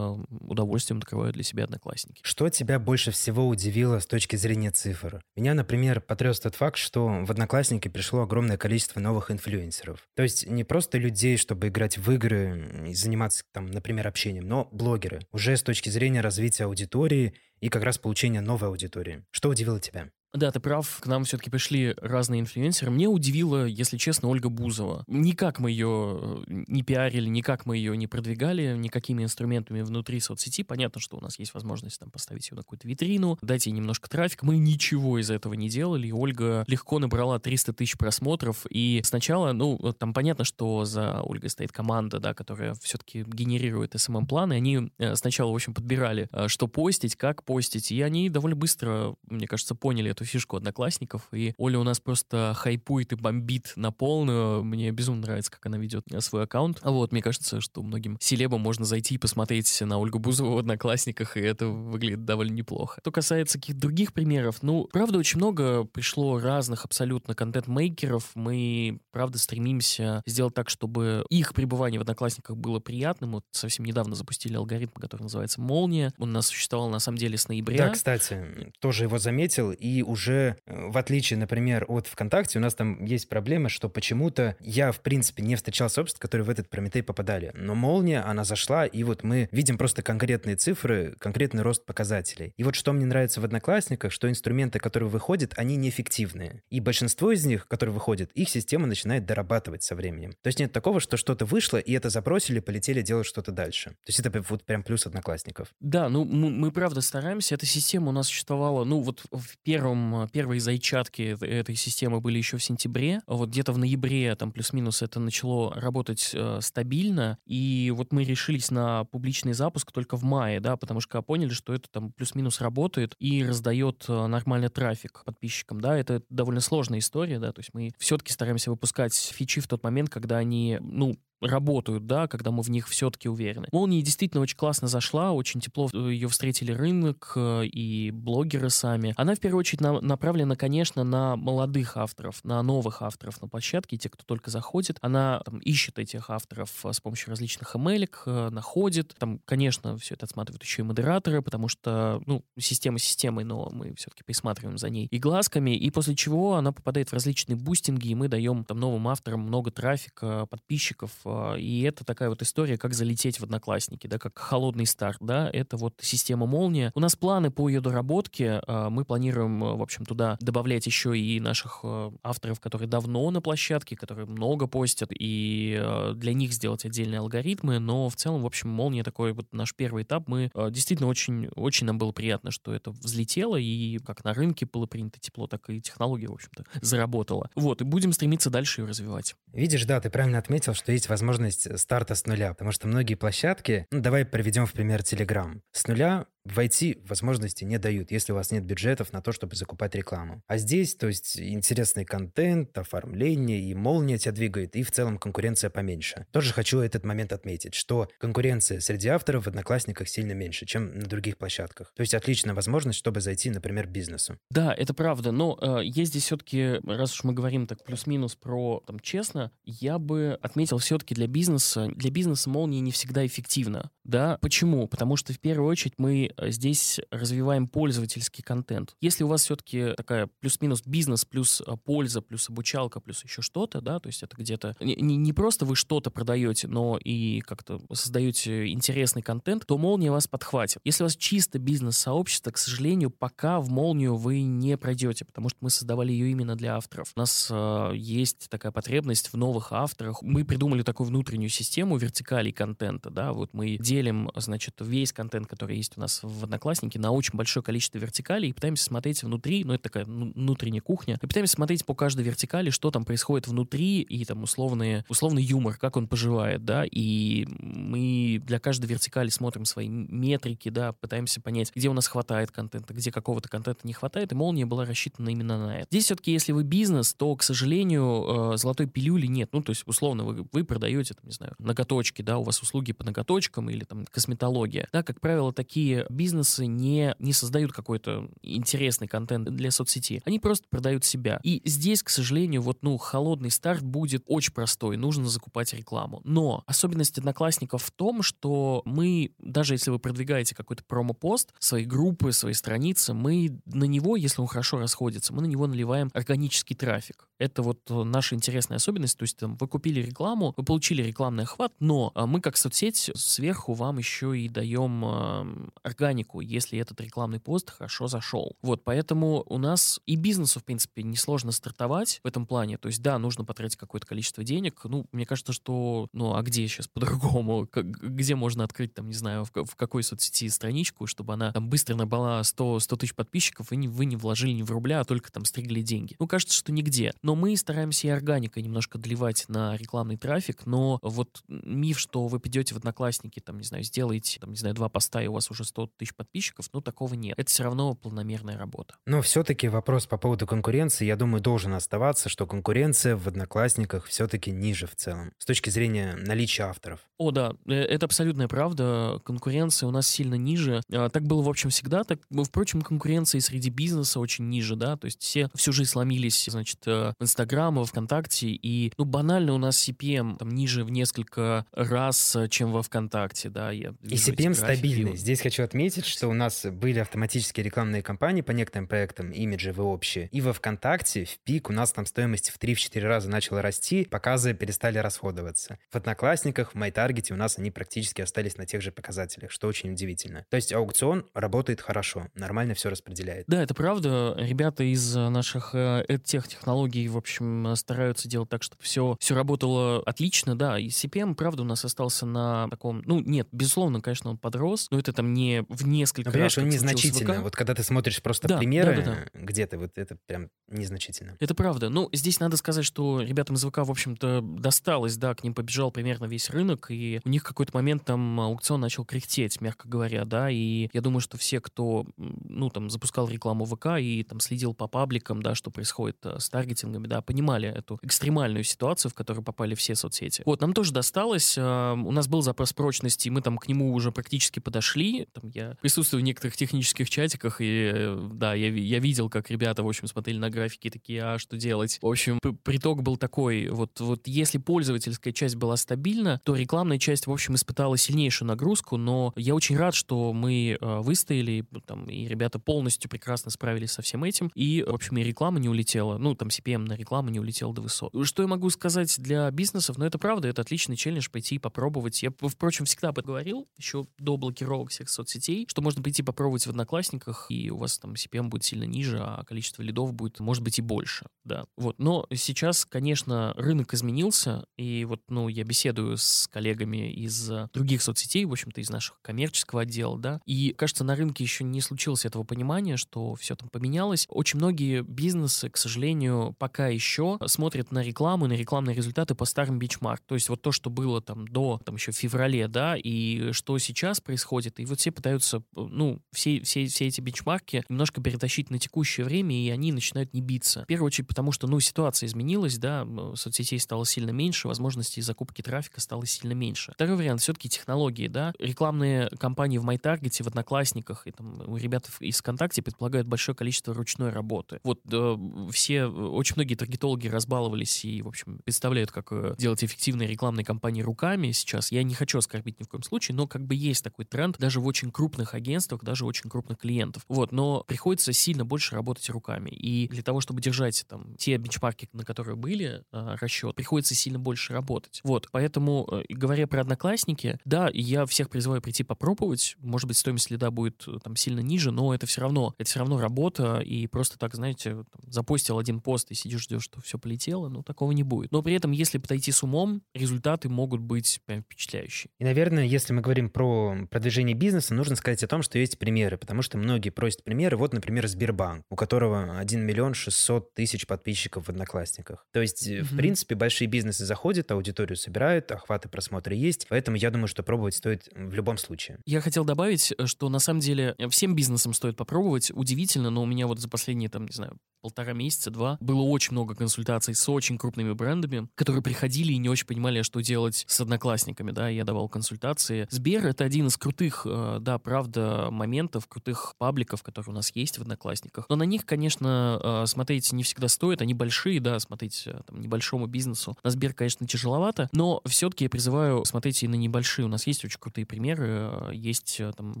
удовольствием 0.30 0.98
открывают 0.98 1.34
для 1.34 1.44
себя 1.44 1.64
одноклассники. 1.64 2.20
Что 2.24 2.48
тебя 2.48 2.78
больше 2.78 3.10
всего 3.10 3.46
удивило 3.46 3.98
с 3.98 4.06
точки 4.06 4.36
зрения 4.36 4.70
цифр? 4.70 5.22
Меня, 5.36 5.54
например, 5.54 6.00
потряс 6.00 6.40
тот 6.40 6.54
факт, 6.54 6.76
что 6.76 7.06
в 7.24 7.30
Одноклассники 7.30 7.88
пришло 7.88 8.22
огромное 8.22 8.56
количество 8.56 9.00
новых 9.00 9.30
инфлюенсеров. 9.30 10.08
То 10.14 10.22
есть 10.22 10.46
не 10.46 10.64
просто 10.64 10.98
людей, 10.98 11.36
чтобы 11.36 11.68
играть 11.68 11.98
в 11.98 12.10
игры 12.12 12.88
и 12.88 12.94
заниматься, 12.94 13.44
там, 13.52 13.66
например, 13.66 14.08
общением, 14.08 14.46
но 14.48 14.68
блогеры. 14.72 15.20
Уже 15.32 15.56
с 15.56 15.62
точки 15.62 15.88
зрения 15.90 16.20
развития 16.20 16.64
аудитории 16.64 17.34
и 17.60 17.68
как 17.68 17.82
раз 17.82 17.98
получения 17.98 18.40
новой 18.40 18.68
аудитории. 18.68 19.24
Что 19.30 19.50
удивило 19.50 19.80
тебя? 19.80 20.10
Да, 20.32 20.52
ты 20.52 20.60
прав, 20.60 21.00
к 21.00 21.06
нам 21.06 21.24
все-таки 21.24 21.50
пришли 21.50 21.94
разные 22.00 22.40
инфлюенсеры. 22.40 22.92
Мне 22.92 23.08
удивила, 23.08 23.64
если 23.64 23.96
честно, 23.96 24.28
Ольга 24.28 24.48
Бузова. 24.48 25.02
Никак 25.08 25.58
мы 25.58 25.72
ее 25.72 26.44
э, 26.46 26.64
не 26.68 26.84
пиарили, 26.84 27.28
никак 27.28 27.66
мы 27.66 27.76
ее 27.76 27.96
не 27.96 28.06
продвигали, 28.06 28.76
никакими 28.76 29.24
инструментами 29.24 29.82
внутри 29.82 30.20
соцсети. 30.20 30.62
Понятно, 30.62 31.00
что 31.00 31.16
у 31.16 31.20
нас 31.20 31.38
есть 31.40 31.52
возможность 31.52 31.98
там 31.98 32.10
поставить 32.10 32.48
ее 32.48 32.54
на 32.54 32.62
какую-то 32.62 32.86
витрину, 32.86 33.38
дать 33.42 33.66
ей 33.66 33.72
немножко 33.72 34.08
трафик. 34.08 34.44
Мы 34.44 34.58
ничего 34.58 35.18
из 35.18 35.30
этого 35.30 35.54
не 35.54 35.68
делали. 35.68 36.06
И 36.06 36.12
Ольга 36.12 36.64
легко 36.68 37.00
набрала 37.00 37.40
300 37.40 37.72
тысяч 37.72 37.98
просмотров. 37.98 38.66
И 38.70 39.02
сначала, 39.04 39.50
ну, 39.52 39.78
там 39.98 40.14
понятно, 40.14 40.44
что 40.44 40.84
за 40.84 41.22
Ольгой 41.22 41.50
стоит 41.50 41.72
команда, 41.72 42.20
да, 42.20 42.34
которая 42.34 42.74
все-таки 42.74 43.24
генерирует 43.26 43.96
SMM-планы. 43.96 44.52
Они 44.52 44.92
э, 44.98 45.16
сначала, 45.16 45.50
в 45.50 45.54
общем, 45.56 45.74
подбирали, 45.74 46.28
э, 46.30 46.46
что 46.46 46.68
постить, 46.68 47.16
как 47.16 47.42
постить. 47.44 47.90
И 47.90 48.00
они 48.00 48.30
довольно 48.30 48.56
быстро, 48.56 49.16
мне 49.26 49.48
кажется, 49.48 49.74
поняли 49.74 50.12
эту 50.12 50.19
фишку 50.24 50.56
одноклассников, 50.56 51.28
и 51.32 51.54
Оля 51.56 51.78
у 51.78 51.82
нас 51.82 52.00
просто 52.00 52.52
хайпует 52.56 53.12
и 53.12 53.16
бомбит 53.16 53.72
на 53.76 53.92
полную. 53.92 54.62
Мне 54.64 54.90
безумно 54.90 55.22
нравится, 55.22 55.50
как 55.50 55.64
она 55.66 55.78
ведет 55.78 56.04
свой 56.20 56.44
аккаунт. 56.44 56.78
А 56.82 56.90
вот, 56.90 57.12
мне 57.12 57.22
кажется, 57.22 57.60
что 57.60 57.82
многим 57.82 58.16
селебам 58.20 58.60
можно 58.60 58.84
зайти 58.84 59.14
и 59.14 59.18
посмотреть 59.18 59.80
на 59.80 59.98
Ольгу 59.98 60.18
Бузову 60.18 60.54
в 60.54 60.58
одноклассниках, 60.58 61.36
и 61.36 61.40
это 61.40 61.66
выглядит 61.66 62.24
довольно 62.24 62.52
неплохо. 62.52 63.00
Что 63.00 63.12
касается 63.12 63.58
каких-то 63.58 63.80
других 63.80 64.12
примеров, 64.12 64.62
ну, 64.62 64.88
правда, 64.92 65.18
очень 65.18 65.38
много 65.38 65.84
пришло 65.84 66.38
разных 66.38 66.84
абсолютно 66.84 67.34
контент-мейкеров. 67.34 68.30
Мы, 68.34 69.00
правда, 69.10 69.38
стремимся 69.38 70.22
сделать 70.26 70.54
так, 70.54 70.70
чтобы 70.70 71.24
их 71.28 71.54
пребывание 71.54 71.98
в 71.98 72.02
одноклассниках 72.02 72.56
было 72.56 72.80
приятным. 72.80 73.32
Вот 73.32 73.44
совсем 73.52 73.84
недавно 73.84 74.14
запустили 74.14 74.56
алгоритм, 74.56 75.00
который 75.00 75.22
называется 75.22 75.60
«Молния». 75.60 76.12
Он 76.18 76.30
у 76.30 76.32
нас 76.32 76.46
существовал, 76.46 76.90
на 76.90 76.98
самом 76.98 77.18
деле, 77.18 77.38
с 77.38 77.48
ноября. 77.48 77.86
Да, 77.86 77.90
кстати, 77.90 78.72
тоже 78.80 79.04
его 79.04 79.18
заметил, 79.18 79.72
и 79.72 80.02
уже, 80.10 80.56
э, 80.66 80.88
в 80.90 80.98
отличие, 80.98 81.38
например, 81.38 81.84
от 81.88 82.06
ВКонтакте, 82.06 82.58
у 82.58 82.62
нас 82.62 82.74
там 82.74 83.04
есть 83.04 83.28
проблема, 83.28 83.68
что 83.68 83.88
почему-то 83.88 84.56
я, 84.60 84.92
в 84.92 85.00
принципе, 85.00 85.42
не 85.42 85.56
встречал 85.56 85.88
сообществ, 85.88 86.20
которые 86.20 86.44
в 86.44 86.50
этот 86.50 86.68
Прометей 86.68 87.02
попадали. 87.02 87.52
Но 87.54 87.74
молния, 87.74 88.20
она 88.20 88.44
зашла, 88.44 88.86
и 88.86 89.02
вот 89.02 89.22
мы 89.22 89.48
видим 89.52 89.78
просто 89.78 90.02
конкретные 90.02 90.56
цифры, 90.56 91.14
конкретный 91.18 91.62
рост 91.62 91.86
показателей. 91.86 92.52
И 92.56 92.64
вот 92.64 92.74
что 92.74 92.92
мне 92.92 93.06
нравится 93.06 93.40
в 93.40 93.44
Одноклассниках, 93.44 94.12
что 94.12 94.28
инструменты, 94.28 94.78
которые 94.78 95.08
выходят, 95.08 95.54
они 95.56 95.76
неэффективные. 95.76 96.62
И 96.70 96.80
большинство 96.80 97.32
из 97.32 97.44
них, 97.46 97.68
которые 97.68 97.94
выходят, 97.94 98.30
их 98.32 98.48
система 98.48 98.86
начинает 98.86 99.26
дорабатывать 99.26 99.82
со 99.82 99.94
временем. 99.94 100.32
То 100.42 100.48
есть 100.48 100.58
нет 100.58 100.72
такого, 100.72 101.00
что 101.00 101.16
что-то 101.16 101.44
вышло, 101.44 101.78
и 101.78 101.92
это 101.92 102.10
забросили, 102.10 102.60
полетели 102.60 103.02
делать 103.02 103.26
что-то 103.26 103.52
дальше. 103.52 103.90
То 103.90 104.08
есть 104.08 104.20
это 104.20 104.42
вот 104.48 104.64
прям 104.64 104.82
плюс 104.82 105.06
Одноклассников. 105.06 105.68
Да, 105.80 106.08
ну 106.08 106.24
мы, 106.24 106.50
мы 106.50 106.72
правда 106.72 107.00
стараемся. 107.00 107.54
Эта 107.54 107.66
система 107.66 108.08
у 108.08 108.12
нас 108.12 108.26
существовала, 108.26 108.84
ну 108.84 109.00
вот 109.00 109.22
в 109.30 109.58
первом 109.62 109.99
там 110.00 110.28
первые 110.28 110.60
зайчатки 110.60 111.36
этой 111.40 111.74
системы 111.74 112.20
были 112.20 112.38
еще 112.38 112.56
в 112.56 112.64
сентябре. 112.64 113.20
Вот 113.26 113.50
где-то 113.50 113.72
в 113.72 113.78
ноябре, 113.78 114.34
там 114.34 114.52
плюс-минус, 114.52 115.02
это 115.02 115.20
начало 115.20 115.74
работать 115.74 116.30
э, 116.32 116.58
стабильно. 116.60 117.38
И 117.46 117.92
вот 117.94 118.12
мы 118.12 118.24
решились 118.24 118.70
на 118.70 119.04
публичный 119.04 119.52
запуск 119.52 119.92
только 119.92 120.16
в 120.16 120.22
мае, 120.22 120.60
да, 120.60 120.76
потому 120.76 121.00
что 121.00 121.22
поняли, 121.22 121.50
что 121.50 121.74
это 121.74 121.88
там 121.90 122.12
плюс-минус 122.12 122.60
работает 122.60 123.14
и 123.18 123.44
раздает 123.44 124.04
э, 124.08 124.26
нормальный 124.26 124.68
трафик 124.68 125.22
подписчикам, 125.24 125.80
да. 125.80 125.96
Это 125.96 126.22
довольно 126.30 126.60
сложная 126.60 126.98
история, 126.98 127.38
да, 127.38 127.52
то 127.52 127.60
есть 127.60 127.70
мы 127.72 127.92
все-таки 127.98 128.32
стараемся 128.32 128.70
выпускать 128.70 129.14
фичи 129.14 129.60
в 129.60 129.68
тот 129.68 129.82
момент, 129.82 130.10
когда 130.10 130.38
они, 130.38 130.78
ну, 130.80 131.16
работают, 131.40 132.06
да, 132.06 132.28
когда 132.28 132.50
мы 132.50 132.62
в 132.62 132.70
них 132.70 132.88
все-таки 132.88 133.28
уверены. 133.28 133.68
Молния 133.72 134.02
действительно 134.02 134.42
очень 134.42 134.56
классно 134.56 134.88
зашла, 134.88 135.32
очень 135.32 135.60
тепло 135.60 135.88
ее 135.92 136.28
встретили 136.28 136.72
рынок 136.72 137.32
э, 137.36 137.66
и 137.66 138.10
блогеры 138.10 138.70
сами. 138.70 139.14
Она, 139.16 139.34
в 139.34 139.40
первую 139.40 139.60
очередь, 139.60 139.80
на, 139.80 140.00
направлена, 140.00 140.56
конечно, 140.56 141.04
на 141.04 141.36
молодых 141.36 141.96
авторов, 141.96 142.42
на 142.44 142.62
новых 142.62 143.02
авторов 143.02 143.40
на 143.40 143.48
площадке, 143.48 143.96
те, 143.96 144.08
кто 144.08 144.24
только 144.24 144.50
заходит. 144.50 144.98
Она 145.00 145.40
там, 145.44 145.58
ищет 145.58 145.98
этих 145.98 146.30
авторов 146.30 146.70
э, 146.84 146.92
с 146.92 147.00
помощью 147.00 147.30
различных 147.30 147.74
ML 147.76 147.91
-ек, 147.91 148.22
э, 148.26 148.50
находит. 148.50 149.14
Там, 149.18 149.40
конечно, 149.44 149.96
все 149.98 150.14
это 150.14 150.26
отсматривают 150.26 150.62
еще 150.62 150.82
и 150.82 150.84
модераторы, 150.84 151.42
потому 151.42 151.68
что, 151.68 152.22
ну, 152.26 152.44
система 152.58 152.98
системой, 152.98 153.44
но 153.44 153.70
мы 153.72 153.94
все-таки 153.94 154.22
присматриваем 154.24 154.78
за 154.78 154.90
ней 154.90 155.06
и 155.10 155.18
глазками, 155.18 155.76
и 155.76 155.90
после 155.90 156.14
чего 156.14 156.56
она 156.56 156.72
попадает 156.72 157.10
в 157.10 157.12
различные 157.12 157.56
бустинги, 157.56 158.08
и 158.08 158.14
мы 158.14 158.28
даем 158.28 158.64
там 158.64 158.78
новым 158.78 159.08
авторам 159.08 159.40
много 159.40 159.70
трафика, 159.70 160.46
подписчиков, 160.46 161.10
и 161.56 161.82
это 161.82 162.04
такая 162.04 162.28
вот 162.28 162.42
история, 162.42 162.78
как 162.78 162.94
залететь 162.94 163.40
в 163.40 163.44
Одноклассники, 163.44 164.06
да, 164.06 164.18
как 164.18 164.38
холодный 164.38 164.86
старт, 164.86 165.18
да, 165.20 165.48
это 165.52 165.76
вот 165.76 165.94
система 166.00 166.46
Молния. 166.46 166.92
У 166.94 167.00
нас 167.00 167.16
планы 167.16 167.50
по 167.50 167.68
ее 167.68 167.80
доработке, 167.80 168.62
а, 168.66 168.90
мы 168.90 169.04
планируем, 169.04 169.60
в 169.60 169.82
общем, 169.82 170.04
туда 170.04 170.36
добавлять 170.40 170.86
еще 170.86 171.18
и 171.18 171.40
наших 171.40 171.80
а, 171.82 172.12
авторов, 172.22 172.60
которые 172.60 172.88
давно 172.88 173.30
на 173.30 173.40
площадке, 173.40 173.96
которые 173.96 174.26
много 174.26 174.66
постят, 174.66 175.10
и 175.12 175.82
для 176.14 176.32
них 176.32 176.52
сделать 176.52 176.84
отдельные 176.84 177.20
алгоритмы, 177.20 177.78
но 177.78 178.08
в 178.08 178.16
целом, 178.16 178.42
в 178.42 178.46
общем, 178.46 178.68
Молния 178.68 179.02
такой 179.02 179.32
вот 179.32 179.46
наш 179.52 179.74
первый 179.74 180.02
этап, 180.02 180.28
мы 180.28 180.50
действительно 180.70 181.08
очень, 181.08 181.48
очень 181.56 181.86
нам 181.86 181.98
было 181.98 182.12
приятно, 182.12 182.50
что 182.50 182.74
это 182.74 182.90
взлетело, 182.90 183.56
и 183.56 183.98
как 183.98 184.24
на 184.24 184.34
рынке 184.34 184.66
было 184.66 184.86
принято 184.86 185.18
тепло, 185.20 185.46
так 185.46 185.68
и 185.70 185.80
технология, 185.80 186.28
в 186.28 186.34
общем-то, 186.34 186.64
заработала. 186.80 187.50
Вот, 187.54 187.80
и 187.80 187.84
будем 187.84 188.12
стремиться 188.12 188.50
дальше 188.50 188.80
ее 188.80 188.86
развивать. 188.86 189.34
Видишь, 189.52 189.84
да, 189.84 190.00
ты 190.00 190.10
правильно 190.10 190.38
отметил, 190.38 190.74
что 190.74 190.92
есть 190.92 191.08
возможность 191.08 191.19
возможность 191.20 191.78
старта 191.78 192.14
с 192.14 192.24
нуля, 192.26 192.54
потому 192.54 192.72
что 192.72 192.88
многие 192.88 193.14
площадки, 193.14 193.86
ну 193.90 194.00
давай 194.00 194.24
приведем 194.24 194.64
в 194.64 194.72
пример 194.72 195.00
Telegram, 195.00 195.60
с 195.72 195.86
нуля 195.86 196.26
войти 196.52 196.98
возможности 197.06 197.64
не 197.64 197.78
дают, 197.78 198.10
если 198.10 198.32
у 198.32 198.34
вас 198.34 198.50
нет 198.50 198.64
бюджетов 198.64 199.12
на 199.12 199.22
то, 199.22 199.32
чтобы 199.32 199.56
закупать 199.56 199.94
рекламу. 199.94 200.42
А 200.46 200.58
здесь, 200.58 200.94
то 200.94 201.06
есть, 201.06 201.38
интересный 201.40 202.04
контент, 202.04 202.76
оформление 202.76 203.60
и 203.60 203.74
молния 203.74 204.18
тебя 204.18 204.32
двигает, 204.32 204.76
и 204.76 204.82
в 204.82 204.90
целом 204.90 205.18
конкуренция 205.18 205.70
поменьше. 205.70 206.26
Тоже 206.32 206.52
хочу 206.52 206.80
этот 206.80 207.04
момент 207.04 207.32
отметить, 207.32 207.74
что 207.74 208.08
конкуренция 208.18 208.80
среди 208.80 209.08
авторов 209.08 209.44
в 209.44 209.48
Одноклассниках 209.48 210.08
сильно 210.08 210.32
меньше, 210.32 210.66
чем 210.66 210.98
на 210.98 211.06
других 211.06 211.38
площадках. 211.38 211.92
То 211.94 212.00
есть, 212.02 212.14
отличная 212.14 212.54
возможность, 212.54 212.98
чтобы 212.98 213.20
зайти, 213.20 213.50
например, 213.50 213.86
бизнесу. 213.86 214.38
Да, 214.50 214.74
это 214.74 214.94
правда, 214.94 215.32
но 215.32 215.58
э, 215.60 215.84
есть 215.84 216.10
здесь 216.10 216.24
все-таки, 216.24 216.80
раз 216.84 217.14
уж 217.14 217.24
мы 217.24 217.32
говорим 217.32 217.66
так 217.66 217.84
плюс-минус 217.84 218.34
про, 218.36 218.82
там, 218.86 219.00
честно, 219.00 219.52
я 219.64 219.98
бы 219.98 220.38
отметил 220.42 220.78
все-таки 220.78 221.14
для 221.14 221.26
бизнеса, 221.26 221.88
для 221.94 222.10
бизнеса 222.10 222.50
молния 222.50 222.80
не 222.80 222.90
всегда 222.90 223.24
эффективна, 223.26 223.90
да? 224.04 224.38
Почему? 224.40 224.88
Потому 224.88 225.16
что 225.16 225.32
в 225.32 225.38
первую 225.38 225.68
очередь 225.68 225.94
мы 225.98 226.32
здесь 226.48 227.00
развиваем 227.10 227.68
пользовательский 227.68 228.42
контент. 228.42 228.96
Если 229.00 229.24
у 229.24 229.28
вас 229.28 229.44
все-таки 229.44 229.94
такая 229.96 230.28
плюс-минус 230.40 230.82
бизнес, 230.84 231.24
плюс 231.24 231.62
э, 231.66 231.76
польза, 231.84 232.22
плюс 232.22 232.48
обучалка, 232.48 233.00
плюс 233.00 233.24
еще 233.24 233.42
что-то, 233.42 233.80
да, 233.80 233.98
то 233.98 234.08
есть 234.08 234.22
это 234.22 234.36
где-то 234.36 234.76
не, 234.80 234.94
не 234.94 235.32
просто 235.32 235.64
вы 235.64 235.76
что-то 235.76 236.10
продаете, 236.10 236.68
но 236.68 236.98
и 236.98 237.40
как-то 237.40 237.80
создаете 237.92 238.68
интересный 238.68 239.22
контент, 239.22 239.66
то 239.66 239.78
молния 239.78 240.10
вас 240.10 240.26
подхватит. 240.26 240.80
Если 240.84 241.02
у 241.02 241.06
вас 241.06 241.16
чисто 241.16 241.58
бизнес-сообщество, 241.58 242.50
к 242.50 242.58
сожалению, 242.58 243.10
пока 243.10 243.60
в 243.60 243.68
молнию 243.70 244.16
вы 244.16 244.42
не 244.42 244.76
пройдете, 244.76 245.24
потому 245.24 245.48
что 245.48 245.58
мы 245.60 245.70
создавали 245.70 246.12
ее 246.12 246.30
именно 246.30 246.56
для 246.56 246.76
авторов. 246.76 247.12
У 247.16 247.20
нас 247.20 247.48
э, 247.50 247.92
есть 247.94 248.48
такая 248.48 248.72
потребность 248.72 249.32
в 249.32 249.36
новых 249.36 249.72
авторах. 249.72 250.22
Мы 250.22 250.44
придумали 250.44 250.82
такую 250.82 251.08
внутреннюю 251.08 251.50
систему 251.50 251.96
вертикалей 251.96 252.52
контента, 252.52 253.10
да, 253.10 253.32
вот 253.32 253.52
мы 253.52 253.76
делим, 253.78 254.30
значит, 254.36 254.74
весь 254.80 255.12
контент, 255.12 255.46
который 255.46 255.76
есть 255.76 255.96
у 255.96 256.00
нас 256.00 256.19
в 256.22 256.44
Одноклассники 256.44 256.98
на 256.98 257.10
очень 257.10 257.36
большое 257.36 257.62
количество 257.62 257.98
вертикалей 257.98 258.50
и 258.50 258.52
пытаемся 258.52 258.84
смотреть 258.84 259.22
внутри, 259.22 259.64
ну, 259.64 259.74
это 259.74 259.84
такая 259.84 260.06
ну, 260.06 260.32
внутренняя 260.34 260.80
кухня, 260.80 261.18
и 261.20 261.26
пытаемся 261.26 261.54
смотреть 261.54 261.84
по 261.84 261.94
каждой 261.94 262.22
вертикали, 262.24 262.70
что 262.70 262.90
там 262.90 263.04
происходит 263.04 263.48
внутри, 263.48 264.00
и 264.00 264.24
там 264.24 264.42
условные, 264.42 265.04
условный 265.08 265.42
юмор, 265.42 265.76
как 265.76 265.96
он 265.96 266.06
поживает, 266.06 266.64
да, 266.64 266.84
и 266.84 267.46
мы 267.48 268.40
для 268.44 268.58
каждой 268.58 268.86
вертикали 268.86 269.28
смотрим 269.28 269.64
свои 269.64 269.88
метрики, 269.88 270.68
да, 270.68 270.92
пытаемся 270.92 271.40
понять, 271.40 271.72
где 271.74 271.88
у 271.88 271.92
нас 271.92 272.06
хватает 272.06 272.50
контента, 272.50 272.92
где 272.94 273.10
какого-то 273.10 273.48
контента 273.48 273.86
не 273.86 273.92
хватает, 273.92 274.32
и 274.32 274.34
молния 274.34 274.66
была 274.66 274.84
рассчитана 274.84 275.28
именно 275.30 275.58
на 275.58 275.78
это. 275.80 275.86
Здесь 275.90 276.04
все-таки, 276.04 276.32
если 276.32 276.52
вы 276.52 276.64
бизнес, 276.64 277.14
то, 277.14 277.34
к 277.36 277.42
сожалению, 277.42 278.52
э, 278.54 278.56
золотой 278.56 278.86
пилюли 278.86 279.26
нет. 279.26 279.50
Ну, 279.52 279.62
то 279.62 279.70
есть, 279.70 279.82
условно, 279.86 280.24
вы, 280.24 280.46
вы 280.52 280.64
продаете, 280.64 281.14
там, 281.14 281.24
не 281.26 281.32
знаю, 281.32 281.54
ноготочки, 281.58 282.22
да, 282.22 282.38
у 282.38 282.42
вас 282.42 282.60
услуги 282.62 282.92
по 282.92 283.04
ноготочкам 283.04 283.70
или 283.70 283.84
там 283.84 284.06
косметология. 284.06 284.88
Да, 284.92 285.02
как 285.02 285.20
правило, 285.20 285.52
такие 285.52 286.06
бизнесы 286.10 286.66
не, 286.66 287.14
не 287.18 287.32
создают 287.32 287.72
какой-то 287.72 288.28
интересный 288.42 289.08
контент 289.08 289.48
для 289.48 289.70
соцсети. 289.70 290.22
Они 290.24 290.38
просто 290.38 290.66
продают 290.68 291.04
себя. 291.04 291.40
И 291.42 291.62
здесь, 291.64 292.02
к 292.02 292.10
сожалению, 292.10 292.62
вот, 292.62 292.78
ну, 292.82 292.96
холодный 292.98 293.50
старт 293.50 293.82
будет 293.82 294.22
очень 294.26 294.52
простой. 294.52 294.96
Нужно 294.96 295.28
закупать 295.28 295.72
рекламу. 295.74 296.20
Но 296.24 296.62
особенность 296.66 297.18
одноклассников 297.18 297.82
в 297.82 297.90
том, 297.90 298.22
что 298.22 298.82
мы, 298.84 299.32
даже 299.38 299.74
если 299.74 299.90
вы 299.90 299.98
продвигаете 299.98 300.54
какой-то 300.54 300.84
промо-пост, 300.84 301.54
свои 301.58 301.84
группы, 301.84 302.32
свои 302.32 302.52
страницы, 302.52 303.14
мы 303.14 303.60
на 303.66 303.84
него, 303.84 304.16
если 304.16 304.40
он 304.40 304.46
хорошо 304.46 304.78
расходится, 304.78 305.32
мы 305.32 305.42
на 305.42 305.46
него 305.46 305.66
наливаем 305.66 306.10
органический 306.14 306.76
трафик. 306.76 307.28
Это 307.38 307.62
вот 307.62 307.80
наша 307.88 308.34
интересная 308.34 308.76
особенность. 308.76 309.16
То 309.18 309.22
есть 309.22 309.36
там, 309.36 309.56
вы 309.56 309.66
купили 309.68 310.00
рекламу, 310.00 310.54
вы 310.56 310.64
получили 310.64 311.02
рекламный 311.02 311.44
охват, 311.44 311.72
но 311.80 312.12
а, 312.14 312.26
мы 312.26 312.40
как 312.40 312.56
соцсеть 312.56 313.10
сверху 313.14 313.72
вам 313.72 313.98
еще 313.98 314.38
и 314.38 314.48
даем 314.48 315.04
э, 315.04 315.68
органику, 316.00 316.40
если 316.40 316.78
этот 316.78 317.00
рекламный 317.00 317.40
пост 317.40 317.70
хорошо 317.70 318.06
зашел. 318.08 318.56
Вот, 318.62 318.82
поэтому 318.84 319.44
у 319.46 319.58
нас 319.58 320.00
и 320.06 320.16
бизнесу, 320.16 320.60
в 320.60 320.64
принципе, 320.64 321.02
несложно 321.02 321.52
стартовать 321.52 322.20
в 322.24 322.26
этом 322.26 322.46
плане. 322.46 322.78
То 322.78 322.88
есть, 322.88 323.02
да, 323.02 323.18
нужно 323.18 323.44
потратить 323.44 323.76
какое-то 323.76 324.06
количество 324.06 324.42
денег. 324.42 324.80
Ну, 324.84 325.06
мне 325.12 325.26
кажется, 325.26 325.52
что, 325.52 326.08
ну, 326.12 326.34
а 326.34 326.42
где 326.42 326.66
сейчас 326.66 326.88
по-другому? 326.88 327.68
Где 327.74 328.34
можно 328.34 328.64
открыть, 328.64 328.94
там, 328.94 329.08
не 329.08 329.14
знаю, 329.14 329.44
в, 329.44 329.50
в 329.64 329.76
какой 329.76 330.02
соцсети 330.02 330.48
страничку, 330.48 331.06
чтобы 331.06 331.34
она 331.34 331.52
там 331.52 331.68
быстро 331.68 331.94
набрала 331.94 332.42
100, 332.42 332.80
100 332.80 332.96
тысяч 332.96 333.14
подписчиков, 333.14 333.72
и 333.72 333.76
не, 333.76 333.88
вы 333.88 334.06
не 334.06 334.16
вложили 334.16 334.52
ни 334.52 334.62
в 334.62 334.70
рубля, 334.70 335.00
а 335.00 335.04
только 335.04 335.30
там 335.30 335.44
стригли 335.44 335.82
деньги. 335.82 336.16
Ну, 336.18 336.26
кажется, 336.26 336.54
что 336.54 336.72
нигде. 336.72 337.12
Но 337.22 337.34
мы 337.34 337.56
стараемся 337.56 338.06
и 338.06 338.10
органикой 338.10 338.62
немножко 338.62 338.98
доливать 338.98 339.44
на 339.48 339.76
рекламный 339.76 340.16
трафик, 340.16 340.66
но 340.66 340.98
вот 341.02 341.42
миф, 341.48 341.98
что 341.98 342.26
вы 342.26 342.40
придете 342.40 342.74
в 342.74 342.78
Одноклассники, 342.78 343.40
там, 343.40 343.58
не 343.58 343.64
знаю, 343.64 343.84
сделаете, 343.84 344.40
там, 344.40 344.50
не 344.50 344.56
знаю, 344.56 344.74
два 344.74 344.88
поста, 344.88 345.22
и 345.22 345.26
у 345.26 345.32
вас 345.32 345.50
уже 345.50 345.64
100 345.64 345.89
тысяч 345.96 346.14
подписчиков, 346.14 346.66
ну, 346.72 346.80
такого 346.80 347.14
нет. 347.14 347.34
Это 347.38 347.50
все 347.50 347.64
равно 347.64 347.94
планомерная 347.94 348.58
работа. 348.58 348.94
Но 349.06 349.22
все-таки 349.22 349.68
вопрос 349.68 350.06
по 350.06 350.18
поводу 350.18 350.46
конкуренции, 350.46 351.04
я 351.04 351.16
думаю, 351.16 351.40
должен 351.40 351.74
оставаться, 351.74 352.28
что 352.28 352.46
конкуренция 352.46 353.16
в 353.16 353.26
Одноклассниках 353.28 354.06
все-таки 354.06 354.50
ниже 354.50 354.86
в 354.86 354.94
целом, 354.96 355.32
с 355.38 355.44
точки 355.44 355.70
зрения 355.70 356.16
наличия 356.16 356.64
авторов. 356.64 357.00
О, 357.18 357.30
да, 357.30 357.52
э, 357.66 357.74
это 357.74 358.06
абсолютная 358.06 358.48
правда. 358.48 359.20
Конкуренция 359.24 359.86
у 359.86 359.90
нас 359.90 360.06
сильно 360.06 360.34
ниже. 360.34 360.82
А, 360.92 361.08
так 361.10 361.24
было, 361.24 361.42
в 361.42 361.48
общем, 361.48 361.70
всегда. 361.70 362.04
Так, 362.04 362.20
впрочем, 362.44 362.82
конкуренция 362.82 363.40
среди 363.40 363.70
бизнеса 363.70 364.20
очень 364.20 364.48
ниже, 364.48 364.76
да, 364.76 364.96
то 364.96 365.06
есть 365.06 365.20
все 365.20 365.48
всю 365.54 365.72
жизнь 365.72 365.90
сломились, 365.90 366.46
значит, 366.46 366.80
э, 366.86 367.12
в 367.18 367.22
Инстаграм, 367.22 367.76
в 367.76 367.84
ВКонтакте, 367.84 368.48
и, 368.48 368.92
ну, 368.96 369.04
банально 369.04 369.54
у 369.54 369.58
нас 369.58 369.88
CPM 369.88 370.38
там 370.38 370.50
ниже 370.50 370.84
в 370.84 370.90
несколько 370.90 371.66
раз, 371.72 372.36
э, 372.36 372.48
чем 372.48 372.72
во 372.72 372.82
ВКонтакте, 372.82 373.50
да. 373.50 373.70
Я 373.70 373.94
и 374.02 374.14
CPM 374.14 374.54
стабильный. 374.54 375.16
Здесь 375.16 375.40
хочу 375.40 375.62
отметить, 375.62 375.79
что 375.88 376.28
у 376.28 376.34
нас 376.34 376.66
были 376.66 376.98
автоматические 376.98 377.64
рекламные 377.64 378.02
кампании 378.02 378.42
по 378.42 378.50
некоторым 378.50 378.86
проектам, 378.86 379.30
имиджевые 379.30 379.86
общие. 379.86 380.28
И 380.32 380.40
во 380.40 380.52
ВКонтакте 380.52 381.24
в 381.24 381.38
пик 381.40 381.70
у 381.70 381.72
нас 381.72 381.92
там 381.92 382.04
стоимость 382.04 382.50
в 382.50 382.58
3-4 382.58 383.00
раза 383.00 383.30
начала 383.30 383.62
расти, 383.62 384.04
показы 384.04 384.52
перестали 384.52 384.98
расходоваться. 384.98 385.78
В 385.90 385.96
Одноклассниках, 385.96 386.74
в 386.74 386.76
MyTarget 386.76 387.32
у 387.32 387.36
нас 387.36 387.58
они 387.58 387.70
практически 387.70 388.20
остались 388.20 388.58
на 388.58 388.66
тех 388.66 388.82
же 388.82 388.92
показателях, 388.92 389.50
что 389.50 389.68
очень 389.68 389.92
удивительно. 389.92 390.44
То 390.50 390.56
есть 390.56 390.72
аукцион 390.72 391.26
работает 391.34 391.80
хорошо, 391.80 392.26
нормально 392.34 392.74
все 392.74 392.90
распределяет. 392.90 393.44
Да, 393.46 393.62
это 393.62 393.74
правда. 393.74 394.34
Ребята 394.38 394.84
из 394.84 395.14
наших 395.14 395.74
э, 395.74 396.04
тех 396.24 396.46
технологий, 396.46 397.08
в 397.08 397.16
общем, 397.16 397.74
стараются 397.76 398.28
делать 398.28 398.50
так, 398.50 398.62
чтобы 398.62 398.82
все, 398.82 399.16
все 399.20 399.34
работало 399.34 400.02
отлично, 400.04 400.56
да. 400.56 400.78
И 400.78 400.88
CPM, 400.88 401.34
правда, 401.34 401.62
у 401.62 401.64
нас 401.64 401.84
остался 401.84 402.26
на 402.26 402.68
таком... 402.68 403.02
Ну, 403.06 403.20
нет, 403.20 403.48
безусловно, 403.52 404.00
конечно, 404.00 404.30
он 404.30 404.38
подрос, 404.38 404.88
но 404.90 404.98
это 404.98 405.12
там 405.12 405.32
не 405.32 405.64
в 405.70 405.86
несколько 405.86 406.32
понимаешь, 406.32 406.56
раз, 406.56 406.64
он 406.64 406.68
незначительно. 406.68 407.42
Вот 407.42 407.54
когда 407.54 407.74
ты 407.74 407.84
смотришь 407.84 408.20
просто 408.20 408.48
да, 408.48 408.58
примеры 408.58 408.96
да, 408.96 409.02
да, 409.02 409.18
да. 409.32 409.40
где-то, 409.40 409.78
вот 409.78 409.92
это 409.96 410.16
прям 410.26 410.50
незначительно. 410.68 411.36
Это 411.38 411.54
правда. 411.54 411.88
Ну, 411.88 412.08
здесь 412.12 412.40
надо 412.40 412.56
сказать, 412.56 412.84
что 412.84 413.22
ребятам 413.22 413.54
из 413.54 413.64
ВК, 413.64 413.78
в 413.78 413.90
общем-то, 413.90 414.40
досталось, 414.42 415.16
да, 415.16 415.34
к 415.34 415.44
ним 415.44 415.54
побежал 415.54 415.92
примерно 415.92 416.24
весь 416.24 416.50
рынок, 416.50 416.90
и 416.90 417.20
у 417.24 417.28
них 417.28 417.44
какой-то 417.44 417.70
момент 417.74 418.04
там 418.04 418.40
аукцион 418.40 418.80
начал 418.80 419.04
кряхтеть, 419.04 419.60
мягко 419.60 419.88
говоря, 419.88 420.24
да, 420.24 420.50
и 420.50 420.88
я 420.92 421.00
думаю, 421.00 421.20
что 421.20 421.38
все, 421.38 421.60
кто, 421.60 422.04
ну, 422.16 422.68
там, 422.70 422.90
запускал 422.90 423.28
рекламу 423.28 423.64
ВК 423.64 423.98
и 424.00 424.24
там 424.24 424.40
следил 424.40 424.74
по 424.74 424.88
пабликам, 424.88 425.40
да, 425.40 425.54
что 425.54 425.70
происходит 425.70 426.16
э, 426.24 426.38
с 426.40 426.48
таргетингами, 426.48 427.06
да, 427.06 427.22
понимали 427.22 427.68
эту 427.68 427.98
экстремальную 428.02 428.64
ситуацию, 428.64 429.10
в 429.10 429.14
которую 429.14 429.44
попали 429.44 429.76
все 429.76 429.94
соцсети. 429.94 430.42
Вот, 430.46 430.60
нам 430.60 430.72
тоже 430.72 430.92
досталось, 430.92 431.56
э, 431.56 431.92
у 431.92 432.10
нас 432.10 432.26
был 432.26 432.42
запрос 432.42 432.72
прочности, 432.72 433.28
мы 433.28 433.40
там 433.40 433.56
к 433.56 433.68
нему 433.68 433.92
уже 433.92 434.10
практически 434.10 434.58
подошли, 434.58 435.28
там 435.32 435.50
я 435.54 435.59
присутствую 435.80 436.22
в 436.22 436.24
некоторых 436.24 436.56
технических 436.56 437.08
чатиках, 437.08 437.60
и, 437.60 437.90
э, 437.94 438.28
да, 438.32 438.54
я, 438.54 438.68
я 438.68 438.98
видел, 438.98 439.28
как 439.28 439.50
ребята, 439.50 439.82
в 439.82 439.88
общем, 439.88 440.06
смотрели 440.06 440.38
на 440.38 440.50
графики, 440.50 440.90
такие, 440.90 441.22
а 441.22 441.38
что 441.38 441.56
делать? 441.56 441.98
В 442.02 442.06
общем, 442.06 442.38
приток 442.62 443.02
был 443.02 443.16
такой, 443.16 443.68
вот, 443.68 443.98
вот 444.00 444.26
если 444.26 444.58
пользовательская 444.58 445.32
часть 445.32 445.56
была 445.56 445.76
стабильна, 445.76 446.40
то 446.44 446.54
рекламная 446.54 446.98
часть, 446.98 447.26
в 447.26 447.32
общем, 447.32 447.54
испытала 447.54 447.96
сильнейшую 447.96 448.48
нагрузку, 448.48 448.96
но 448.96 449.32
я 449.36 449.54
очень 449.54 449.76
рад, 449.76 449.94
что 449.94 450.32
мы 450.32 450.76
э, 450.80 450.98
выстояли, 451.00 451.64
там, 451.86 452.06
и 452.06 452.26
ребята 452.26 452.58
полностью 452.58 453.10
прекрасно 453.10 453.50
справились 453.50 453.92
со 453.92 454.02
всем 454.02 454.24
этим, 454.24 454.50
и, 454.54 454.84
в 454.86 454.94
общем, 454.94 455.16
и 455.18 455.22
реклама 455.22 455.58
не 455.60 455.68
улетела, 455.68 456.18
ну, 456.18 456.34
там, 456.34 456.48
CPM 456.48 456.86
на 456.86 456.94
рекламу 456.94 457.30
не 457.30 457.40
улетела 457.40 457.72
до 457.72 457.82
высот. 457.82 458.12
Что 458.24 458.42
я 458.42 458.48
могу 458.48 458.70
сказать 458.70 459.14
для 459.18 459.50
бизнесов? 459.50 459.98
Ну, 459.98 460.04
это 460.04 460.18
правда, 460.18 460.48
это 460.48 460.62
отличный 460.62 460.96
челлендж 460.96 461.28
пойти 461.30 461.56
и 461.56 461.58
попробовать. 461.58 462.22
Я, 462.22 462.30
впрочем, 462.30 462.84
всегда 462.84 463.12
говорил, 463.12 463.68
еще 463.76 464.06
до 464.18 464.36
блокировок 464.36 464.90
всех 464.90 465.08
соцсетей, 465.08 465.49
что 465.68 465.82
можно 465.82 466.02
пойти 466.02 466.22
попробовать 466.22 466.66
в 466.66 466.70
Одноклассниках, 466.70 467.46
и 467.48 467.70
у 467.70 467.76
вас 467.76 467.98
там 467.98 468.12
CPM 468.12 468.48
будет 468.48 468.64
сильно 468.64 468.84
ниже, 468.84 469.18
а 469.20 469.44
количество 469.44 469.82
лидов 469.82 470.12
будет, 470.12 470.40
может 470.40 470.62
быть, 470.62 470.78
и 470.78 470.82
больше, 470.82 471.26
да. 471.44 471.64
Вот, 471.76 471.98
но 471.98 472.26
сейчас, 472.34 472.84
конечно, 472.84 473.54
рынок 473.56 473.94
изменился, 473.94 474.64
и 474.76 475.04
вот, 475.04 475.22
ну, 475.28 475.48
я 475.48 475.64
беседую 475.64 476.16
с 476.16 476.48
коллегами 476.48 477.12
из 477.12 477.50
других 477.72 478.02
соцсетей, 478.02 478.44
в 478.44 478.52
общем-то, 478.52 478.80
из 478.80 478.90
наших 478.90 479.20
коммерческого 479.22 479.82
отдела, 479.82 480.18
да, 480.18 480.40
и, 480.46 480.74
кажется, 480.76 481.04
на 481.04 481.16
рынке 481.16 481.44
еще 481.44 481.64
не 481.64 481.80
случилось 481.80 482.24
этого 482.24 482.44
понимания, 482.44 482.96
что 482.96 483.34
все 483.34 483.56
там 483.56 483.68
поменялось. 483.68 484.26
Очень 484.28 484.58
многие 484.58 485.02
бизнесы, 485.02 485.70
к 485.70 485.76
сожалению, 485.76 486.54
пока 486.58 486.88
еще 486.88 487.38
смотрят 487.46 487.92
на 487.92 488.02
рекламу, 488.02 488.46
на 488.46 488.54
рекламные 488.54 488.94
результаты 488.94 489.34
по 489.34 489.44
старым 489.44 489.78
бичмарк. 489.78 490.22
То 490.26 490.34
есть 490.34 490.48
вот 490.48 490.62
то, 490.62 490.72
что 490.72 490.90
было 490.90 491.20
там 491.20 491.46
до, 491.48 491.80
там 491.84 491.96
еще 491.96 492.12
в 492.12 492.16
феврале, 492.16 492.68
да, 492.68 492.96
и 492.96 493.52
что 493.52 493.78
сейчас 493.78 494.20
происходит, 494.20 494.80
и 494.80 494.84
вот 494.84 494.98
все 494.98 495.10
пытаются, 495.10 495.29
ну, 495.74 496.22
все, 496.32 496.60
все, 496.62 496.86
все 496.86 497.06
эти 497.06 497.20
бичмарки 497.20 497.84
немножко 497.88 498.20
перетащить 498.20 498.70
на 498.70 498.78
текущее 498.78 499.24
время, 499.24 499.54
и 499.54 499.70
они 499.70 499.92
начинают 499.92 500.32
не 500.34 500.40
биться. 500.40 500.82
В 500.82 500.86
первую 500.86 501.06
очередь 501.06 501.28
потому, 501.28 501.52
что, 501.52 501.66
ну, 501.66 501.78
ситуация 501.80 502.26
изменилась, 502.26 502.78
да, 502.78 503.06
соцсетей 503.34 503.78
стало 503.78 504.06
сильно 504.06 504.30
меньше, 504.30 504.68
возможностей 504.68 505.22
закупки 505.22 505.62
трафика 505.62 506.00
стало 506.00 506.26
сильно 506.26 506.52
меньше. 506.52 506.92
Второй 506.92 507.16
вариант 507.16 507.40
все-таки 507.40 507.68
технологии, 507.68 508.28
да. 508.28 508.52
Рекламные 508.58 509.28
кампании 509.38 509.78
в 509.78 509.88
MyTarget, 509.88 510.42
в 510.42 510.46
Одноклассниках, 510.46 511.26
и 511.26 511.32
там 511.32 511.60
у 511.66 511.76
ребят 511.76 512.10
из 512.20 512.38
ВКонтакте 512.38 512.82
предполагают 512.82 513.26
большое 513.26 513.56
количество 513.56 513.94
ручной 513.94 514.30
работы. 514.30 514.80
Вот 514.84 515.00
э, 515.10 515.36
все, 515.72 516.06
очень 516.06 516.54
многие 516.56 516.74
таргетологи 516.74 517.28
разбаловались 517.28 518.04
и, 518.04 518.22
в 518.22 518.28
общем, 518.28 518.60
представляют, 518.64 519.10
как 519.10 519.32
э, 519.32 519.54
делать 519.58 519.84
эффективные 519.84 520.28
рекламные 520.28 520.64
кампании 520.64 521.02
руками 521.02 521.52
сейчас. 521.52 521.92
Я 521.92 522.02
не 522.02 522.14
хочу 522.14 522.38
оскорбить 522.38 522.80
ни 522.80 522.84
в 522.84 522.88
коем 522.88 523.02
случае, 523.02 523.36
но 523.36 523.46
как 523.46 523.66
бы 523.66 523.74
есть 523.74 524.04
такой 524.04 524.24
тренд 524.24 524.58
даже 524.58 524.80
в 524.80 524.86
очень 524.86 525.10
крупных 525.20 525.52
агентствах, 525.52 526.02
даже 526.02 526.24
очень 526.24 526.48
крупных 526.48 526.78
клиентов. 526.78 527.26
Вот, 527.28 527.52
но 527.52 527.84
приходится 527.86 528.32
сильно 528.32 528.64
больше 528.64 528.94
работать 528.94 529.28
руками. 529.28 529.68
И 529.68 530.08
для 530.08 530.22
того, 530.22 530.40
чтобы 530.40 530.62
держать 530.62 531.04
там 531.06 531.36
те 531.36 531.58
бенчмарки, 531.58 532.08
на 532.14 532.24
которые 532.24 532.56
были 532.56 533.04
э, 533.12 533.36
расчет, 533.38 533.76
приходится 533.76 534.14
сильно 534.14 534.38
больше 534.38 534.72
работать. 534.72 535.20
Вот, 535.22 535.48
поэтому, 535.52 536.08
э, 536.10 536.22
говоря 536.30 536.66
про 536.66 536.80
одноклассники, 536.80 537.58
да, 537.66 537.90
я 537.92 538.24
всех 538.24 538.48
призываю 538.48 538.80
прийти 538.80 539.02
попробовать. 539.02 539.76
Может 539.80 540.08
быть, 540.08 540.16
стоимость 540.16 540.50
лида 540.50 540.70
будет 540.70 541.04
э, 541.06 541.18
там 541.22 541.36
сильно 541.36 541.60
ниже, 541.60 541.90
но 541.90 542.14
это 542.14 542.24
все 542.24 542.40
равно, 542.40 542.74
это 542.78 542.88
все 542.88 543.00
равно 543.00 543.20
работа, 543.20 543.80
и 543.80 544.06
просто 544.06 544.38
так, 544.38 544.54
знаете, 544.54 545.04
там, 545.12 545.30
запостил 545.30 545.78
один 545.78 546.00
пост 546.00 546.30
и 546.30 546.34
сидишь, 546.34 546.62
ждешь, 546.62 546.84
что 546.84 547.02
все 547.02 547.18
полетело, 547.18 547.68
ну, 547.68 547.82
такого 547.82 548.12
не 548.12 548.22
будет. 548.22 548.52
Но 548.52 548.62
при 548.62 548.72
этом, 548.72 548.92
если 548.92 549.18
подойти 549.18 549.52
с 549.52 549.62
умом, 549.62 550.00
результаты 550.14 550.70
могут 550.70 551.02
быть 551.02 551.42
прям 551.44 551.60
впечатляющие. 551.60 552.30
И, 552.38 552.44
наверное, 552.44 552.86
если 552.86 553.12
мы 553.12 553.20
говорим 553.20 553.50
про 553.50 554.06
продвижение 554.10 554.56
бизнеса, 554.56 554.94
нужно 554.94 555.09
сказать 555.16 555.42
о 555.42 555.48
том, 555.48 555.62
что 555.62 555.78
есть 555.78 555.98
примеры, 555.98 556.38
потому 556.38 556.62
что 556.62 556.78
многие 556.78 557.10
просят 557.10 557.44
примеры. 557.44 557.76
Вот, 557.76 557.92
например, 557.92 558.26
Сбербанк, 558.26 558.84
у 558.90 558.96
которого 558.96 559.58
1 559.58 559.80
миллион 559.84 560.14
600 560.14 560.74
тысяч 560.74 561.06
подписчиков 561.06 561.66
в 561.66 561.68
Одноклассниках. 561.68 562.46
То 562.52 562.60
есть, 562.60 562.86
mm-hmm. 562.86 563.02
в 563.02 563.16
принципе, 563.16 563.54
большие 563.54 563.88
бизнесы 563.88 564.24
заходят, 564.24 564.70
аудиторию 564.70 565.16
собирают, 565.16 565.70
охваты 565.72 566.08
просмотра 566.08 566.54
есть, 566.54 566.86
поэтому 566.88 567.16
я 567.16 567.30
думаю, 567.30 567.48
что 567.48 567.62
пробовать 567.62 567.94
стоит 567.94 568.28
в 568.34 568.54
любом 568.54 568.78
случае. 568.78 569.18
Я 569.26 569.40
хотел 569.40 569.64
добавить, 569.64 570.12
что 570.24 570.48
на 570.48 570.58
самом 570.58 570.80
деле 570.80 571.14
всем 571.30 571.54
бизнесам 571.54 571.92
стоит 571.94 572.16
попробовать. 572.16 572.70
Удивительно, 572.74 573.30
но 573.30 573.42
у 573.42 573.46
меня 573.46 573.66
вот 573.66 573.78
за 573.78 573.88
последние, 573.88 574.28
там, 574.28 574.46
не 574.46 574.52
знаю, 574.52 574.78
полтора 575.00 575.32
месяца, 575.32 575.70
два, 575.70 575.96
было 576.00 576.22
очень 576.22 576.52
много 576.52 576.74
консультаций 576.74 577.34
с 577.34 577.48
очень 577.48 577.78
крупными 577.78 578.12
брендами, 578.12 578.68
которые 578.74 579.02
приходили 579.02 579.52
и 579.52 579.58
не 579.58 579.68
очень 579.68 579.86
понимали, 579.86 580.22
что 580.22 580.40
делать 580.40 580.84
с 580.86 581.00
одноклассниками, 581.00 581.70
да, 581.70 581.88
я 581.88 582.04
давал 582.04 582.28
консультации. 582.28 583.06
Сбер— 583.10 583.46
это 583.48 583.64
один 583.64 583.86
из 583.86 583.96
крутых, 583.96 584.46
э, 584.48 584.78
да, 584.80 584.98
правда, 585.00 585.68
моментов, 585.70 586.26
крутых 586.26 586.74
пабликов, 586.78 587.22
которые 587.22 587.52
у 587.52 587.54
нас 587.54 587.70
есть 587.74 587.98
в 587.98 588.02
одноклассниках. 588.02 588.66
Но 588.68 588.76
на 588.76 588.84
них, 588.84 589.06
конечно, 589.06 589.80
э, 589.82 590.06
смотреть 590.06 590.52
не 590.52 590.62
всегда 590.62 590.88
стоит, 590.88 591.22
они 591.22 591.34
большие, 591.34 591.80
да, 591.80 591.98
смотреть 591.98 592.44
э, 592.46 592.60
там, 592.66 592.80
небольшому 592.80 593.26
бизнесу. 593.26 593.76
На 593.82 593.90
Сбер, 593.90 594.14
конечно, 594.14 594.46
тяжеловато, 594.46 595.08
но 595.12 595.42
все-таки 595.46 595.84
я 595.84 595.90
призываю 595.90 596.44
смотреть 596.44 596.82
и 596.82 596.88
на 596.88 596.96
небольшие. 596.96 597.46
У 597.46 597.48
нас 597.48 597.66
есть 597.66 597.84
очень 597.84 597.98
крутые 597.98 598.26
примеры, 598.26 599.10
есть 599.12 599.60
там 599.76 600.00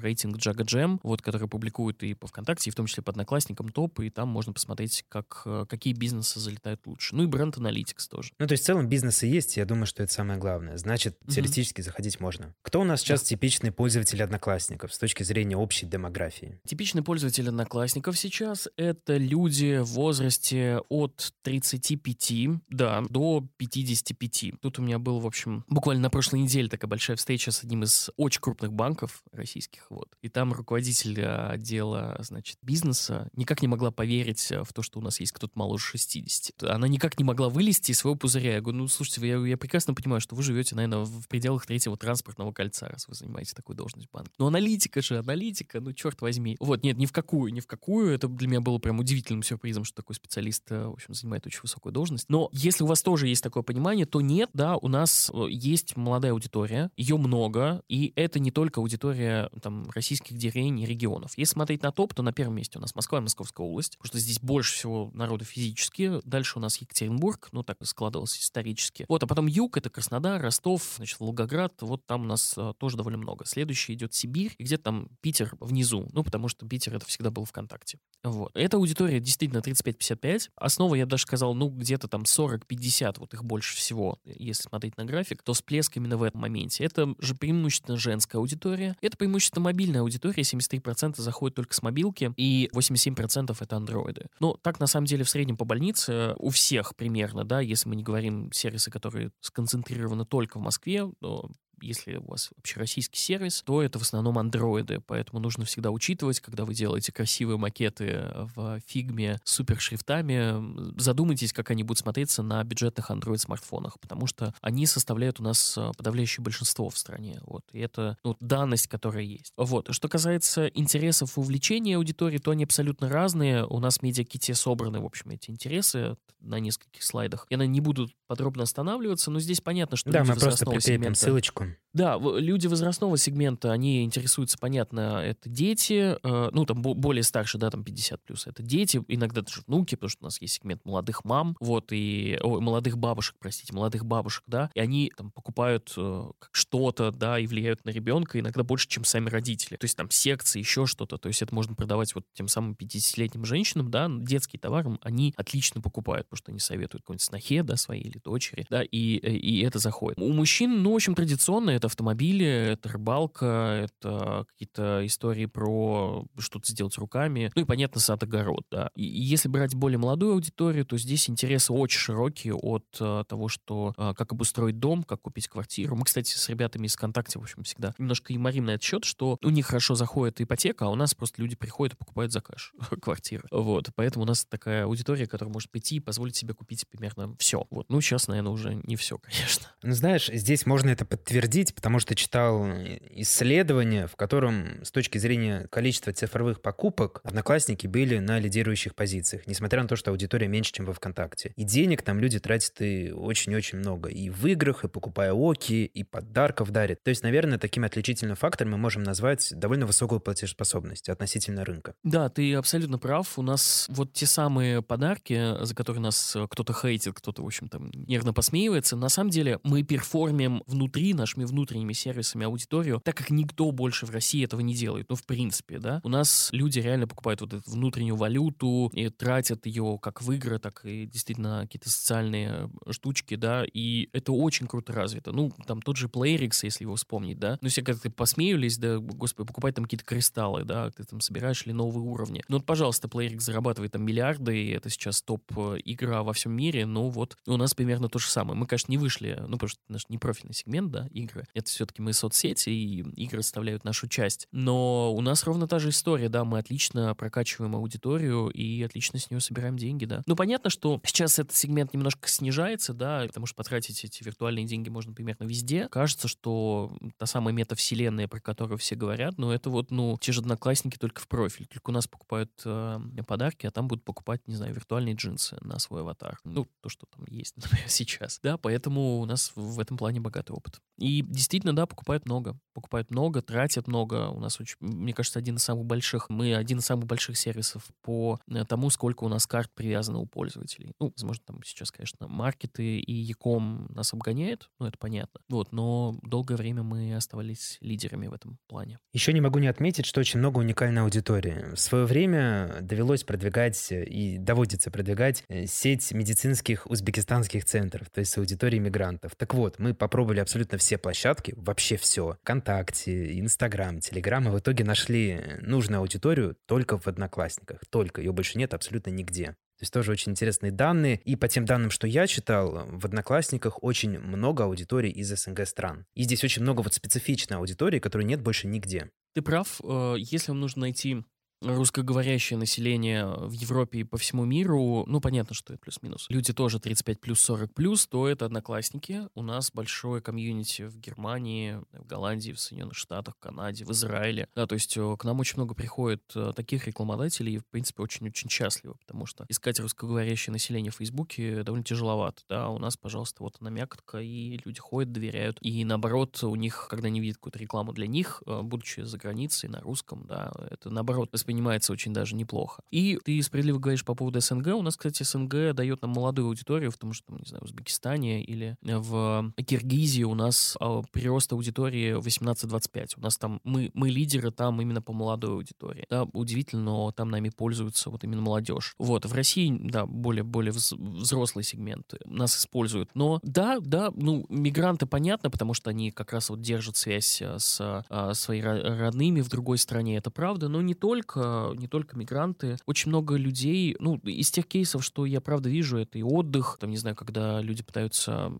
рейтинг 0.00 0.38
Джага 0.38 0.64
Джем, 0.64 1.00
вот, 1.02 1.22
который 1.22 1.48
публикует 1.48 2.02
и 2.02 2.14
по 2.14 2.26
ВКонтакте, 2.26 2.70
и 2.70 2.72
в 2.72 2.76
том 2.76 2.86
числе 2.86 3.02
по 3.02 3.10
Одноклассникам 3.10 3.68
топ, 3.70 4.00
и 4.00 4.10
там 4.10 4.28
можно 4.28 4.52
посмотреть 4.52 4.68
смотреть, 4.78 5.04
как, 5.08 5.42
э, 5.44 5.64
какие 5.68 5.94
бизнесы 5.94 6.40
залетают 6.40 6.86
лучше. 6.86 7.14
Ну 7.14 7.24
и 7.24 7.26
бренд 7.26 7.56
Analytics 7.56 8.08
тоже. 8.10 8.32
Ну, 8.38 8.46
то 8.46 8.52
есть 8.52 8.64
в 8.64 8.66
целом 8.66 8.88
бизнесы 8.88 9.26
есть, 9.26 9.56
я 9.56 9.64
думаю, 9.64 9.86
что 9.86 10.02
это 10.02 10.12
самое 10.12 10.38
главное. 10.38 10.76
Значит, 10.76 11.18
теоретически 11.28 11.80
mm-hmm. 11.80 11.84
заходить 11.84 12.20
можно. 12.20 12.54
Кто 12.62 12.80
у 12.80 12.84
нас 12.84 13.00
сейчас 13.00 13.22
да. 13.22 13.26
типичный 13.26 13.72
пользователь 13.72 14.22
Одноклассников 14.22 14.87
с 14.90 14.98
точки 14.98 15.22
зрения 15.22 15.56
общей 15.56 15.86
демографии? 15.86 16.60
Типичный 16.66 17.02
пользователь 17.02 17.48
Одноклассников 17.48 18.18
сейчас— 18.18 18.68
это 18.76 19.16
люди 19.16 19.78
в 19.78 19.92
возрасте 19.92 20.80
от 20.88 21.32
35, 21.42 22.32
да, 22.68 23.02
до 23.08 23.46
55. 23.56 24.60
Тут 24.60 24.78
у 24.78 24.82
меня 24.82 24.98
был, 24.98 25.20
в 25.20 25.26
общем, 25.26 25.64
буквально 25.68 26.02
на 26.04 26.10
прошлой 26.10 26.40
неделе 26.40 26.68
такая 26.68 26.88
большая 26.88 27.16
встреча 27.16 27.50
с 27.50 27.64
одним 27.64 27.84
из 27.84 28.10
очень 28.16 28.40
крупных 28.40 28.72
банков 28.72 29.22
российских, 29.32 29.86
вот. 29.90 30.08
И 30.22 30.28
там 30.28 30.52
руководитель 30.52 31.24
отдела, 31.24 32.16
значит, 32.20 32.58
бизнеса 32.62 33.30
никак 33.34 33.62
не 33.62 33.68
могла 33.68 33.90
поверить 33.90 34.50
в 34.50 34.72
то, 34.72 34.82
что 34.82 34.98
у 34.98 35.02
нас 35.02 35.20
есть 35.20 35.32
кто-то 35.32 35.52
моложе 35.56 35.84
60. 35.84 36.62
Она 36.64 36.88
никак 36.88 37.18
не 37.18 37.24
могла 37.24 37.48
вылезти 37.48 37.92
из 37.92 37.98
своего 37.98 38.16
пузыря. 38.16 38.54
Я 38.54 38.60
говорю, 38.60 38.78
ну, 38.78 38.88
слушайте, 38.88 39.26
я, 39.26 39.38
я 39.38 39.56
прекрасно 39.56 39.94
понимаю, 39.94 40.20
что 40.20 40.34
вы 40.34 40.42
живете, 40.42 40.74
наверное, 40.74 41.04
в 41.04 41.28
пределах 41.28 41.66
третьего 41.66 41.96
транспортного 41.96 42.52
кольца, 42.52 42.88
раз 42.88 43.08
вы 43.08 43.14
занимаете 43.14 43.54
такую 43.54 43.76
должность 43.76 44.08
в 44.08 44.10
банке. 44.12 44.32
Но 44.38 44.50
аналитика 44.78 45.02
же, 45.02 45.18
аналитика, 45.18 45.80
ну, 45.80 45.92
черт 45.92 46.20
возьми. 46.20 46.56
Вот, 46.60 46.82
нет, 46.82 46.96
ни 46.96 47.06
в 47.06 47.12
какую, 47.12 47.52
ни 47.52 47.60
в 47.60 47.66
какую. 47.66 48.12
Это 48.14 48.28
для 48.28 48.48
меня 48.48 48.60
было 48.60 48.78
прям 48.78 49.00
удивительным 49.00 49.42
сюрпризом, 49.42 49.84
что 49.84 49.96
такой 49.96 50.14
специалист, 50.14 50.64
э, 50.70 50.86
в 50.86 50.92
общем, 50.92 51.14
занимает 51.14 51.46
очень 51.46 51.60
высокую 51.62 51.92
должность. 51.92 52.26
Но 52.28 52.48
если 52.52 52.84
у 52.84 52.86
вас 52.86 53.02
тоже 53.02 53.26
есть 53.26 53.42
такое 53.42 53.62
понимание, 53.62 54.06
то 54.06 54.20
нет, 54.20 54.50
да, 54.52 54.76
у 54.76 54.88
нас 54.88 55.30
э, 55.34 55.46
есть 55.50 55.96
молодая 55.96 56.32
аудитория, 56.32 56.90
ее 56.96 57.16
много, 57.16 57.82
и 57.88 58.12
это 58.14 58.38
не 58.38 58.50
только 58.50 58.80
аудитория 58.80 59.50
там 59.62 59.90
российских 59.90 60.36
деревень 60.36 60.80
и 60.80 60.86
регионов. 60.86 61.32
Если 61.36 61.54
смотреть 61.54 61.82
на 61.82 61.90
топ, 61.90 62.14
то 62.14 62.22
на 62.22 62.32
первом 62.32 62.54
месте 62.56 62.78
у 62.78 62.80
нас 62.80 62.94
Москва 62.94 63.18
и 63.18 63.22
Московская 63.22 63.66
область, 63.66 63.98
потому 63.98 64.08
что 64.08 64.18
здесь 64.18 64.40
больше 64.40 64.74
всего 64.74 65.10
народу 65.14 65.44
физически. 65.44 66.20
Дальше 66.24 66.58
у 66.58 66.62
нас 66.62 66.80
Екатеринбург, 66.80 67.48
ну 67.52 67.62
так 67.62 67.78
складывалось 67.82 68.38
исторически. 68.38 69.06
Вот, 69.08 69.22
а 69.22 69.26
потом 69.26 69.46
юг, 69.46 69.76
это 69.76 69.90
Краснодар, 69.90 70.40
Ростов, 70.40 70.94
значит, 70.96 71.18
Волгоград. 71.20 71.74
Вот 71.80 72.06
там 72.06 72.22
у 72.22 72.26
нас 72.26 72.54
а, 72.56 72.74
тоже 72.74 72.96
довольно 72.96 73.18
много. 73.18 73.44
Следующий 73.46 73.94
идет 73.94 74.14
Сибирь, 74.14 74.54
где-то 74.68 74.84
там 74.84 75.08
Питер 75.20 75.52
внизу. 75.60 76.08
Ну, 76.12 76.22
потому 76.22 76.48
что 76.48 76.66
Питер 76.66 76.96
это 76.96 77.06
всегда 77.06 77.30
был 77.30 77.44
ВКонтакте. 77.44 77.98
Вот. 78.22 78.50
Эта 78.54 78.76
аудитория 78.76 79.20
действительно 79.20 79.58
35-55. 79.58 80.50
Основа, 80.56 80.94
я 80.94 81.06
даже 81.06 81.22
сказал, 81.22 81.54
ну, 81.54 81.68
где-то 81.68 82.08
там 82.08 82.22
40-50, 82.22 83.16
вот 83.18 83.34
их 83.34 83.44
больше 83.44 83.76
всего, 83.76 84.18
если 84.24 84.62
смотреть 84.62 84.96
на 84.96 85.04
график, 85.04 85.42
то 85.42 85.52
всплеск 85.54 85.96
именно 85.96 86.16
в 86.16 86.22
этом 86.22 86.40
моменте. 86.40 86.84
Это 86.84 87.14
же 87.18 87.34
преимущественно 87.34 87.96
женская 87.96 88.38
аудитория. 88.38 88.96
Это 89.00 89.16
преимущественно 89.16 89.64
мобильная 89.64 90.00
аудитория. 90.00 90.42
73% 90.42 91.20
заходит 91.20 91.56
только 91.56 91.74
с 91.74 91.82
мобилки, 91.82 92.32
и 92.36 92.70
87% 92.74 93.56
это 93.58 93.76
андроиды. 93.76 94.26
Но 94.40 94.56
так, 94.62 94.80
на 94.80 94.86
самом 94.86 95.06
деле, 95.06 95.24
в 95.24 95.30
среднем 95.30 95.56
по 95.56 95.64
больнице 95.64 96.34
у 96.38 96.50
всех 96.50 96.94
примерно, 96.96 97.44
да, 97.44 97.60
если 97.60 97.88
мы 97.88 97.96
не 97.96 98.02
говорим 98.02 98.52
сервисы, 98.52 98.90
которые 98.90 99.30
сконцентрированы 99.40 100.24
только 100.24 100.58
в 100.58 100.62
Москве, 100.62 101.10
но 101.20 101.50
если 101.80 102.16
у 102.16 102.26
вас 102.26 102.50
вообще 102.56 102.80
российский 102.80 103.18
сервис, 103.18 103.62
то 103.64 103.82
это 103.82 103.98
в 103.98 104.02
основном 104.02 104.38
андроиды, 104.38 105.00
поэтому 105.06 105.40
нужно 105.40 105.64
всегда 105.64 105.90
учитывать, 105.90 106.40
когда 106.40 106.64
вы 106.64 106.74
делаете 106.74 107.12
красивые 107.12 107.58
макеты 107.58 108.30
в 108.54 108.80
фигме 108.86 109.38
с 109.44 109.58
супер 109.58 109.80
шрифтами, 109.80 110.98
задумайтесь, 111.00 111.52
как 111.52 111.70
они 111.70 111.82
будут 111.82 111.98
смотреться 111.98 112.42
на 112.42 112.62
бюджетных 112.62 113.10
андроид-смартфонах, 113.10 113.98
потому 114.00 114.26
что 114.26 114.54
они 114.60 114.86
составляют 114.86 115.40
у 115.40 115.42
нас 115.42 115.76
а, 115.76 115.92
подавляющее 115.96 116.42
большинство 116.42 116.88
в 116.90 116.96
стране. 116.98 117.40
Вот. 117.42 117.64
И 117.72 117.80
это 117.80 118.16
ну, 118.22 118.36
данность, 118.40 118.86
которая 118.86 119.24
есть. 119.24 119.52
Вот. 119.56 119.88
Что 119.90 120.08
касается 120.08 120.66
интересов 120.68 121.36
и 121.36 121.40
увлечений 121.40 121.96
аудитории, 121.96 122.38
то 122.38 122.52
они 122.52 122.64
абсолютно 122.64 123.08
разные. 123.08 123.66
У 123.66 123.80
нас 123.80 123.98
в 123.98 124.02
медиаките 124.02 124.54
собраны, 124.54 125.00
в 125.00 125.04
общем, 125.04 125.30
эти 125.30 125.50
интересы 125.50 126.16
на 126.40 126.60
нескольких 126.60 127.02
слайдах. 127.02 127.46
Я 127.50 127.56
на 127.56 127.66
не 127.66 127.80
буду 127.80 128.08
подробно 128.26 128.62
останавливаться, 128.62 129.30
но 129.30 129.40
здесь 129.40 129.60
понятно, 129.60 129.96
что 129.96 130.10
да, 130.10 130.24
мы 130.24 130.34
просто 130.34 130.64
прикрепим 130.64 130.82
сегмента... 130.82 131.20
ссылочку. 131.20 131.66
Да, 131.94 132.16
люди 132.16 132.68
возрастного 132.68 133.16
сегмента, 133.18 133.72
они 133.72 134.04
интересуются, 134.04 134.56
понятно, 134.56 135.20
это 135.24 135.48
дети, 135.48 136.16
э, 136.22 136.50
ну, 136.52 136.64
там, 136.64 136.80
более 136.80 137.24
старше, 137.24 137.58
да, 137.58 137.70
там, 137.70 137.82
50 137.82 138.22
плюс, 138.22 138.46
это 138.46 138.62
дети, 138.62 139.02
иногда 139.08 139.40
даже 139.40 139.62
внуки, 139.66 139.96
потому 139.96 140.10
что 140.10 140.22
у 140.22 140.26
нас 140.26 140.40
есть 140.40 140.54
сегмент 140.54 140.84
молодых 140.84 141.24
мам, 141.24 141.56
вот, 141.58 141.90
и, 141.90 142.38
о, 142.40 142.60
молодых 142.60 142.98
бабушек, 142.98 143.36
простите, 143.40 143.72
молодых 143.72 144.04
бабушек, 144.04 144.44
да, 144.46 144.70
и 144.74 144.80
они 144.80 145.10
там 145.16 145.32
покупают 145.32 145.92
э, 145.96 146.30
что-то, 146.52 147.10
да, 147.10 147.38
и 147.38 147.46
влияют 147.46 147.84
на 147.84 147.90
ребенка 147.90 148.38
иногда 148.38 148.62
больше, 148.62 148.86
чем 148.86 149.04
сами 149.04 149.28
родители. 149.28 149.76
То 149.76 149.84
есть 149.84 149.96
там 149.96 150.10
секции, 150.10 150.60
еще 150.60 150.86
что-то, 150.86 151.18
то 151.18 151.28
есть 151.28 151.42
это 151.42 151.52
можно 151.52 151.74
продавать 151.74 152.14
вот 152.14 152.26
тем 152.32 152.48
самым 152.48 152.76
50-летним 152.80 153.44
женщинам, 153.44 153.90
да, 153.90 154.08
детские 154.08 154.60
товары 154.60 154.98
они 155.02 155.34
отлично 155.36 155.80
покупают, 155.80 156.28
потому 156.28 156.38
что 156.38 156.52
они 156.52 156.60
советуют 156.60 157.02
какой-нибудь 157.02 157.22
снохе, 157.22 157.64
да, 157.64 157.76
своей 157.76 158.02
или 158.02 158.18
дочери, 158.18 158.66
да, 158.70 158.84
и, 158.84 159.16
и 159.16 159.62
это 159.62 159.80
заходит. 159.80 160.20
У 160.20 160.32
мужчин, 160.32 160.82
ну, 160.82 160.92
в 160.92 160.94
общем, 160.94 161.16
традиционно 161.16 161.57
это 161.66 161.86
автомобили, 161.86 162.46
это 162.46 162.90
рыбалка, 162.90 163.84
это 163.84 164.46
какие-то 164.48 165.04
истории 165.06 165.46
про 165.46 166.24
что-то 166.38 166.70
сделать 166.70 166.96
руками. 166.98 167.50
Ну 167.54 167.62
и, 167.62 167.64
понятно, 167.64 168.00
сад, 168.00 168.22
огород, 168.22 168.64
да. 168.70 168.90
И 168.94 169.04
если 169.04 169.48
брать 169.48 169.74
более 169.74 169.98
молодую 169.98 170.32
аудиторию, 170.32 170.84
то 170.84 170.96
здесь 170.96 171.28
интересы 171.28 171.72
очень 171.72 171.98
широкие 171.98 172.54
от 172.54 172.84
а, 173.00 173.24
того, 173.24 173.48
что 173.48 173.94
а, 173.96 174.14
как 174.14 174.32
обустроить 174.32 174.78
дом, 174.78 175.02
как 175.02 175.22
купить 175.22 175.48
квартиру. 175.48 175.96
Мы, 175.96 176.04
кстати, 176.04 176.34
с 176.34 176.48
ребятами 176.48 176.86
из 176.86 176.94
ВКонтакте, 176.94 177.38
в 177.38 177.42
общем, 177.42 177.62
всегда 177.62 177.94
немножко 177.98 178.32
юморим 178.32 178.66
на 178.66 178.70
этот 178.72 178.82
счет, 178.82 179.04
что 179.04 179.38
у 179.42 179.50
них 179.50 179.66
хорошо 179.66 179.94
заходит 179.94 180.40
ипотека, 180.40 180.86
а 180.86 180.88
у 180.88 180.94
нас 180.94 181.14
просто 181.14 181.42
люди 181.42 181.56
приходят 181.56 181.94
и 181.94 181.96
покупают 181.96 182.32
за 182.32 182.40
кэш 182.40 182.72
квартиры. 183.02 183.46
Вот. 183.50 183.90
Поэтому 183.94 184.24
у 184.24 184.28
нас 184.28 184.44
такая 184.44 184.84
аудитория, 184.84 185.26
которая 185.26 185.52
может 185.52 185.70
прийти 185.70 185.96
и 185.96 186.00
позволить 186.00 186.36
себе 186.36 186.54
купить 186.54 186.86
примерно 186.88 187.34
все. 187.38 187.66
Вот. 187.70 187.88
Ну, 187.88 188.00
сейчас, 188.00 188.28
наверное, 188.28 188.52
уже 188.52 188.74
не 188.74 188.96
все, 188.96 189.18
конечно. 189.22 189.68
Ну, 189.82 189.92
знаешь, 189.92 190.30
здесь 190.32 190.66
можно 190.66 190.90
это 190.90 191.04
подтвердить 191.04 191.47
говорить, 191.48 191.74
потому 191.74 191.98
что 191.98 192.14
читал 192.14 192.66
исследование, 193.10 194.06
в 194.06 194.16
котором 194.16 194.84
с 194.84 194.90
точки 194.90 195.18
зрения 195.18 195.66
количества 195.70 196.12
цифровых 196.12 196.60
покупок 196.60 197.20
одноклассники 197.24 197.86
были 197.86 198.18
на 198.18 198.38
лидирующих 198.38 198.94
позициях, 198.94 199.46
несмотря 199.46 199.82
на 199.82 199.88
то, 199.88 199.96
что 199.96 200.10
аудитория 200.10 200.48
меньше, 200.48 200.72
чем 200.72 200.86
во 200.86 200.92
ВКонтакте. 200.92 201.52
И 201.56 201.64
денег 201.64 202.02
там 202.02 202.20
люди 202.20 202.38
тратят 202.38 202.80
и 202.80 203.10
очень-очень 203.12 203.78
много. 203.78 204.08
И 204.10 204.30
в 204.30 204.46
играх, 204.46 204.84
и 204.84 204.88
покупая 204.88 205.32
оки, 205.32 205.84
и 205.84 206.04
подарков 206.04 206.70
дарят. 206.70 207.02
То 207.02 207.10
есть, 207.10 207.22
наверное, 207.22 207.58
таким 207.58 207.84
отличительным 207.84 208.36
фактором 208.36 208.72
мы 208.72 208.78
можем 208.78 209.02
назвать 209.02 209.52
довольно 209.54 209.86
высокую 209.86 210.20
платежеспособность 210.20 211.08
относительно 211.08 211.64
рынка. 211.64 211.94
Да, 212.02 212.28
ты 212.28 212.54
абсолютно 212.54 212.98
прав. 212.98 213.38
У 213.38 213.42
нас 213.42 213.86
вот 213.88 214.12
те 214.12 214.26
самые 214.26 214.82
подарки, 214.82 215.64
за 215.64 215.74
которые 215.74 216.02
нас 216.02 216.36
кто-то 216.50 216.72
хейтит, 216.72 217.14
кто-то, 217.14 217.42
в 217.42 217.46
общем-то, 217.46 217.80
нервно 217.94 218.32
посмеивается, 218.32 218.96
на 218.96 219.08
самом 219.08 219.30
деле 219.30 219.58
мы 219.62 219.82
перформим 219.82 220.62
внутри, 220.66 221.14
наш 221.14 221.36
нашими 221.38 221.44
внутренними 221.44 221.92
сервисами 221.92 222.46
аудиторию, 222.46 223.00
так 223.04 223.16
как 223.16 223.30
никто 223.30 223.70
больше 223.70 224.06
в 224.06 224.10
России 224.10 224.44
этого 224.44 224.60
не 224.60 224.74
делает. 224.74 225.06
Ну, 225.08 225.16
в 225.16 225.24
принципе, 225.24 225.78
да. 225.78 226.00
У 226.04 226.08
нас 226.08 226.48
люди 226.52 226.80
реально 226.80 227.06
покупают 227.06 227.40
вот 227.40 227.52
эту 227.52 227.70
внутреннюю 227.70 228.16
валюту 228.16 228.90
и 228.92 229.08
тратят 229.08 229.66
ее 229.66 229.98
как 230.00 230.22
в 230.22 230.32
игры, 230.32 230.58
так 230.58 230.84
и 230.84 231.06
действительно 231.06 231.62
какие-то 231.62 231.90
социальные 231.90 232.70
штучки, 232.90 233.36
да, 233.36 233.64
и 233.64 234.08
это 234.12 234.32
очень 234.32 234.66
круто 234.66 234.92
развито. 234.92 235.32
Ну, 235.32 235.52
там 235.66 235.82
тот 235.82 235.96
же 235.96 236.08
PlayRix, 236.08 236.60
если 236.62 236.84
его 236.84 236.96
вспомнить, 236.96 237.38
да. 237.38 237.58
Ну, 237.60 237.68
все 237.68 237.82
как-то 237.82 238.10
посмеялись, 238.10 238.78
да, 238.78 238.98
господи, 238.98 239.46
покупать 239.46 239.74
там 239.74 239.84
какие-то 239.84 240.04
кристаллы, 240.04 240.64
да, 240.64 240.90
ты 240.90 241.04
там 241.04 241.20
собираешь 241.20 241.66
ли 241.66 241.72
новые 241.72 242.02
уровни. 242.02 242.42
Ну, 242.48 242.56
вот, 242.56 242.66
пожалуйста, 242.66 243.08
PlayRix 243.08 243.40
зарабатывает 243.40 243.92
там 243.92 244.04
миллиарды, 244.04 244.56
и 244.58 244.70
это 244.70 244.90
сейчас 244.90 245.22
топ-игра 245.22 246.22
во 246.22 246.32
всем 246.32 246.52
мире, 246.52 246.86
ну, 246.86 247.08
вот 247.08 247.36
у 247.46 247.56
нас 247.56 247.74
примерно 247.74 248.08
то 248.08 248.18
же 248.18 248.28
самое. 248.28 248.58
Мы, 248.58 248.66
конечно, 248.66 248.90
не 248.90 248.98
вышли, 248.98 249.36
ну, 249.46 249.52
потому 249.52 249.68
что 249.68 249.80
наш 249.88 250.08
не 250.08 250.18
профильный 250.18 250.54
сегмент, 250.54 250.90
да, 250.90 251.08
игры. 251.28 251.46
Это 251.54 251.70
все-таки 251.70 252.02
мы 252.02 252.12
соцсети, 252.12 252.70
и 252.70 253.00
игры 253.22 253.42
составляют 253.42 253.84
нашу 253.84 254.08
часть. 254.08 254.48
Но 254.52 255.12
у 255.14 255.20
нас 255.20 255.44
ровно 255.44 255.68
та 255.68 255.78
же 255.78 255.90
история, 255.90 256.28
да, 256.28 256.44
мы 256.44 256.58
отлично 256.58 257.14
прокачиваем 257.14 257.76
аудиторию 257.76 258.48
и 258.48 258.82
отлично 258.82 259.18
с 259.18 259.30
нее 259.30 259.40
собираем 259.40 259.76
деньги, 259.76 260.04
да. 260.04 260.22
Ну, 260.26 260.36
понятно, 260.36 260.70
что 260.70 261.00
сейчас 261.04 261.38
этот 261.38 261.54
сегмент 261.54 261.92
немножко 261.94 262.28
снижается, 262.28 262.94
да, 262.94 263.24
потому 263.26 263.46
что 263.46 263.56
потратить 263.56 264.04
эти 264.04 264.22
виртуальные 264.22 264.64
деньги 264.66 264.88
можно 264.88 265.12
примерно 265.12 265.44
везде. 265.44 265.88
Кажется, 265.88 266.28
что 266.28 266.96
та 267.16 267.26
самая 267.26 267.54
метавселенная, 267.54 268.28
про 268.28 268.40
которую 268.40 268.78
все 268.78 268.94
говорят, 268.94 269.38
ну, 269.38 269.50
это 269.50 269.70
вот, 269.70 269.90
ну, 269.90 270.18
те 270.20 270.32
же 270.32 270.40
одноклассники 270.40 270.96
только 270.96 271.20
в 271.20 271.28
профиль. 271.28 271.66
Только 271.66 271.90
у 271.90 271.92
нас 271.92 272.06
покупают 272.06 272.50
э, 272.64 272.98
подарки, 273.26 273.66
а 273.66 273.70
там 273.70 273.88
будут 273.88 274.04
покупать, 274.04 274.46
не 274.46 274.54
знаю, 274.54 274.74
виртуальные 274.74 275.14
джинсы 275.14 275.58
на 275.60 275.78
свой 275.78 276.00
аватар. 276.00 276.38
Ну, 276.44 276.66
то, 276.80 276.88
что 276.88 277.06
там 277.06 277.24
есть, 277.28 277.56
например, 277.56 277.88
сейчас. 277.88 278.40
Да, 278.42 278.56
поэтому 278.56 279.18
у 279.18 279.24
нас 279.26 279.52
в 279.54 279.78
этом 279.80 279.96
плане 279.96 280.20
богатый 280.20 280.52
опыт. 280.52 280.80
И 280.96 281.17
действительно, 281.22 281.74
да, 281.74 281.86
покупают 281.86 282.26
много. 282.26 282.58
Покупают 282.74 283.10
много, 283.10 283.42
тратят 283.42 283.88
много. 283.88 284.28
У 284.30 284.40
нас, 284.40 284.60
очень, 284.60 284.76
мне 284.80 285.12
кажется, 285.12 285.38
один 285.38 285.56
из 285.56 285.62
самых 285.62 285.84
больших, 285.86 286.30
мы 286.30 286.54
один 286.54 286.78
из 286.78 286.84
самых 286.84 287.06
больших 287.06 287.36
сервисов 287.36 287.84
по 288.02 288.40
э, 288.48 288.64
тому, 288.64 288.90
сколько 288.90 289.24
у 289.24 289.28
нас 289.28 289.46
карт 289.46 289.70
привязано 289.74 290.18
у 290.18 290.26
пользователей. 290.26 290.92
Ну, 291.00 291.12
возможно, 291.14 291.42
там 291.46 291.60
сейчас, 291.64 291.90
конечно, 291.90 292.28
маркеты 292.28 292.98
и 292.98 293.12
Яком 293.12 293.86
нас 293.94 294.12
обгоняют, 294.12 294.70
ну, 294.78 294.86
это 294.86 294.98
понятно. 294.98 295.40
Вот, 295.48 295.72
но 295.72 296.18
долгое 296.22 296.56
время 296.56 296.82
мы 296.82 297.14
оставались 297.14 297.78
лидерами 297.80 298.28
в 298.28 298.34
этом 298.34 298.58
плане. 298.68 298.98
Еще 299.12 299.32
не 299.32 299.40
могу 299.40 299.58
не 299.58 299.66
отметить, 299.66 300.06
что 300.06 300.20
очень 300.20 300.38
много 300.38 300.58
уникальной 300.58 301.02
аудитории. 301.02 301.74
В 301.74 301.80
свое 301.80 302.04
время 302.04 302.76
довелось 302.80 303.24
продвигать 303.24 303.90
и 303.90 304.38
доводится 304.38 304.90
продвигать 304.90 305.44
э, 305.48 305.66
сеть 305.66 306.12
медицинских 306.12 306.86
узбекистанских 306.86 307.64
центров, 307.64 308.10
то 308.10 308.20
есть 308.20 308.36
аудитории 308.38 308.78
мигрантов. 308.78 309.34
Так 309.36 309.54
вот, 309.54 309.78
мы 309.78 309.94
попробовали 309.94 310.40
абсолютно 310.40 310.78
все 310.78 310.98
площадки, 311.08 311.54
вообще 311.56 311.96
все. 311.96 312.36
ВКонтакте, 312.42 313.40
Инстаграм, 313.40 313.98
Телеграм, 313.98 314.46
и 314.46 314.50
в 314.50 314.58
итоге 314.58 314.84
нашли 314.84 315.40
нужную 315.62 316.00
аудиторию 316.00 316.54
только 316.66 316.98
в 316.98 317.06
Одноклассниках. 317.06 317.80
Только. 317.88 318.20
Ее 318.20 318.32
больше 318.32 318.58
нет 318.58 318.74
абсолютно 318.74 319.08
нигде. 319.08 319.46
То 319.46 319.84
есть 319.84 319.92
тоже 319.94 320.12
очень 320.12 320.32
интересные 320.32 320.70
данные. 320.70 321.18
И 321.24 321.34
по 321.34 321.48
тем 321.48 321.64
данным, 321.64 321.90
что 321.90 322.06
я 322.06 322.26
читал, 322.26 322.84
в 322.86 323.06
Одноклассниках 323.06 323.82
очень 323.82 324.18
много 324.18 324.64
аудиторий 324.64 325.10
из 325.10 325.28
СНГ 325.34 325.66
стран. 325.66 326.04
И 326.12 326.24
здесь 326.24 326.44
очень 326.44 326.60
много 326.60 326.82
вот 326.82 326.92
специфичной 326.92 327.56
аудитории, 327.56 328.00
которой 328.00 328.24
нет 328.24 328.42
больше 328.42 328.66
нигде. 328.66 329.08
Ты 329.34 329.40
прав. 329.40 329.80
Э, 329.82 330.16
если 330.18 330.50
вам 330.50 330.60
нужно 330.60 330.82
найти 330.82 331.24
русскоговорящее 331.60 332.58
население 332.58 333.26
в 333.26 333.52
Европе 333.52 334.00
и 334.00 334.04
по 334.04 334.16
всему 334.16 334.44
миру, 334.44 335.04
ну, 335.06 335.20
понятно, 335.20 335.54
что 335.54 335.72
это 335.72 335.80
плюс-минус. 335.80 336.26
Люди 336.28 336.52
тоже 336.52 336.78
35 336.78 337.20
плюс, 337.20 337.40
40 337.40 337.74
плюс, 337.74 338.06
то 338.06 338.28
это 338.28 338.46
одноклассники. 338.46 339.28
У 339.34 339.42
нас 339.42 339.70
большое 339.72 340.22
комьюнити 340.22 340.82
в 340.82 340.96
Германии, 340.98 341.80
в 341.92 342.06
Голландии, 342.06 342.52
в 342.52 342.60
Соединенных 342.60 342.96
Штатах, 342.96 343.34
в 343.36 343.40
Канаде, 343.40 343.84
в 343.84 343.90
Израиле. 343.90 344.48
Да, 344.54 344.66
то 344.66 344.74
есть 344.74 344.96
э, 344.96 345.16
к 345.18 345.24
нам 345.24 345.40
очень 345.40 345.56
много 345.56 345.74
приходит 345.74 346.22
э, 346.34 346.52
таких 346.54 346.86
рекламодателей, 346.86 347.54
и, 347.54 347.58
в 347.58 347.66
принципе, 347.66 348.02
очень-очень 348.02 348.50
счастливы, 348.50 348.94
потому 348.94 349.26
что 349.26 349.44
искать 349.48 349.80
русскоговорящее 349.80 350.52
население 350.52 350.92
в 350.92 350.96
Фейсбуке 350.96 351.62
довольно 351.62 351.84
тяжеловато. 351.84 352.42
Да, 352.48 352.68
у 352.68 352.78
нас, 352.78 352.96
пожалуйста, 352.96 353.42
вот 353.42 353.56
она 353.60 353.70
мякотка, 353.70 354.18
и 354.18 354.60
люди 354.64 354.80
ходят, 354.80 355.12
доверяют. 355.12 355.58
И 355.60 355.84
наоборот, 355.84 356.42
у 356.42 356.54
них, 356.54 356.86
когда 356.88 357.08
они 357.08 357.20
видят 357.20 357.36
какую-то 357.36 357.58
рекламу 357.58 357.92
для 357.92 358.06
них, 358.06 358.42
э, 358.46 358.62
будучи 358.62 359.00
за 359.00 359.18
границей, 359.18 359.68
на 359.68 359.80
русском, 359.80 360.26
да, 360.26 360.52
это 360.70 360.90
наоборот 360.90 361.30
воспринимается 361.48 361.92
очень 361.94 362.12
даже 362.12 362.34
неплохо. 362.34 362.82
И 362.90 363.18
ты 363.24 363.42
справедливо 363.42 363.78
говоришь 363.78 364.04
по 364.04 364.14
поводу 364.14 364.38
СНГ. 364.40 364.74
У 364.74 364.82
нас, 364.82 364.96
кстати, 364.96 365.22
СНГ 365.22 365.74
дает 365.74 366.02
нам 366.02 366.10
молодую 366.10 366.48
аудиторию, 366.48 366.90
в 366.90 366.98
том, 366.98 367.14
что, 367.14 367.34
не 367.34 367.46
знаю, 367.46 367.62
в 367.62 367.64
Узбекистане 367.64 368.42
или 368.42 368.76
в 368.82 369.50
Киргизии 369.66 370.24
у 370.24 370.34
нас 370.34 370.76
а, 370.78 371.02
прирост 371.10 371.52
аудитории 371.54 372.18
18-25. 372.18 373.14
У 373.16 373.20
нас 373.22 373.38
там, 373.38 373.60
мы, 373.64 373.90
мы 373.94 374.10
лидеры 374.10 374.50
там 374.50 374.82
именно 374.82 375.00
по 375.00 375.14
молодой 375.14 375.52
аудитории. 375.52 376.04
Да, 376.10 376.24
удивительно, 376.34 376.82
но 376.82 377.12
там 377.12 377.30
нами 377.30 377.48
пользуются 377.48 378.10
вот 378.10 378.24
именно 378.24 378.42
молодежь. 378.42 378.94
Вот, 378.98 379.24
в 379.24 379.32
России, 379.32 379.74
да, 379.80 380.04
более, 380.04 380.42
более 380.42 380.72
взрослый 380.72 381.64
сегмент 381.64 382.12
нас 382.26 382.58
используют. 382.58 383.08
Но 383.14 383.40
да, 383.42 383.78
да, 383.80 384.10
ну, 384.14 384.44
мигранты 384.50 385.06
понятно, 385.06 385.48
потому 385.50 385.72
что 385.72 385.88
они 385.88 386.10
как 386.10 386.34
раз 386.34 386.50
вот 386.50 386.60
держат 386.60 386.96
связь 386.96 387.40
э, 387.40 387.58
с 387.58 387.80
а, 387.80 388.34
своими 388.34 388.66
родными 388.66 389.40
в 389.40 389.48
другой 389.48 389.78
стране, 389.78 390.18
это 390.18 390.30
правда, 390.30 390.68
но 390.68 390.82
не 390.82 390.94
только 390.94 391.37
только, 391.38 391.80
не 391.80 391.88
только 391.88 392.16
мигранты. 392.16 392.76
Очень 392.86 393.10
много 393.10 393.36
людей, 393.36 393.96
ну, 393.98 394.16
из 394.16 394.50
тех 394.50 394.66
кейсов, 394.66 395.04
что 395.04 395.26
я 395.26 395.40
правда 395.40 395.68
вижу, 395.68 395.98
это 395.98 396.18
и 396.18 396.22
отдых, 396.22 396.78
там, 396.80 396.90
не 396.90 396.96
знаю, 396.96 397.16
когда 397.16 397.60
люди 397.60 397.82
пытаются 397.82 398.52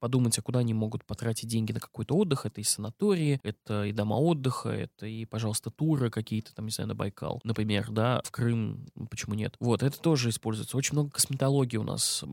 подумать, 0.00 0.38
а 0.38 0.42
куда 0.42 0.60
они 0.60 0.74
могут 0.74 1.04
потратить 1.04 1.48
деньги 1.48 1.72
на 1.72 1.80
какой-то 1.80 2.16
отдых, 2.16 2.46
это 2.46 2.60
и 2.60 2.64
санатории, 2.64 3.40
это 3.42 3.84
и 3.84 3.92
дома 3.92 4.14
отдыха, 4.14 4.70
это 4.70 5.06
и, 5.06 5.24
пожалуйста, 5.24 5.70
туры 5.70 6.10
какие-то, 6.10 6.54
там, 6.54 6.66
не 6.66 6.70
знаю, 6.70 6.88
на 6.88 6.94
Байкал, 6.94 7.40
например, 7.44 7.90
да, 7.90 8.20
в 8.24 8.30
Крым, 8.30 8.86
почему 9.10 9.34
нет. 9.34 9.56
Вот, 9.60 9.82
это 9.82 9.98
тоже 10.00 10.30
используется. 10.30 10.76
Очень 10.76 10.94
много 10.94 11.10
косметологии 11.10 11.76
у 11.76 11.82
нас. 11.82 12.24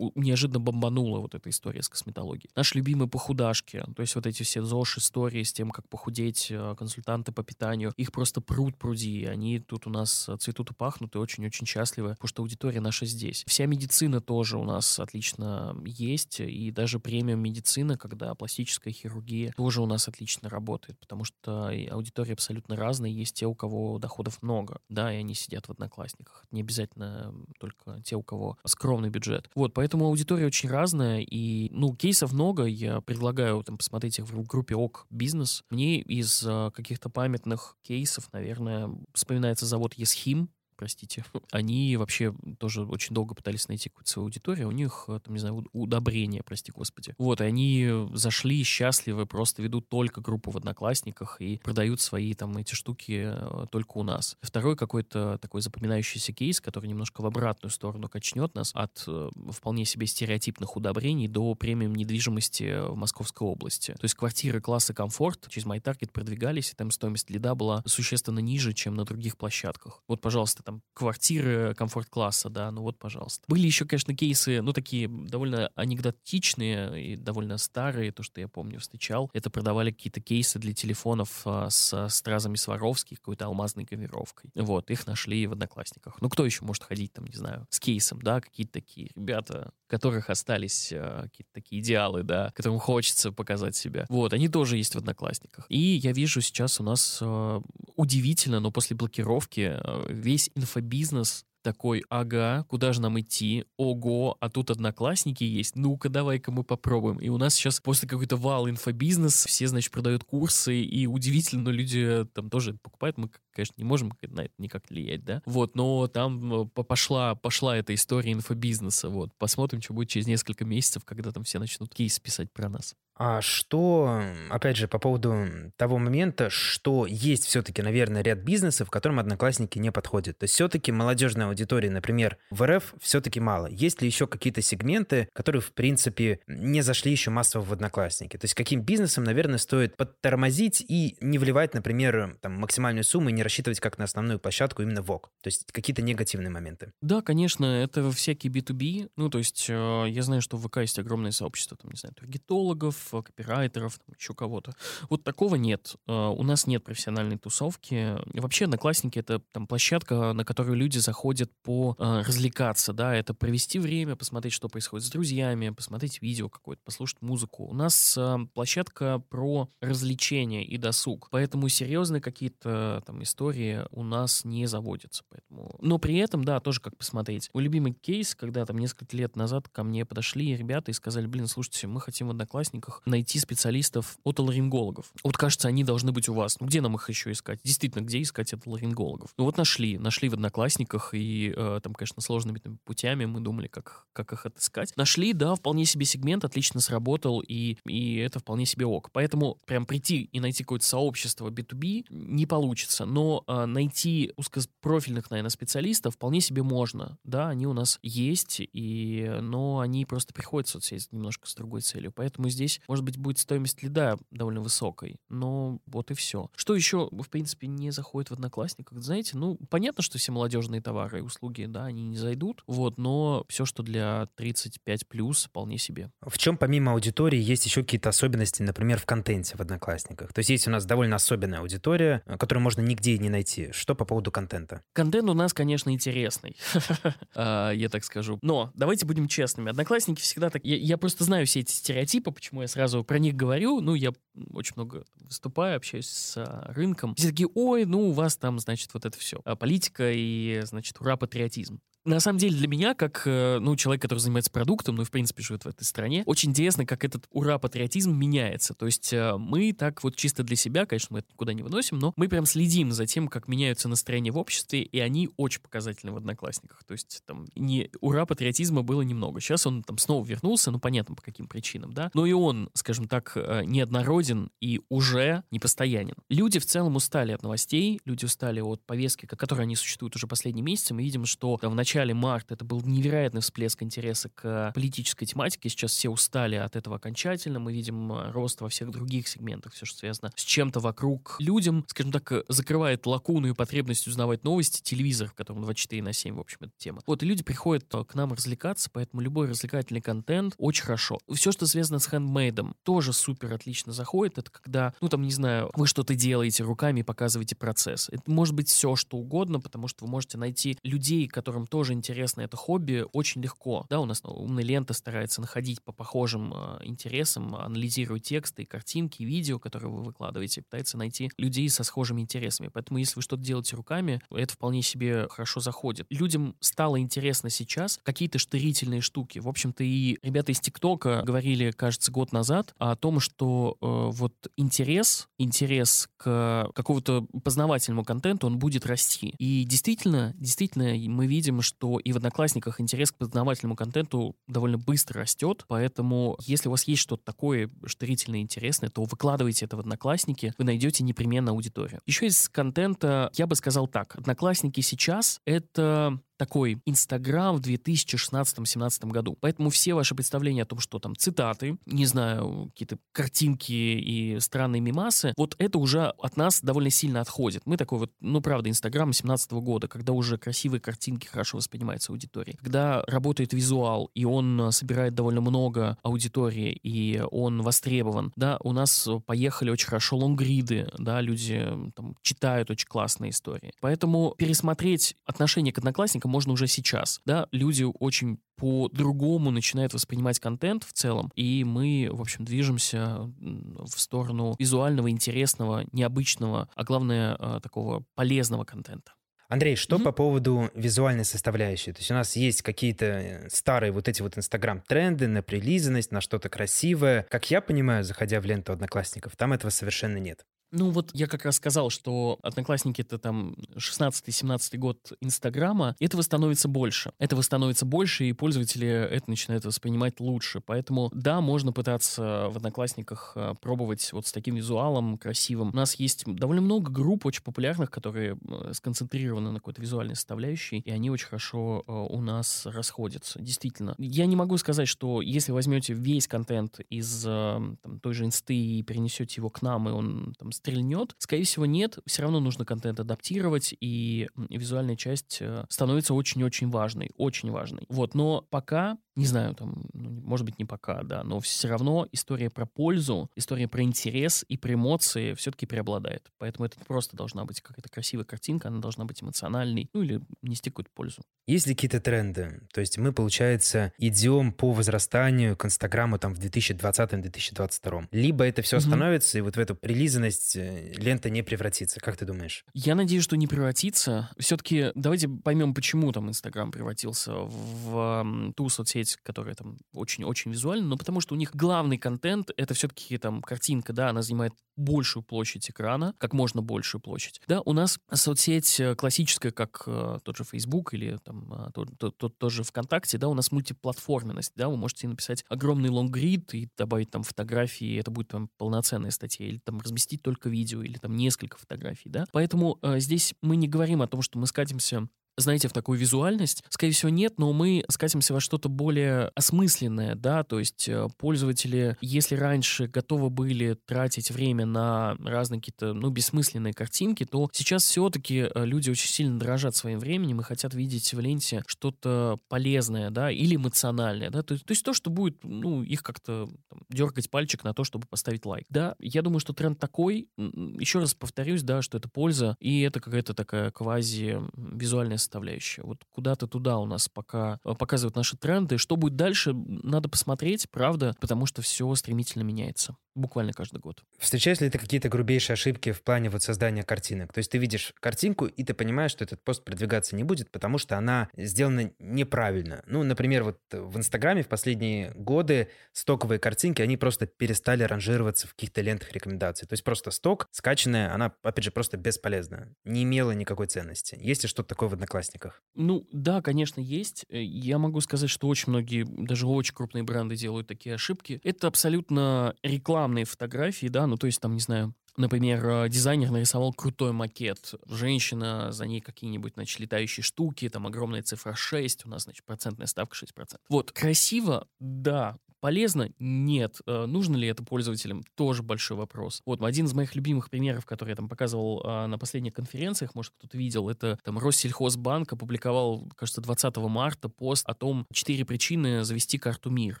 Неожиданно 0.14 0.60
бомбанула 0.60 1.20
вот 1.20 1.34
эта 1.34 1.50
история 1.50 1.82
с 1.82 1.88
косметологией. 1.88 2.50
Наши 2.56 2.76
любимые 2.76 3.08
похудашки, 3.08 3.84
то 3.94 4.02
есть 4.02 4.14
вот 4.14 4.26
эти 4.26 4.42
все 4.42 4.62
ЗОЖ-истории 4.62 5.42
с 5.42 5.52
тем, 5.52 5.70
как 5.70 5.88
похудеть, 5.88 6.48
э, 6.50 6.74
консультанты 6.76 7.32
по 7.32 7.42
питанию, 7.42 7.92
их 7.96 8.12
просто 8.12 8.40
пруд 8.40 8.76
пруди, 8.76 9.24
они 9.24 9.43
они 9.44 9.60
тут 9.60 9.86
у 9.86 9.90
нас 9.90 10.28
э, 10.28 10.36
цветут 10.38 10.70
и 10.70 10.74
пахнут 10.74 11.14
и 11.14 11.18
очень-очень 11.18 11.66
счастливы, 11.66 12.10
потому 12.10 12.28
что 12.28 12.42
аудитория 12.42 12.80
наша 12.80 13.04
здесь. 13.04 13.44
Вся 13.46 13.66
медицина 13.66 14.20
тоже 14.20 14.56
у 14.56 14.64
нас 14.64 14.98
отлично 14.98 15.76
есть, 15.84 16.40
и 16.40 16.70
даже 16.70 16.98
премиум 16.98 17.40
медицина, 17.40 17.98
когда 17.98 18.34
пластическая 18.34 18.92
хирургия 18.92 19.52
тоже 19.56 19.82
у 19.82 19.86
нас 19.86 20.08
отлично 20.08 20.48
работает, 20.48 20.98
потому 20.98 21.24
что 21.24 21.68
аудитория 21.90 22.32
абсолютно 22.32 22.76
разная, 22.76 23.10
есть 23.10 23.36
те, 23.36 23.46
у 23.46 23.54
кого 23.54 23.98
доходов 23.98 24.42
много, 24.42 24.80
да, 24.88 25.12
и 25.12 25.18
они 25.18 25.34
сидят 25.34 25.66
в 25.66 25.70
одноклассниках. 25.70 26.44
Не 26.50 26.62
обязательно 26.62 27.34
только 27.60 28.00
те, 28.02 28.16
у 28.16 28.22
кого 28.22 28.56
скромный 28.64 29.10
бюджет. 29.10 29.50
Вот, 29.54 29.74
поэтому 29.74 30.06
аудитория 30.06 30.46
очень 30.46 30.70
разная, 30.70 31.20
и, 31.20 31.68
ну, 31.70 31.94
кейсов 31.94 32.32
много, 32.32 32.64
я 32.64 33.00
предлагаю 33.02 33.62
там 33.62 33.76
посмотреть 33.76 34.18
их 34.18 34.26
в 34.26 34.46
группе 34.46 34.74
ОК 34.74 35.06
Бизнес. 35.10 35.64
Мне 35.68 36.00
из 36.00 36.42
э, 36.46 36.70
каких-то 36.74 37.10
памятных 37.10 37.76
кейсов, 37.82 38.32
наверное, 38.32 38.90
вспоминается 39.34 39.66
завод 39.66 39.94
Есхим, 39.94 40.48
простите, 40.76 41.24
они 41.50 41.96
вообще 41.96 42.34
тоже 42.58 42.84
очень 42.84 43.14
долго 43.14 43.34
пытались 43.34 43.68
найти 43.68 43.88
какую-то 43.88 44.10
свою 44.10 44.26
аудиторию, 44.26 44.68
у 44.68 44.72
них, 44.72 45.04
э, 45.08 45.20
там, 45.22 45.34
не 45.34 45.40
знаю, 45.40 45.66
удобрение, 45.72 46.42
прости 46.42 46.72
господи. 46.72 47.14
Вот, 47.18 47.40
и 47.40 47.44
они 47.44 48.08
зашли 48.12 48.62
счастливы, 48.62 49.26
просто 49.26 49.62
ведут 49.62 49.88
только 49.88 50.20
группу 50.20 50.50
в 50.50 50.56
Одноклассниках 50.56 51.40
и 51.40 51.58
продают 51.58 52.00
свои 52.00 52.34
там 52.34 52.56
эти 52.56 52.74
штуки 52.74 53.24
э, 53.26 53.66
только 53.70 53.98
у 53.98 54.02
нас. 54.02 54.36
Второй 54.40 54.76
какой-то 54.76 55.38
такой 55.38 55.62
запоминающийся 55.62 56.32
кейс, 56.32 56.60
который 56.60 56.86
немножко 56.86 57.22
в 57.22 57.26
обратную 57.26 57.70
сторону 57.70 58.08
качнет 58.08 58.54
нас 58.54 58.70
от 58.74 59.04
э, 59.06 59.30
вполне 59.50 59.84
себе 59.84 60.06
стереотипных 60.06 60.76
удобрений 60.76 61.28
до 61.28 61.54
премиум 61.54 61.94
недвижимости 61.94 62.88
в 62.88 62.96
Московской 62.96 63.46
области. 63.46 63.92
То 63.92 64.04
есть 64.04 64.14
квартиры 64.14 64.60
класса 64.60 64.94
комфорт 64.94 65.46
через 65.48 65.66
MyTarget 65.66 66.10
продвигались, 66.12 66.72
и 66.72 66.74
там 66.74 66.90
стоимость 66.90 67.30
лида 67.30 67.54
была 67.54 67.82
существенно 67.86 68.40
ниже, 68.40 68.72
чем 68.72 68.94
на 68.94 69.04
других 69.04 69.36
площадках. 69.36 70.02
Вот, 70.08 70.20
пожалуйста, 70.20 70.62
там 70.64 70.82
квартиры 70.94 71.74
комфорт-класса, 71.74 72.50
да, 72.50 72.70
ну 72.70 72.82
вот, 72.82 72.98
пожалуйста. 72.98 73.44
Были 73.48 73.66
еще, 73.66 73.84
конечно, 73.84 74.14
кейсы, 74.14 74.62
ну, 74.62 74.72
такие 74.72 75.08
довольно 75.08 75.70
анекдотичные 75.74 77.12
и 77.12 77.16
довольно 77.16 77.58
старые, 77.58 78.12
то, 78.12 78.22
что 78.22 78.40
я 78.40 78.48
помню, 78.48 78.80
встречал. 78.80 79.30
Это 79.32 79.50
продавали 79.50 79.90
какие-то 79.90 80.20
кейсы 80.20 80.58
для 80.58 80.72
телефонов 80.72 81.42
а, 81.44 81.70
с 81.70 82.08
стразами 82.08 82.56
Сваровских, 82.56 83.18
какой-то 83.18 83.46
алмазной 83.46 83.84
гравировкой. 83.84 84.50
Вот, 84.54 84.90
их 84.90 85.06
нашли 85.06 85.46
в 85.46 85.52
Одноклассниках. 85.52 86.20
Ну, 86.20 86.28
кто 86.28 86.44
еще 86.44 86.64
может 86.64 86.82
ходить 86.82 87.12
там, 87.12 87.26
не 87.26 87.36
знаю, 87.36 87.66
с 87.70 87.78
кейсом, 87.80 88.20
да, 88.22 88.40
какие-то 88.40 88.72
такие 88.72 89.10
ребята, 89.14 89.72
которых 89.94 90.28
остались 90.28 90.92
а, 90.92 91.22
какие-то 91.22 91.52
такие 91.52 91.80
идеалы, 91.80 92.24
да, 92.24 92.50
которым 92.56 92.80
хочется 92.80 93.30
показать 93.30 93.76
себя. 93.76 94.06
Вот, 94.08 94.32
они 94.32 94.48
тоже 94.48 94.76
есть 94.76 94.96
в 94.96 94.98
Одноклассниках. 94.98 95.66
И 95.68 95.78
я 95.78 96.10
вижу 96.10 96.40
сейчас 96.40 96.80
у 96.80 96.82
нас 96.82 97.20
а, 97.22 97.62
удивительно, 97.94 98.58
но 98.58 98.72
после 98.72 98.96
блокировки 98.96 99.70
а, 99.72 100.04
весь 100.08 100.50
инфобизнес 100.56 101.44
такой, 101.62 102.04
ага, 102.10 102.66
куда 102.68 102.92
же 102.92 103.00
нам 103.00 103.18
идти? 103.20 103.66
Ого, 103.76 104.36
а 104.40 104.50
тут 104.50 104.70
одноклассники 104.70 105.44
есть. 105.44 105.76
Ну-ка, 105.76 106.08
давай-ка 106.08 106.50
мы 106.50 106.64
попробуем. 106.64 107.18
И 107.18 107.28
у 107.28 107.38
нас 107.38 107.54
сейчас 107.54 107.80
после 107.80 108.08
какой-то 108.08 108.36
вал 108.36 108.68
инфобизнес, 108.68 109.46
все, 109.46 109.68
значит, 109.68 109.92
продают 109.92 110.24
курсы, 110.24 110.82
и 110.82 111.06
удивительно, 111.06 111.62
но 111.62 111.70
люди 111.70 112.26
там 112.34 112.50
тоже 112.50 112.74
покупают. 112.82 113.16
Мы, 113.16 113.30
конечно, 113.54 113.74
не 113.76 113.84
можем 113.84 114.12
на 114.22 114.42
это 114.42 114.54
никак 114.58 114.88
влиять, 114.90 115.24
да? 115.24 115.42
Вот, 115.46 115.74
но 115.76 116.06
там 116.08 116.62
э, 116.62 116.66
пошла, 116.66 117.34
пошла 117.34 117.76
эта 117.76 117.94
история 117.94 118.32
инфобизнеса, 118.32 119.08
вот. 119.08 119.30
Посмотрим, 119.38 119.80
что 119.80 119.94
будет 119.94 120.08
через 120.08 120.26
несколько 120.26 120.64
месяцев, 120.64 121.04
когда 121.04 121.30
там 121.30 121.44
все 121.44 121.58
начнут 121.58 121.92
кейс 121.94 122.18
писать 122.18 122.52
про 122.52 122.68
нас. 122.68 122.94
А 123.16 123.40
что, 123.40 124.22
опять 124.50 124.76
же, 124.76 124.88
по 124.88 124.98
поводу 124.98 125.46
того 125.76 125.98
момента, 125.98 126.50
что 126.50 127.06
есть 127.06 127.44
все-таки, 127.44 127.80
наверное, 127.80 128.22
ряд 128.22 128.38
бизнесов, 128.38 128.90
которым 128.90 129.20
одноклассники 129.20 129.78
не 129.78 129.92
подходят. 129.92 130.38
То 130.38 130.44
есть 130.44 130.54
все-таки 130.54 130.90
молодежная 130.90 131.46
аудитория, 131.46 131.90
например, 131.90 132.38
в 132.50 132.66
РФ 132.66 132.94
все-таки 133.00 133.38
мало. 133.38 133.68
Есть 133.68 134.02
ли 134.02 134.08
еще 134.08 134.26
какие-то 134.26 134.62
сегменты, 134.62 135.28
которые, 135.32 135.62
в 135.62 135.72
принципе, 135.72 136.40
не 136.48 136.82
зашли 136.82 137.12
еще 137.12 137.30
массово 137.30 137.62
в 137.62 137.72
одноклассники? 137.72 138.36
То 138.36 138.46
есть 138.46 138.54
каким 138.54 138.82
бизнесом, 138.82 139.22
наверное, 139.22 139.58
стоит 139.58 139.96
подтормозить 139.96 140.84
и 140.86 141.16
не 141.20 141.38
вливать, 141.38 141.72
например, 141.74 142.36
там, 142.40 142.54
максимальную 142.54 143.04
сумму 143.04 143.28
и 143.28 143.32
не 143.32 143.43
рассчитывать 143.44 143.80
как 143.80 143.98
на 143.98 144.04
основную 144.04 144.38
площадку 144.38 144.82
именно 144.82 145.02
в 145.02 145.10
ОК? 145.10 145.30
То 145.42 145.48
есть 145.48 145.64
какие-то 145.70 146.02
негативные 146.02 146.50
моменты. 146.50 146.92
Да, 147.00 147.22
конечно, 147.22 147.64
это 147.64 148.10
всякие 148.10 148.52
B2B. 148.52 149.10
Ну, 149.16 149.30
то 149.30 149.38
есть 149.38 149.66
э, 149.68 150.06
я 150.08 150.22
знаю, 150.22 150.42
что 150.42 150.56
в 150.56 150.66
ВК 150.66 150.78
есть 150.78 150.98
огромное 150.98 151.30
сообщество, 151.30 151.76
там, 151.76 151.90
не 151.90 151.96
знаю, 151.96 152.14
таргетологов, 152.14 153.10
копирайтеров, 153.10 153.98
там, 153.98 154.14
еще 154.18 154.34
кого-то. 154.34 154.74
Вот 155.08 155.24
такого 155.24 155.56
нет. 155.56 155.96
А, 156.06 156.30
у 156.30 156.42
нас 156.42 156.66
нет 156.66 156.84
профессиональной 156.84 157.38
тусовки. 157.38 158.16
Вообще, 158.38 158.64
Одноклассники— 158.64 159.18
это 159.20 159.40
там 159.52 159.66
площадка, 159.66 160.32
на 160.32 160.44
которую 160.44 160.76
люди 160.76 160.98
заходят 160.98 161.50
по 161.62 161.96
э, 161.98 162.22
развлекаться, 162.26 162.92
да, 162.92 163.14
это 163.14 163.34
провести 163.34 163.78
время, 163.78 164.16
посмотреть, 164.16 164.52
что 164.52 164.68
происходит 164.68 165.06
с 165.06 165.10
друзьями, 165.10 165.70
посмотреть 165.70 166.22
видео 166.22 166.48
какое-то, 166.48 166.82
послушать 166.84 167.20
музыку. 167.20 167.64
У 167.64 167.74
нас 167.74 168.16
э, 168.16 168.36
площадка 168.54 169.22
про 169.28 169.68
развлечения 169.80 170.64
и 170.64 170.76
досуг, 170.76 171.28
поэтому 171.30 171.68
серьезные 171.68 172.20
какие-то 172.20 173.02
там 173.06 173.22
истории 173.22 173.33
у 173.40 174.02
нас 174.02 174.44
не 174.44 174.66
заводятся. 174.66 175.24
Поэтому... 175.28 175.76
Но 175.80 175.98
при 175.98 176.16
этом, 176.16 176.44
да, 176.44 176.60
тоже 176.60 176.80
как 176.80 176.96
посмотреть. 176.96 177.50
Мой 177.54 177.64
любимый 177.64 177.92
кейс, 177.92 178.34
когда 178.34 178.64
там 178.64 178.78
несколько 178.78 179.16
лет 179.16 179.36
назад 179.36 179.68
ко 179.68 179.82
мне 179.82 180.04
подошли 180.04 180.56
ребята 180.56 180.90
и 180.90 180.94
сказали, 180.94 181.26
блин, 181.26 181.46
слушайте, 181.46 181.86
мы 181.86 182.00
хотим 182.00 182.28
в 182.28 182.30
Одноклассниках 182.30 183.02
найти 183.06 183.38
специалистов 183.38 184.18
отоларингологов. 184.24 185.12
Вот, 185.22 185.36
кажется, 185.36 185.68
они 185.68 185.84
должны 185.84 186.12
быть 186.12 186.28
у 186.28 186.34
вас. 186.34 186.60
Ну, 186.60 186.66
где 186.66 186.80
нам 186.80 186.94
их 186.96 187.08
еще 187.08 187.32
искать? 187.32 187.60
Действительно, 187.64 188.02
где 188.02 188.22
искать 188.22 188.52
отоларингологов? 188.52 189.30
Ну, 189.36 189.44
вот 189.44 189.56
нашли. 189.56 189.98
Нашли 189.98 190.28
в 190.28 190.34
Одноклассниках, 190.34 191.14
и 191.14 191.52
э, 191.56 191.80
там, 191.82 191.94
конечно, 191.94 192.20
сложными 192.22 192.58
там, 192.58 192.78
путями 192.84 193.24
мы 193.24 193.40
думали, 193.40 193.68
как, 193.68 194.06
как 194.12 194.32
их 194.32 194.46
отыскать. 194.46 194.92
Нашли, 194.96 195.32
да, 195.32 195.54
вполне 195.54 195.84
себе 195.84 196.04
сегмент, 196.04 196.44
отлично 196.44 196.80
сработал, 196.80 197.40
и, 197.40 197.76
и 197.86 198.16
это 198.16 198.38
вполне 198.38 198.66
себе 198.66 198.86
ок. 198.86 199.10
Поэтому 199.12 199.58
прям 199.66 199.86
прийти 199.86 200.22
и 200.22 200.40
найти 200.40 200.64
какое-то 200.64 200.86
сообщество 200.86 201.50
B2B 201.50 202.06
не 202.10 202.46
получится, 202.46 203.04
но 203.04 203.23
э, 203.46 203.64
найти 203.66 204.32
узкопрофильных, 204.36 205.30
наверное, 205.30 205.50
специалистов 205.50 206.14
вполне 206.14 206.40
себе 206.40 206.62
можно. 206.62 207.18
Да, 207.24 207.48
они 207.48 207.66
у 207.66 207.72
нас 207.72 207.98
есть, 208.02 208.60
и, 208.60 209.30
но 209.40 209.80
они 209.80 210.04
просто 210.06 210.32
приходят 210.32 210.68
в 210.68 210.70
соцсети 210.70 211.08
немножко 211.10 211.48
с 211.48 211.54
другой 211.54 211.80
целью. 211.80 212.12
Поэтому 212.12 212.48
здесь 212.48 212.80
может 212.88 213.04
быть, 213.04 213.18
будет 213.18 213.38
стоимость 213.38 213.82
лида 213.82 214.18
довольно 214.30 214.60
высокой, 214.60 215.16
но 215.28 215.80
вот 215.86 216.10
и 216.10 216.14
все. 216.14 216.50
Что 216.54 216.74
еще, 216.74 217.08
в 217.10 217.28
принципе, 217.28 217.66
не 217.66 217.90
заходит 217.90 218.30
в 218.30 218.34
Одноклассниках? 218.34 219.00
Знаете, 219.02 219.36
ну, 219.36 219.58
понятно, 219.68 220.02
что 220.02 220.18
все 220.18 220.32
молодежные 220.32 220.80
товары 220.80 221.18
и 221.18 221.22
услуги, 221.22 221.64
да, 221.66 221.84
они 221.86 222.04
не 222.04 222.16
зайдут, 222.16 222.62
вот, 222.66 222.98
но 222.98 223.44
все, 223.48 223.64
что 223.64 223.82
для 223.82 224.28
35 224.36 225.08
плюс, 225.08 225.46
вполне 225.46 225.78
себе. 225.78 226.10
В 226.24 226.38
чем 226.38 226.56
помимо 226.56 226.92
аудитории 226.92 227.40
есть 227.40 227.66
еще 227.66 227.82
какие-то 227.82 228.10
особенности, 228.10 228.62
например, 228.62 228.98
в 228.98 229.06
контенте 229.06 229.56
в 229.56 229.60
Одноклассниках? 229.60 230.32
То 230.32 230.40
есть 230.40 230.50
есть 230.50 230.68
у 230.68 230.70
нас 230.70 230.84
довольно 230.84 231.16
особенная 231.16 231.60
аудитория, 231.60 232.22
которую 232.38 232.62
можно 232.62 232.80
нигде 232.80 233.13
не 233.18 233.28
найти. 233.28 233.70
Что 233.72 233.94
по 233.94 234.04
поводу 234.04 234.30
контента? 234.30 234.82
Контент 234.92 235.28
у 235.28 235.34
нас, 235.34 235.52
конечно, 235.52 235.90
интересный, 235.90 236.56
а, 237.34 237.70
я 237.70 237.88
так 237.88 238.04
скажу. 238.04 238.38
Но 238.42 238.70
давайте 238.74 239.06
будем 239.06 239.28
честными. 239.28 239.70
Одноклассники 239.70 240.20
всегда 240.20 240.50
так... 240.50 240.64
Я 240.64 240.98
просто 240.98 241.24
знаю 241.24 241.46
все 241.46 241.60
эти 241.60 241.72
стереотипы, 241.72 242.30
почему 242.30 242.62
я 242.62 242.68
сразу 242.68 243.04
про 243.04 243.18
них 243.18 243.34
говорю, 243.34 243.80
ну, 243.80 243.94
я 243.94 244.12
очень 244.52 244.74
много 244.76 245.04
выступаю, 245.14 245.76
общаюсь 245.76 246.08
с 246.08 246.36
а, 246.36 246.72
рынком. 246.72 247.14
Все 247.14 247.28
такие, 247.28 247.48
ой, 247.54 247.84
ну, 247.84 248.08
у 248.08 248.12
вас 248.12 248.36
там, 248.36 248.58
значит, 248.58 248.92
вот 248.94 249.04
это 249.04 249.18
все. 249.18 249.40
А 249.44 249.56
политика 249.56 250.10
и, 250.12 250.60
значит, 250.64 251.00
ура, 251.00 251.16
патриотизм. 251.16 251.80
На 252.04 252.20
самом 252.20 252.38
деле 252.38 252.56
для 252.56 252.68
меня, 252.68 252.94
как 252.94 253.22
э, 253.24 253.58
ну, 253.60 253.76
человек, 253.76 254.02
который 254.02 254.18
занимается 254.18 254.50
продуктом, 254.50 254.96
ну 254.96 255.02
и 255.02 255.04
в 255.06 255.10
принципе 255.10 255.42
живет 255.42 255.64
в 255.64 255.68
этой 255.68 255.84
стране, 255.84 256.22
очень 256.26 256.50
интересно, 256.50 256.84
как 256.84 257.02
этот 257.02 257.26
ура-патриотизм 257.30 258.14
меняется. 258.14 258.74
То 258.74 258.84
есть 258.84 259.10
э, 259.14 259.36
мы 259.38 259.72
так 259.72 260.04
вот 260.04 260.14
чисто 260.14 260.42
для 260.42 260.56
себя, 260.56 260.84
конечно, 260.84 261.08
мы 261.14 261.18
это 261.20 261.28
никуда 261.32 261.54
не 261.54 261.62
выносим, 261.62 261.98
но 261.98 262.12
мы 262.16 262.28
прям 262.28 262.44
следим 262.44 262.92
за 262.92 263.06
тем, 263.06 263.28
как 263.28 263.48
меняются 263.48 263.88
настроения 263.88 264.32
в 264.32 264.36
обществе, 264.36 264.82
и 264.82 264.98
они 264.98 265.30
очень 265.38 265.62
показательны 265.62 266.12
в 266.12 266.16
Одноклассниках. 266.16 266.84
То 266.84 266.92
есть 266.92 267.22
там 267.24 267.46
не 267.54 267.90
ура-патриотизма 268.02 268.82
было 268.82 269.00
немного. 269.00 269.40
Сейчас 269.40 269.66
он 269.66 269.82
там 269.82 269.96
снова 269.96 270.26
вернулся, 270.26 270.70
ну 270.70 270.78
понятно 270.78 271.14
по 271.14 271.22
каким 271.22 271.46
причинам, 271.46 271.94
да, 271.94 272.10
но 272.12 272.26
и 272.26 272.32
он, 272.32 272.68
скажем 272.74 273.08
так, 273.08 273.32
э, 273.34 273.62
неоднороден 273.64 274.50
и 274.60 274.82
уже 274.90 275.42
непостоянен. 275.50 276.16
Люди 276.28 276.58
в 276.58 276.66
целом 276.66 276.96
устали 276.96 277.32
от 277.32 277.42
новостей, 277.42 277.98
люди 278.04 278.26
устали 278.26 278.60
от 278.60 278.84
повестки, 278.84 279.24
которые 279.24 279.62
они 279.62 279.74
существуют 279.74 280.16
уже 280.16 280.26
последние 280.26 280.62
месяцы. 280.62 280.92
Мы 280.92 281.02
видим, 281.02 281.24
что 281.24 281.56
там, 281.56 281.72
в 281.72 281.74
начале 281.74 281.93
начале 281.94 282.12
марта 282.12 282.54
это 282.54 282.64
был 282.64 282.82
невероятный 282.82 283.40
всплеск 283.40 283.80
интереса 283.82 284.28
к 284.28 284.72
политической 284.74 285.26
тематике. 285.26 285.68
Сейчас 285.68 285.92
все 285.92 286.08
устали 286.08 286.56
от 286.56 286.74
этого 286.74 286.96
окончательно. 286.96 287.60
Мы 287.60 287.72
видим 287.72 288.12
э, 288.12 288.32
рост 288.32 288.60
во 288.60 288.68
всех 288.68 288.90
других 288.90 289.28
сегментах, 289.28 289.74
все, 289.74 289.86
что 289.86 289.98
связано 289.98 290.32
с 290.34 290.42
чем-то 290.42 290.80
вокруг. 290.80 291.36
Людям, 291.38 291.84
скажем 291.86 292.10
так, 292.10 292.32
э, 292.32 292.42
закрывает 292.48 293.06
лакуну 293.06 293.46
и 293.46 293.54
потребность 293.54 294.08
узнавать 294.08 294.42
новости 294.42 294.82
телевизор, 294.82 295.28
в 295.28 295.34
котором 295.34 295.62
24 295.62 296.02
на 296.02 296.12
7, 296.12 296.34
в 296.34 296.40
общем, 296.40 296.58
эта 296.62 296.72
тема. 296.78 297.00
Вот, 297.06 297.22
и 297.22 297.26
люди 297.26 297.44
приходят 297.44 297.84
э, 297.94 298.04
к 298.04 298.16
нам 298.16 298.32
развлекаться, 298.32 298.90
поэтому 298.92 299.22
любой 299.22 299.48
развлекательный 299.48 300.00
контент 300.00 300.54
очень 300.58 300.82
хорошо. 300.82 301.18
Все, 301.32 301.52
что 301.52 301.68
связано 301.68 302.00
с 302.00 302.08
хендмейдом, 302.08 302.74
тоже 302.82 303.12
супер 303.12 303.54
отлично 303.54 303.92
заходит. 303.92 304.38
Это 304.38 304.50
когда, 304.50 304.94
ну, 305.00 305.08
там, 305.08 305.22
не 305.22 305.30
знаю, 305.30 305.70
вы 305.74 305.86
что-то 305.86 306.16
делаете 306.16 306.64
руками 306.64 307.00
и 307.00 307.02
показываете 307.04 307.54
процесс. 307.54 308.08
Это 308.10 308.28
может 308.28 308.54
быть 308.56 308.68
все, 308.68 308.96
что 308.96 309.16
угодно, 309.16 309.60
потому 309.60 309.86
что 309.86 310.04
вы 310.04 310.10
можете 310.10 310.38
найти 310.38 310.76
людей, 310.82 311.28
которым 311.28 311.68
тоже 311.68 311.83
тоже 311.84 311.92
интересно 311.92 312.40
это 312.40 312.56
хобби, 312.56 313.04
очень 313.12 313.42
легко. 313.42 313.84
Да, 313.90 314.00
у 314.00 314.06
нас 314.06 314.22
умная 314.24 314.64
лента 314.64 314.94
старается 314.94 315.42
находить 315.42 315.82
по 315.82 315.92
похожим 315.92 316.54
э, 316.54 316.78
интересам, 316.84 317.54
анализирует 317.54 318.22
тексты, 318.22 318.64
картинки, 318.64 319.22
видео, 319.22 319.58
которые 319.58 319.90
вы 319.90 320.02
выкладываете, 320.02 320.62
пытается 320.62 320.96
найти 320.96 321.30
людей 321.36 321.68
со 321.68 321.84
схожими 321.84 322.22
интересами. 322.22 322.70
Поэтому 322.72 323.00
если 323.00 323.16
вы 323.16 323.22
что-то 323.22 323.42
делаете 323.42 323.76
руками, 323.76 324.22
это 324.30 324.54
вполне 324.54 324.80
себе 324.80 325.28
хорошо 325.28 325.60
заходит. 325.60 326.06
Людям 326.08 326.56
стало 326.60 326.98
интересно 326.98 327.50
сейчас 327.50 328.00
какие-то 328.02 328.38
штырительные 328.38 329.02
штуки. 329.02 329.38
В 329.40 329.48
общем-то, 329.48 329.84
и 329.84 330.16
ребята 330.22 330.52
из 330.52 330.60
ТикТока 330.60 331.20
говорили, 331.22 331.70
кажется, 331.70 332.10
год 332.10 332.32
назад 332.32 332.74
о 332.78 332.96
том, 332.96 333.20
что 333.20 333.76
э, 333.82 333.86
вот 333.86 334.32
интерес, 334.56 335.28
интерес 335.36 336.08
к 336.16 336.70
какому-то 336.74 337.26
познавательному 337.44 338.04
контенту, 338.04 338.46
он 338.46 338.58
будет 338.58 338.86
расти. 338.86 339.34
И 339.36 339.64
действительно, 339.64 340.32
действительно, 340.38 340.94
мы 341.10 341.26
видим, 341.26 341.60
что 341.60 341.73
что 341.76 341.98
и 341.98 342.12
в 342.12 342.16
Одноклассниках 342.16 342.80
интерес 342.80 343.12
к 343.12 343.16
познавательному 343.16 343.76
контенту 343.76 344.36
довольно 344.46 344.78
быстро 344.78 345.20
растет, 345.20 345.64
поэтому 345.68 346.36
если 346.40 346.68
у 346.68 346.70
вас 346.70 346.84
есть 346.84 347.02
что-то 347.02 347.24
такое 347.24 347.70
штырительное, 347.84 348.40
интересное, 348.40 348.90
то 348.90 349.04
выкладывайте 349.04 349.64
это 349.64 349.76
в 349.76 349.80
Одноклассники, 349.80 350.54
вы 350.58 350.64
найдете 350.64 351.04
непременно 351.04 351.50
аудиторию. 351.50 352.00
Еще 352.06 352.26
из 352.26 352.48
контента 352.48 353.30
я 353.34 353.46
бы 353.46 353.54
сказал 353.56 353.88
так. 353.88 354.16
Одноклассники 354.16 354.80
сейчас— 354.80 355.40
это 355.44 356.20
такой 356.36 356.80
Инстаграм 356.86 357.56
в 357.56 357.60
2016-2017 357.60 359.10
году. 359.10 359.36
Поэтому 359.40 359.70
все 359.70 359.94
ваши 359.94 360.14
представления 360.14 360.62
о 360.62 360.66
том, 360.66 360.78
что 360.80 360.98
там 360.98 361.16
цитаты, 361.16 361.76
не 361.86 362.06
знаю, 362.06 362.70
какие-то 362.72 362.98
картинки 363.12 363.72
и 363.72 364.38
странные 364.40 364.80
мимасы, 364.80 365.32
вот 365.36 365.54
это 365.58 365.78
уже 365.78 366.06
от 366.18 366.36
нас 366.36 366.60
довольно 366.60 366.90
сильно 366.90 367.20
отходит. 367.20 367.62
Мы 367.66 367.76
такой 367.76 367.98
вот, 367.98 368.12
ну 368.20 368.40
правда, 368.40 368.68
Инстаграм 368.68 369.12
17 369.12 369.52
года, 369.52 369.88
когда 369.88 370.12
уже 370.12 370.38
красивые 370.38 370.80
картинки 370.80 371.26
хорошо 371.26 371.58
воспринимаются 371.58 372.12
аудиторией, 372.12 372.56
когда 372.56 373.02
работает 373.06 373.52
визуал, 373.52 374.10
и 374.14 374.24
он 374.24 374.72
собирает 374.72 375.14
довольно 375.14 375.40
много 375.40 375.98
аудитории, 376.02 376.72
и 376.82 377.22
он 377.30 377.62
востребован, 377.62 378.32
да, 378.36 378.58
у 378.62 378.72
нас 378.72 379.08
поехали 379.26 379.70
очень 379.70 379.86
хорошо 379.86 380.16
лонгриды, 380.16 380.88
да, 380.98 381.20
люди 381.20 381.66
там 381.94 382.16
читают 382.22 382.70
очень 382.70 382.88
классные 382.88 383.30
истории. 383.30 383.72
Поэтому 383.80 384.34
пересмотреть 384.36 385.16
отношение 385.24 385.72
к 385.72 385.78
одноклассникам 385.78 386.23
одноклассникам 386.24 386.30
можно 386.30 386.52
уже 386.52 386.66
сейчас. 386.66 387.20
Да, 387.24 387.46
люди 387.52 387.84
очень 387.84 388.38
по-другому 388.56 389.50
начинают 389.50 389.94
воспринимать 389.94 390.38
контент 390.38 390.84
в 390.84 390.92
целом, 390.92 391.30
и 391.36 391.64
мы, 391.64 392.08
в 392.10 392.20
общем, 392.20 392.44
движемся 392.44 393.30
в 393.40 393.98
сторону 393.98 394.54
визуального, 394.58 395.08
интересного, 395.10 395.84
необычного, 395.92 396.68
а 396.74 396.84
главное, 396.84 397.36
а, 397.38 397.60
такого 397.60 398.04
полезного 398.14 398.64
контента. 398.64 399.12
Андрей, 399.48 399.76
что 399.76 399.96
mm-hmm. 399.96 400.04
по 400.04 400.12
поводу 400.12 400.70
визуальной 400.74 401.24
составляющей? 401.24 401.92
То 401.92 402.00
есть 402.00 402.10
у 402.10 402.14
нас 402.14 402.36
есть 402.36 402.62
какие-то 402.62 403.04
э, 403.04 403.48
старые 403.50 403.92
вот 403.92 404.08
эти 404.08 404.22
вот 404.22 404.38
инстаграм-тренды 404.38 405.28
на 405.28 405.42
прилизанность, 405.42 406.12
на 406.12 406.20
что-то 406.20 406.48
красивое. 406.48 407.26
Как 407.30 407.50
я 407.50 407.60
понимаю, 407.60 408.04
заходя 408.04 408.40
в 408.40 408.46
ленту 408.46 408.72
одноклассников, 408.72 409.36
там 409.36 409.52
этого 409.52 409.70
совершенно 409.70 410.18
нет. 410.18 410.44
Ну 410.74 410.90
вот 410.90 411.10
я 411.14 411.28
как 411.28 411.44
раз 411.44 411.56
сказал, 411.56 411.88
что 411.88 412.38
Одноклассники 412.42 413.00
это 413.00 413.16
там 413.18 413.54
16-17 413.76 414.76
год 414.76 415.12
Инстаграма, 415.20 415.94
этого 416.00 416.22
становится 416.22 416.66
больше. 416.66 417.12
Этого 417.18 417.42
становится 417.42 417.86
больше, 417.86 418.24
и 418.24 418.32
пользователи 418.32 418.88
это 418.88 419.30
начинают 419.30 419.64
воспринимать 419.64 420.18
лучше. 420.18 420.60
Поэтому 420.60 421.10
да, 421.14 421.40
можно 421.40 421.72
пытаться 421.72 422.48
в 422.50 422.56
Одноклассниках 422.56 423.32
э, 423.36 423.54
пробовать 423.60 424.12
вот 424.12 424.26
с 424.26 424.32
таким 424.32 424.56
визуалом 424.56 425.16
красивым. 425.16 425.68
У 425.68 425.76
нас 425.76 425.94
есть 425.94 426.24
довольно 426.26 426.62
много 426.62 426.90
групп 426.90 427.24
очень 427.24 427.44
популярных, 427.44 427.92
которые 427.92 428.36
э, 428.36 428.72
сконцентрированы 428.72 429.52
на 429.52 429.60
какой-то 429.60 429.80
визуальной 429.80 430.16
составляющей, 430.16 430.78
и 430.78 430.90
они 430.90 431.08
очень 431.08 431.26
хорошо 431.26 431.84
э, 431.86 431.92
у 431.92 432.20
нас 432.20 432.66
расходятся. 432.66 433.40
Действительно. 433.40 433.94
Я 433.98 434.26
не 434.26 434.34
могу 434.34 434.56
сказать, 434.58 434.88
что 434.88 435.22
если 435.22 435.52
возьмете 435.52 435.94
весь 435.94 436.26
контент 436.26 436.80
из 436.90 437.22
там, 437.22 437.78
той 438.02 438.14
же 438.14 438.24
инсты 438.24 438.56
и 438.56 438.82
перенесете 438.82 439.34
его 439.36 439.50
к 439.50 439.62
нам, 439.62 439.88
и 439.88 439.92
он 439.92 440.34
там 440.36 440.50
стрельнет? 440.64 441.14
Скорее 441.18 441.44
всего, 441.44 441.66
нет. 441.66 441.98
Все 442.06 442.22
равно 442.22 442.40
нужно 442.40 442.64
контент 442.64 442.98
адаптировать, 442.98 443.74
и 443.78 444.28
визуальная 444.48 444.96
часть 444.96 445.38
э, 445.40 445.66
становится 445.68 446.14
очень-очень 446.14 446.70
важной, 446.70 447.10
очень 447.16 447.50
важной. 447.50 447.84
Вот, 447.90 448.14
но 448.14 448.40
пока 448.50 448.96
не 449.16 449.26
знаю, 449.26 449.54
там, 449.54 449.84
ну, 449.92 450.10
может 450.10 450.44
быть, 450.44 450.58
не 450.58 450.64
пока, 450.64 451.02
да, 451.02 451.22
но 451.22 451.38
все 451.40 451.68
равно 451.68 452.08
история 452.10 452.50
про 452.50 452.66
пользу, 452.66 453.30
история 453.36 453.68
про 453.68 453.82
интерес 453.82 454.44
и 454.48 454.56
про 454.56 454.74
эмоции 454.74 455.34
все-таки 455.34 455.66
преобладает. 455.66 456.30
Поэтому 456.38 456.66
это 456.66 456.78
не 456.78 456.84
просто 456.84 457.16
должна 457.16 457.44
быть 457.44 457.60
какая-то 457.60 457.88
красивая 457.88 458.24
картинка, 458.24 458.68
она 458.68 458.80
должна 458.80 459.04
быть 459.04 459.22
эмоциональной, 459.22 459.88
ну 459.92 460.02
или 460.02 460.20
нести 460.42 460.70
какую-то 460.70 460.90
пользу. 460.94 461.22
Есть 461.46 461.66
ли 461.66 461.74
какие-то 461.74 462.00
тренды? 462.00 462.62
То 462.72 462.80
есть 462.80 462.98
мы, 462.98 463.12
получается, 463.12 463.92
идем 463.98 464.52
по 464.52 464.72
возрастанию 464.72 465.56
к 465.56 465.64
Инстаграму 465.64 466.18
там 466.18 466.34
в 466.34 466.40
2020-2022. 466.40 468.08
Либо 468.10 468.44
это 468.44 468.62
все 468.62 468.78
остановится, 468.78 469.36
mm-hmm. 469.36 469.40
и 469.40 469.42
вот 469.42 469.56
в 469.56 469.60
эту 469.60 469.74
прилизанность 469.76 470.53
э, 470.56 470.92
лента 470.96 471.30
не 471.30 471.42
превратится. 471.42 472.00
Как 472.00 472.16
ты 472.16 472.24
думаешь? 472.24 472.64
Я 472.72 472.94
надеюсь, 472.94 473.24
что 473.24 473.36
не 473.36 473.46
превратится. 473.46 474.30
Все-таки 474.38 474.92
давайте 474.94 475.28
поймем, 475.28 475.74
почему 475.74 476.12
там 476.12 476.28
Инстаграм 476.28 476.70
превратился 476.70 477.32
в 477.32 478.52
ту 478.56 478.68
соцсеть, 478.68 479.16
которая 479.22 479.54
там 479.54 479.78
очень-очень 479.92 480.50
визуальна, 480.52 480.86
но 480.86 480.96
потому 480.96 481.20
что 481.20 481.34
у 481.34 481.38
них 481.38 481.54
главный 481.54 481.98
контент— 481.98 482.50
это 482.56 482.74
все-таки 482.74 483.18
там 483.18 483.42
картинка, 483.42 483.92
да, 483.92 484.10
она 484.10 484.22
занимает 484.22 484.52
большую 484.76 485.22
площадь 485.22 485.70
экрана, 485.70 486.14
как 486.18 486.32
можно 486.32 486.62
большую 486.62 487.00
площадь. 487.00 487.40
Да, 487.46 487.60
у 487.60 487.72
нас 487.72 487.98
соцсеть 488.12 488.80
э, 488.80 488.94
классическая, 488.94 489.52
как 489.52 489.84
э, 489.86 490.18
тот 490.22 490.36
же 490.36 490.44
Facebook 490.44 490.94
или 490.94 491.18
там 491.22 491.52
э, 491.52 491.70
тот, 491.72 491.96
тот, 491.98 492.16
тот, 492.16 492.38
тот 492.38 492.52
же 492.52 492.64
ВКонтакте, 492.64 493.18
да, 493.18 493.28
у 493.28 493.34
нас 493.34 493.52
мультиплатформенность, 493.52 494.52
да, 494.56 494.68
вы 494.68 494.76
можете 494.76 495.08
написать 495.08 495.44
огромный 495.48 495.90
лонгрид 495.90 496.54
и 496.54 496.68
добавить 496.76 497.10
там 497.10 497.22
фотографии, 497.22 497.98
это 497.98 498.10
будет 498.10 498.28
там 498.28 498.50
полноценная 498.58 499.10
статья, 499.10 499.46
или 499.46 499.58
там 499.58 499.80
разместить 499.80 500.22
только 500.22 500.33
видео, 500.48 500.82
или 500.82 500.98
там 500.98 501.16
несколько 501.16 501.56
фотографий, 501.56 502.08
да. 502.08 502.26
Поэтому 502.32 502.78
э, 502.82 502.98
здесь 503.00 503.34
мы 503.42 503.56
не 503.56 503.68
говорим 503.68 504.02
о 504.02 504.06
том, 504.06 504.22
что 504.22 504.38
мы 504.38 504.46
скатимся 504.46 505.08
знаете, 505.36 505.68
в 505.68 505.72
такую 505.72 505.98
визуальность? 505.98 506.62
Скорее 506.68 506.92
всего, 506.92 507.08
нет, 507.08 507.38
но 507.38 507.52
мы 507.52 507.84
скатимся 507.88 508.34
во 508.34 508.40
что-то 508.40 508.68
более 508.68 509.30
осмысленное, 509.34 510.14
да, 510.14 510.44
то 510.44 510.58
есть 510.58 510.88
э, 510.88 511.08
пользователи, 511.18 511.96
если 512.00 512.36
раньше 512.36 512.86
готовы 512.86 513.30
были 513.30 513.74
тратить 513.86 514.30
время 514.30 514.66
на 514.66 515.16
разные 515.18 515.60
какие-то, 515.60 515.92
ну, 515.92 516.10
бессмысленные 516.10 516.72
картинки, 516.72 517.24
то 517.24 517.48
сейчас 517.52 517.84
все-таки 517.84 518.48
э, 518.52 518.64
люди 518.64 518.90
очень 518.90 519.08
сильно 519.08 519.38
дорожат 519.38 519.76
своим 519.76 519.98
временем 519.98 520.40
и 520.40 520.44
хотят 520.44 520.74
видеть 520.74 521.12
в 521.12 521.20
ленте 521.20 521.62
что-то 521.66 522.38
полезное, 522.48 523.10
да, 523.10 523.30
или 523.30 523.56
эмоциональное, 523.56 524.30
да, 524.30 524.42
то, 524.42 524.56
то 524.58 524.70
есть 524.70 524.84
то, 524.84 524.92
что 524.92 525.10
будет, 525.10 525.42
ну, 525.42 525.82
их 525.82 526.02
как-то 526.02 526.48
там, 526.68 526.80
дергать 526.90 527.30
пальчик 527.30 527.64
на 527.64 527.74
то, 527.74 527.84
чтобы 527.84 528.06
поставить 528.06 528.46
лайк. 528.46 528.66
Да, 528.68 528.94
я 528.98 529.22
думаю, 529.22 529.40
что 529.40 529.52
тренд 529.52 529.78
такой, 529.78 530.28
еще 530.36 531.00
раз 531.00 531.14
повторюсь, 531.14 531.62
да, 531.62 531.82
что 531.82 531.98
это 531.98 532.08
польза, 532.08 532.56
и 532.60 532.82
это 532.82 533.00
какая-то 533.00 533.34
такая 533.34 533.70
квази-визуальная 533.70 535.18
составляющая. 535.24 535.82
Вот 535.82 536.04
куда-то 536.10 536.46
туда 536.46 536.78
у 536.78 536.86
нас 536.86 537.08
пока 537.08 537.58
э, 537.64 537.74
показывают 537.74 538.16
наши 538.16 538.36
тренды. 538.36 538.78
Что 538.78 538.96
будет 538.96 539.16
дальше, 539.16 539.52
надо 539.54 540.08
посмотреть, 540.08 540.70
правда, 540.70 541.16
потому 541.20 541.46
что 541.46 541.62
все 541.62 541.92
стремительно 541.94 542.42
меняется. 542.42 542.96
Буквально 543.14 543.52
каждый 543.52 543.78
год. 543.78 544.02
Встречались 544.18 544.60
ли 544.60 544.68
ты 544.70 544.78
какие-то 544.78 545.08
грубейшие 545.08 545.54
ошибки 545.54 545.92
в 545.92 546.02
плане 546.02 546.30
вот 546.30 546.42
создания 546.42 546.82
картинок? 546.82 547.32
То 547.32 547.38
есть 547.38 547.50
ты 547.50 547.58
видишь 547.58 547.94
картинку, 548.00 548.46
и 548.46 548.64
ты 548.64 548.74
понимаешь, 548.74 549.12
что 549.12 549.22
этот 549.22 549.40
пост 549.44 549.64
продвигаться 549.64 550.16
не 550.16 550.24
будет, 550.24 550.50
потому 550.50 550.78
что 550.78 550.98
она 550.98 551.28
сделана 551.36 551.92
неправильно. 552.00 552.82
Ну, 552.86 553.04
например, 553.04 553.44
вот 553.44 553.60
в 553.70 553.96
Инстаграме 553.96 554.42
в 554.42 554.48
последние 554.48 555.12
годы 555.12 555.68
стоковые 555.92 556.40
картинки, 556.40 556.82
они 556.82 556.96
просто 556.96 557.26
перестали 557.26 557.84
ранжироваться 557.84 558.48
в 558.48 558.54
каких-то 558.54 558.80
лентах 558.80 559.12
рекомендаций. 559.12 559.68
То 559.68 559.74
есть 559.74 559.84
просто 559.84 560.10
сток, 560.10 560.48
скачанная, 560.50 561.14
она, 561.14 561.32
опять 561.42 561.64
же, 561.64 561.70
просто 561.70 561.96
бесполезна. 561.96 562.74
Не 562.84 563.04
имела 563.04 563.30
никакой 563.30 563.68
ценности. 563.68 564.18
Есть 564.20 564.42
ли 564.42 564.48
что-то 564.48 564.70
такое 564.70 564.88
в 564.88 564.94
Одноклассниках? 564.94 565.62
Ну, 565.76 566.04
да, 566.12 566.42
конечно, 566.42 566.80
есть. 566.80 567.26
Э, 567.28 567.40
я 567.40 567.78
могу 567.78 568.00
сказать, 568.00 568.28
что 568.28 568.48
очень 568.48 568.70
многие, 568.70 569.04
даже 569.04 569.46
очень 569.46 569.74
крупные 569.74 570.02
бренды 570.02 570.34
делают 570.34 570.66
такие 570.66 570.96
ошибки. 570.96 571.40
Это 571.44 571.68
абсолютно 571.68 572.56
реклама 572.64 573.03
рекламные 573.04 573.24
фотографии, 573.24 573.86
да, 573.88 574.06
ну 574.06 574.16
то 574.16 574.26
есть 574.26 574.40
там, 574.40 574.54
не 574.54 574.60
знаю, 574.60 574.94
Например, 575.16 575.64
э, 575.64 575.88
дизайнер 575.88 576.32
нарисовал 576.32 576.72
крутой 576.72 577.12
макет. 577.12 577.74
Женщина, 577.86 578.72
за 578.72 578.84
ней 578.84 579.00
какие-нибудь, 579.00 579.54
значит, 579.54 579.78
летающие 579.78 580.24
штуки, 580.24 580.68
там 580.68 580.88
огромная 580.88 581.22
цифра 581.22 581.54
6, 581.54 582.06
у 582.06 582.08
нас, 582.08 582.24
значит, 582.24 582.44
процентная 582.44 582.88
ставка 582.88 583.14
6%. 583.14 583.60
Вот, 583.68 583.92
красиво, 583.92 584.66
да, 584.80 585.36
Полезно? 585.64 586.10
Нет. 586.18 586.82
Э, 586.86 587.06
нужно 587.06 587.36
ли 587.36 587.48
это 587.48 587.64
пользователям? 587.64 588.22
Тоже 588.34 588.62
большой 588.62 588.98
вопрос. 588.98 589.40
Вот 589.46 589.62
один 589.62 589.86
из 589.86 589.94
моих 589.94 590.14
любимых 590.14 590.50
примеров, 590.50 590.84
который 590.84 591.08
я 591.08 591.16
там 591.16 591.26
показывал 591.26 591.80
а, 591.82 592.06
на 592.06 592.18
последних 592.18 592.52
конференциях, 592.52 593.14
может 593.14 593.32
кто-то 593.38 593.56
видел, 593.56 593.88
это 593.88 594.18
там 594.24 594.38
Россельхозбанк 594.38 595.32
опубликовал, 595.32 596.06
кажется, 596.16 596.42
20 596.42 596.76
марта 596.76 597.30
пост 597.30 597.64
о 597.66 597.72
том, 597.72 598.06
четыре 598.12 598.44
причины 598.44 599.04
завести 599.04 599.38
карту 599.38 599.70
МИР. 599.70 600.00